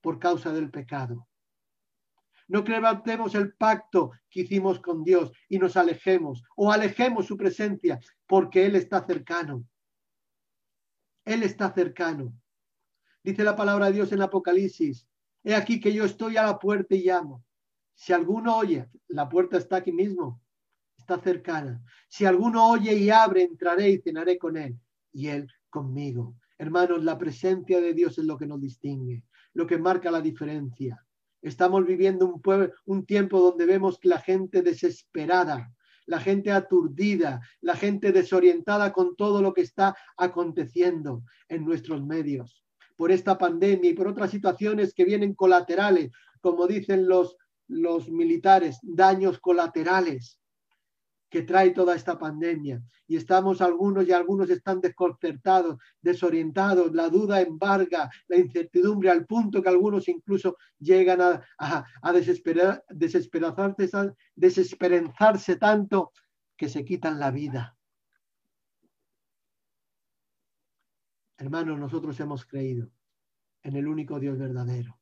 por 0.00 0.18
causa 0.18 0.52
del 0.52 0.70
pecado. 0.70 1.28
No 2.48 2.62
quebrantemos 2.64 3.34
el 3.34 3.54
pacto 3.54 4.12
que 4.28 4.40
hicimos 4.40 4.80
con 4.80 5.02
Dios 5.02 5.32
y 5.48 5.58
nos 5.58 5.76
alejemos 5.76 6.42
o 6.56 6.70
alejemos 6.70 7.26
su 7.26 7.36
presencia 7.36 7.98
porque 8.26 8.66
Él 8.66 8.76
está 8.76 9.04
cercano. 9.06 9.64
Él 11.24 11.42
está 11.42 11.72
cercano. 11.72 12.32
Dice 13.22 13.42
la 13.44 13.56
palabra 13.56 13.86
de 13.86 13.92
Dios 13.92 14.12
en 14.12 14.22
Apocalipsis. 14.22 15.08
He 15.42 15.54
aquí 15.54 15.80
que 15.80 15.92
yo 15.92 16.04
estoy 16.04 16.36
a 16.36 16.42
la 16.42 16.58
puerta 16.58 16.94
y 16.94 17.04
llamo. 17.04 17.44
Si 17.94 18.12
alguno 18.12 18.56
oye, 18.56 18.88
la 19.08 19.28
puerta 19.28 19.56
está 19.56 19.76
aquí 19.76 19.92
mismo, 19.92 20.42
está 20.98 21.18
cercana. 21.20 21.82
Si 22.08 22.24
alguno 22.24 22.68
oye 22.68 22.94
y 22.94 23.10
abre, 23.10 23.42
entraré 23.42 23.90
y 23.90 23.98
cenaré 23.98 24.36
con 24.38 24.56
él 24.56 24.78
y 25.12 25.28
él 25.28 25.50
conmigo. 25.70 26.36
Hermanos, 26.58 27.02
la 27.04 27.18
presencia 27.18 27.80
de 27.80 27.94
Dios 27.94 28.18
es 28.18 28.24
lo 28.24 28.36
que 28.36 28.46
nos 28.46 28.60
distingue, 28.60 29.24
lo 29.54 29.66
que 29.66 29.78
marca 29.78 30.10
la 30.10 30.20
diferencia. 30.20 31.04
Estamos 31.40 31.86
viviendo 31.86 32.26
un, 32.26 32.72
un 32.86 33.06
tiempo 33.06 33.40
donde 33.40 33.66
vemos 33.66 33.98
que 33.98 34.08
la 34.08 34.20
gente 34.20 34.62
desesperada, 34.62 35.73
la 36.06 36.20
gente 36.20 36.50
aturdida, 36.50 37.40
la 37.60 37.76
gente 37.76 38.12
desorientada 38.12 38.92
con 38.92 39.16
todo 39.16 39.42
lo 39.42 39.54
que 39.54 39.62
está 39.62 39.96
aconteciendo 40.16 41.22
en 41.48 41.64
nuestros 41.64 42.04
medios. 42.04 42.64
Por 42.96 43.10
esta 43.10 43.38
pandemia 43.38 43.90
y 43.90 43.94
por 43.94 44.08
otras 44.08 44.30
situaciones 44.30 44.94
que 44.94 45.04
vienen 45.04 45.34
colaterales, 45.34 46.10
como 46.40 46.66
dicen 46.66 47.08
los 47.08 47.36
los 47.66 48.10
militares, 48.10 48.78
daños 48.82 49.38
colaterales 49.38 50.38
que 51.34 51.42
trae 51.42 51.70
toda 51.70 51.96
esta 51.96 52.16
pandemia. 52.16 52.80
Y 53.08 53.16
estamos 53.16 53.60
algunos 53.60 54.06
y 54.06 54.12
algunos 54.12 54.48
están 54.50 54.80
desconcertados, 54.80 55.82
desorientados, 56.00 56.94
la 56.94 57.08
duda 57.08 57.40
embarga, 57.40 58.08
la 58.28 58.36
incertidumbre 58.36 59.10
al 59.10 59.26
punto 59.26 59.60
que 59.60 59.68
algunos 59.68 60.06
incluso 60.06 60.56
llegan 60.78 61.20
a, 61.20 61.44
a, 61.58 62.12
desesperar, 62.12 62.84
desesperanzarse, 62.88 64.14
desesperanzarse 64.36 65.56
tanto 65.56 66.12
que 66.56 66.68
se 66.68 66.84
quitan 66.84 67.18
la 67.18 67.32
vida. 67.32 67.76
Hermanos, 71.36 71.80
nosotros 71.80 72.20
hemos 72.20 72.46
creído 72.46 72.92
en 73.64 73.74
el 73.74 73.88
único 73.88 74.20
Dios 74.20 74.38
verdadero. 74.38 75.00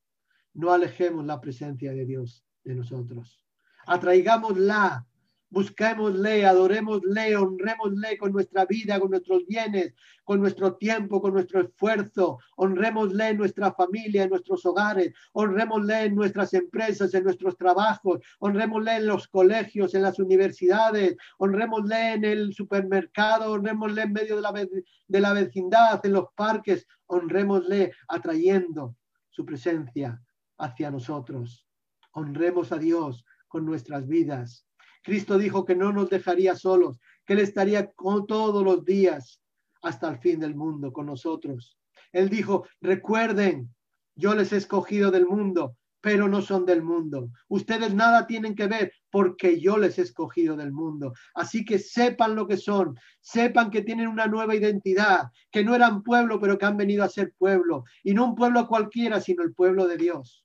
No 0.54 0.72
alejemos 0.72 1.26
la 1.26 1.42
presencia 1.42 1.92
de 1.92 2.06
Dios 2.06 2.42
de 2.64 2.74
nosotros. 2.74 3.44
Atraigámosla, 3.86 5.06
busquémosle, 5.52 6.46
adorémosle, 6.46 7.36
honrémosle 7.36 8.16
con 8.16 8.32
nuestra 8.32 8.64
vida, 8.64 8.98
con 8.98 9.10
nuestros 9.10 9.46
bienes, 9.46 9.94
con 10.24 10.40
nuestro 10.40 10.76
tiempo, 10.76 11.20
con 11.20 11.34
nuestro 11.34 11.60
esfuerzo. 11.60 12.38
Honrémosle 12.56 13.28
en 13.28 13.36
nuestra 13.36 13.72
familia, 13.72 14.22
en 14.22 14.30
nuestros 14.30 14.64
hogares, 14.64 15.12
honrémosle 15.32 16.04
en 16.04 16.14
nuestras 16.14 16.54
empresas, 16.54 17.12
en 17.12 17.24
nuestros 17.24 17.56
trabajos, 17.58 18.20
honrémosle 18.38 18.96
en 18.96 19.06
los 19.06 19.28
colegios, 19.28 19.94
en 19.94 20.02
las 20.02 20.18
universidades, 20.18 21.16
honrémosle 21.38 22.14
en 22.14 22.24
el 22.24 22.54
supermercado, 22.54 23.52
honrémosle 23.52 24.02
en 24.02 24.12
medio 24.12 24.36
de 24.36 24.42
la, 24.42 24.52
de 24.52 25.20
la 25.20 25.32
vecindad, 25.34 26.04
en 26.04 26.14
los 26.14 26.32
parques, 26.34 26.86
honrémosle 27.06 27.92
atrayendo 28.08 28.96
su 29.28 29.44
presencia 29.44 30.18
hacia 30.56 30.90
nosotros. 30.90 31.66
Honremos 32.12 32.72
a 32.72 32.78
Dios 32.78 33.24
con 33.48 33.66
nuestras 33.66 34.08
vidas. 34.08 34.66
Cristo 35.02 35.38
dijo 35.38 35.64
que 35.64 35.74
no 35.74 35.92
nos 35.92 36.10
dejaría 36.10 36.54
solos, 36.54 36.98
que 37.26 37.34
Él 37.34 37.40
estaría 37.40 37.90
con 37.92 38.26
todos 38.26 38.64
los 38.64 38.84
días 38.84 39.40
hasta 39.82 40.08
el 40.08 40.18
fin 40.18 40.40
del 40.40 40.54
mundo 40.54 40.92
con 40.92 41.06
nosotros. 41.06 41.78
Él 42.12 42.28
dijo, 42.28 42.66
recuerden, 42.80 43.74
yo 44.14 44.34
les 44.34 44.52
he 44.52 44.56
escogido 44.58 45.10
del 45.10 45.26
mundo, 45.26 45.76
pero 46.00 46.28
no 46.28 46.42
son 46.42 46.66
del 46.66 46.82
mundo. 46.82 47.30
Ustedes 47.48 47.94
nada 47.94 48.26
tienen 48.26 48.54
que 48.54 48.66
ver 48.66 48.92
porque 49.10 49.60
yo 49.60 49.78
les 49.78 49.98
he 49.98 50.02
escogido 50.02 50.56
del 50.56 50.72
mundo. 50.72 51.14
Así 51.34 51.64
que 51.64 51.78
sepan 51.78 52.34
lo 52.34 52.46
que 52.46 52.56
son, 52.56 52.98
sepan 53.20 53.70
que 53.70 53.82
tienen 53.82 54.08
una 54.08 54.26
nueva 54.26 54.54
identidad, 54.54 55.30
que 55.50 55.64
no 55.64 55.74
eran 55.74 56.02
pueblo, 56.02 56.40
pero 56.40 56.58
que 56.58 56.66
han 56.66 56.76
venido 56.76 57.04
a 57.04 57.08
ser 57.08 57.32
pueblo. 57.38 57.84
Y 58.02 58.14
no 58.14 58.26
un 58.26 58.34
pueblo 58.34 58.66
cualquiera, 58.66 59.20
sino 59.20 59.42
el 59.42 59.54
pueblo 59.54 59.86
de 59.86 59.96
Dios. 59.96 60.44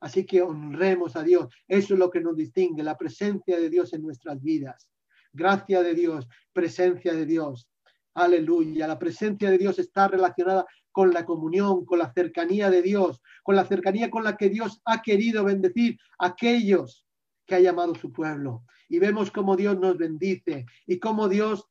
Así 0.00 0.24
que 0.24 0.42
honremos 0.42 1.16
a 1.16 1.22
Dios. 1.22 1.48
Eso 1.66 1.94
es 1.94 2.00
lo 2.00 2.10
que 2.10 2.20
nos 2.20 2.36
distingue, 2.36 2.82
la 2.82 2.96
presencia 2.96 3.58
de 3.58 3.68
Dios 3.68 3.92
en 3.92 4.02
nuestras 4.02 4.40
vidas. 4.42 4.90
Gracia 5.32 5.82
de 5.82 5.94
Dios, 5.94 6.28
presencia 6.52 7.12
de 7.12 7.26
Dios. 7.26 7.68
Aleluya. 8.14 8.86
La 8.86 8.98
presencia 8.98 9.50
de 9.50 9.58
Dios 9.58 9.78
está 9.78 10.08
relacionada 10.08 10.66
con 10.90 11.12
la 11.12 11.24
comunión, 11.24 11.84
con 11.84 11.98
la 11.98 12.12
cercanía 12.12 12.70
de 12.70 12.82
Dios, 12.82 13.22
con 13.42 13.54
la 13.54 13.64
cercanía 13.64 14.10
con 14.10 14.24
la 14.24 14.36
que 14.36 14.48
Dios 14.48 14.80
ha 14.84 15.02
querido 15.02 15.44
bendecir 15.44 15.98
a 16.18 16.28
aquellos 16.28 17.06
que 17.46 17.54
ha 17.54 17.60
llamado 17.60 17.94
su 17.94 18.12
pueblo. 18.12 18.64
Y 18.88 18.98
vemos 18.98 19.30
cómo 19.30 19.56
Dios 19.56 19.78
nos 19.78 19.96
bendice 19.96 20.66
y 20.86 20.98
cómo 20.98 21.28
Dios 21.28 21.68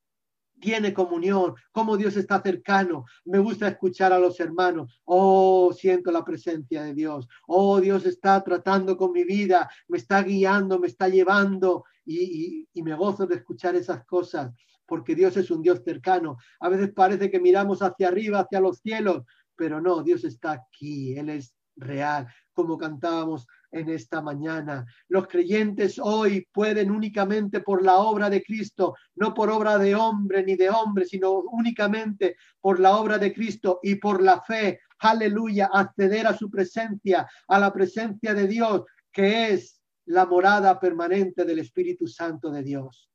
tiene 0.60 0.92
comunión, 0.92 1.54
cómo 1.72 1.96
Dios 1.96 2.16
está 2.16 2.40
cercano. 2.40 3.04
Me 3.24 3.38
gusta 3.38 3.68
escuchar 3.68 4.12
a 4.12 4.18
los 4.18 4.38
hermanos. 4.40 5.00
Oh, 5.04 5.72
siento 5.72 6.10
la 6.10 6.24
presencia 6.24 6.82
de 6.82 6.94
Dios. 6.94 7.28
Oh, 7.46 7.80
Dios 7.80 8.06
está 8.06 8.42
tratando 8.42 8.96
con 8.96 9.12
mi 9.12 9.24
vida, 9.24 9.70
me 9.88 9.98
está 9.98 10.22
guiando, 10.22 10.78
me 10.78 10.88
está 10.88 11.08
llevando 11.08 11.84
y, 12.04 12.66
y 12.72 12.82
me 12.82 12.94
gozo 12.94 13.26
de 13.26 13.36
escuchar 13.36 13.76
esas 13.76 14.04
cosas 14.04 14.52
porque 14.86 15.14
Dios 15.14 15.36
es 15.36 15.50
un 15.50 15.60
Dios 15.60 15.82
cercano. 15.84 16.38
A 16.60 16.70
veces 16.70 16.90
parece 16.94 17.30
que 17.30 17.38
miramos 17.38 17.82
hacia 17.82 18.08
arriba, 18.08 18.40
hacia 18.40 18.58
los 18.58 18.78
cielos, 18.78 19.22
pero 19.54 19.82
no, 19.82 20.02
Dios 20.02 20.24
está 20.24 20.52
aquí, 20.52 21.16
Él 21.16 21.28
es 21.28 21.54
real, 21.76 22.26
como 22.52 22.78
cantábamos 22.78 23.46
en 23.70 23.88
esta 23.90 24.20
mañana. 24.20 24.86
Los 25.08 25.26
creyentes 25.26 25.98
hoy 25.98 26.46
pueden 26.52 26.90
únicamente 26.90 27.60
por 27.60 27.82
la 27.82 27.96
obra 27.96 28.30
de 28.30 28.42
Cristo, 28.42 28.94
no 29.14 29.34
por 29.34 29.50
obra 29.50 29.78
de 29.78 29.94
hombre 29.94 30.42
ni 30.44 30.56
de 30.56 30.70
hombre, 30.70 31.04
sino 31.04 31.32
únicamente 31.32 32.36
por 32.60 32.80
la 32.80 32.96
obra 32.96 33.18
de 33.18 33.32
Cristo 33.32 33.80
y 33.82 33.96
por 33.96 34.22
la 34.22 34.40
fe, 34.42 34.80
aleluya, 35.00 35.70
acceder 35.72 36.26
a 36.26 36.36
su 36.36 36.50
presencia, 36.50 37.28
a 37.46 37.58
la 37.58 37.72
presencia 37.72 38.34
de 38.34 38.46
Dios, 38.46 38.84
que 39.12 39.52
es 39.52 39.80
la 40.06 40.26
morada 40.26 40.80
permanente 40.80 41.44
del 41.44 41.58
Espíritu 41.58 42.06
Santo 42.06 42.50
de 42.50 42.62
Dios 42.62 43.08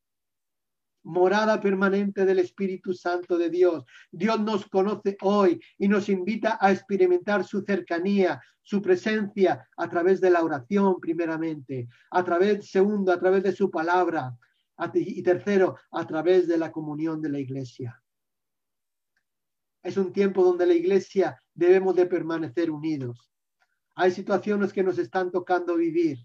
morada 1.04 1.60
permanente 1.60 2.26
del 2.26 2.40
Espíritu 2.40 2.94
Santo 2.94 3.38
de 3.38 3.50
Dios. 3.50 3.86
Dios 4.12 4.40
nos 4.40 4.68
conoce 4.68 5.18
hoy 5.22 5.60
y 5.78 5.88
nos 5.88 6.10
invita 6.10 6.58
a 6.60 6.72
experimentar 6.72 7.44
su 7.44 7.62
cercanía, 7.62 8.42
su 8.62 8.82
presencia 8.82 9.68
a 9.78 9.90
través 9.90 10.22
de 10.22 10.30
la 10.30 10.44
oración 10.44 11.00
primeramente, 11.00 11.88
a 12.12 12.24
través, 12.24 12.70
segundo, 12.70 13.12
a 13.12 13.20
través 13.20 13.44
de 13.44 13.52
su 13.52 13.70
palabra 13.70 14.38
y 14.94 15.22
tercero, 15.22 15.78
a 15.92 16.08
través 16.08 16.48
de 16.48 16.58
la 16.58 16.72
comunión 16.72 17.22
de 17.22 17.30
la 17.30 17.40
iglesia. 17.40 18.02
Es 19.84 19.98
un 19.98 20.14
tiempo 20.14 20.44
donde 20.44 20.66
la 20.66 20.74
iglesia 20.74 21.38
debemos 21.54 21.96
de 21.96 22.06
permanecer 22.06 22.72
unidos. 22.72 23.32
Hay 23.96 24.12
situaciones 24.12 24.72
que 24.74 24.82
nos 24.82 24.98
están 24.98 25.30
tocando 25.30 25.76
vivir, 25.76 26.18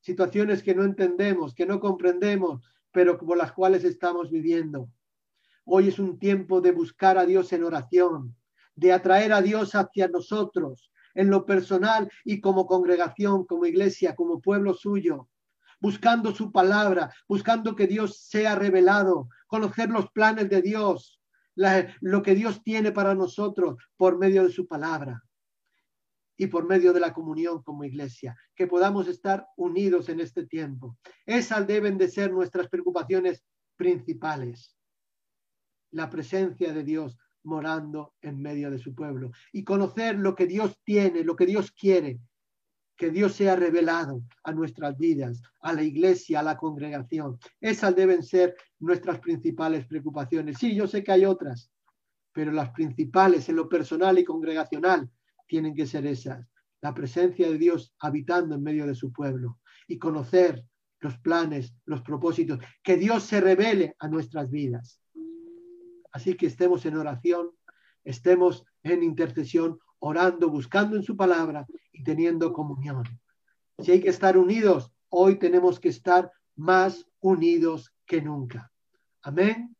situaciones 0.00 0.62
que 0.62 0.74
no 0.74 0.84
entendemos, 0.84 1.54
que 1.54 1.66
no 1.66 1.80
comprendemos, 1.80 2.62
pero 2.92 3.18
por 3.18 3.36
las 3.36 3.52
cuales 3.52 3.84
estamos 3.84 4.30
viviendo. 4.30 4.88
Hoy 5.64 5.88
es 5.88 5.98
un 5.98 6.18
tiempo 6.18 6.60
de 6.60 6.72
buscar 6.72 7.18
a 7.18 7.26
Dios 7.26 7.52
en 7.52 7.64
oración, 7.64 8.36
de 8.74 8.92
atraer 8.92 9.32
a 9.32 9.42
Dios 9.42 9.74
hacia 9.74 10.08
nosotros, 10.08 10.92
en 11.14 11.30
lo 11.30 11.44
personal 11.44 12.10
y 12.24 12.40
como 12.40 12.66
congregación, 12.66 13.44
como 13.44 13.66
iglesia, 13.66 14.14
como 14.14 14.40
pueblo 14.40 14.74
suyo, 14.74 15.28
buscando 15.80 16.34
su 16.34 16.52
palabra, 16.52 17.12
buscando 17.28 17.74
que 17.74 17.86
Dios 17.86 18.18
sea 18.18 18.54
revelado, 18.54 19.28
conocer 19.46 19.90
los 19.90 20.10
planes 20.10 20.48
de 20.48 20.62
Dios, 20.62 21.20
lo 22.00 22.22
que 22.22 22.34
Dios 22.34 22.62
tiene 22.62 22.92
para 22.92 23.14
nosotros 23.14 23.76
por 23.96 24.18
medio 24.18 24.44
de 24.44 24.52
su 24.52 24.66
palabra 24.66 25.22
y 26.36 26.46
por 26.46 26.66
medio 26.66 26.92
de 26.92 27.00
la 27.00 27.12
comunión 27.12 27.62
como 27.62 27.84
iglesia, 27.84 28.36
que 28.54 28.66
podamos 28.66 29.08
estar 29.08 29.46
unidos 29.56 30.08
en 30.08 30.20
este 30.20 30.46
tiempo. 30.46 30.98
Esas 31.26 31.66
deben 31.66 31.98
de 31.98 32.08
ser 32.08 32.32
nuestras 32.32 32.68
preocupaciones 32.68 33.44
principales. 33.76 34.76
La 35.90 36.08
presencia 36.08 36.72
de 36.72 36.84
Dios 36.84 37.18
morando 37.44 38.14
en 38.20 38.40
medio 38.40 38.70
de 38.70 38.78
su 38.78 38.94
pueblo 38.94 39.32
y 39.52 39.64
conocer 39.64 40.18
lo 40.18 40.34
que 40.34 40.46
Dios 40.46 40.78
tiene, 40.84 41.24
lo 41.24 41.36
que 41.36 41.46
Dios 41.46 41.72
quiere, 41.72 42.20
que 42.96 43.10
Dios 43.10 43.32
sea 43.34 43.56
revelado 43.56 44.22
a 44.44 44.52
nuestras 44.52 44.96
vidas, 44.96 45.42
a 45.60 45.72
la 45.72 45.82
iglesia, 45.82 46.40
a 46.40 46.42
la 46.42 46.56
congregación. 46.56 47.38
Esas 47.60 47.96
deben 47.96 48.22
ser 48.22 48.54
nuestras 48.78 49.18
principales 49.18 49.86
preocupaciones. 49.86 50.58
Sí, 50.58 50.74
yo 50.74 50.86
sé 50.86 51.02
que 51.02 51.12
hay 51.12 51.24
otras, 51.24 51.70
pero 52.32 52.52
las 52.52 52.70
principales 52.70 53.48
en 53.48 53.56
lo 53.56 53.68
personal 53.68 54.18
y 54.18 54.24
congregacional 54.24 55.10
tienen 55.52 55.74
que 55.74 55.86
ser 55.86 56.06
esas. 56.06 56.48
La 56.80 56.94
presencia 56.94 57.46
de 57.46 57.58
Dios 57.58 57.94
habitando 58.00 58.54
en 58.54 58.62
medio 58.62 58.86
de 58.86 58.94
su 58.94 59.12
pueblo 59.12 59.58
y 59.86 59.98
conocer 59.98 60.64
los 60.98 61.18
planes, 61.18 61.74
los 61.84 62.00
propósitos, 62.00 62.58
que 62.82 62.96
Dios 62.96 63.24
se 63.24 63.38
revele 63.38 63.94
a 63.98 64.08
nuestras 64.08 64.50
vidas. 64.50 64.98
Así 66.10 66.38
que 66.38 66.46
estemos 66.46 66.86
en 66.86 66.96
oración, 66.96 67.50
estemos 68.02 68.64
en 68.82 69.02
intercesión, 69.02 69.78
orando, 69.98 70.48
buscando 70.48 70.96
en 70.96 71.02
su 71.02 71.18
palabra 71.18 71.66
y 71.92 72.02
teniendo 72.02 72.54
comunión. 72.54 73.04
Si 73.78 73.92
hay 73.92 74.00
que 74.00 74.08
estar 74.08 74.38
unidos, 74.38 74.90
hoy 75.10 75.38
tenemos 75.38 75.78
que 75.78 75.90
estar 75.90 76.32
más 76.56 77.06
unidos 77.20 77.92
que 78.06 78.22
nunca. 78.22 78.72
Amén. 79.20 79.76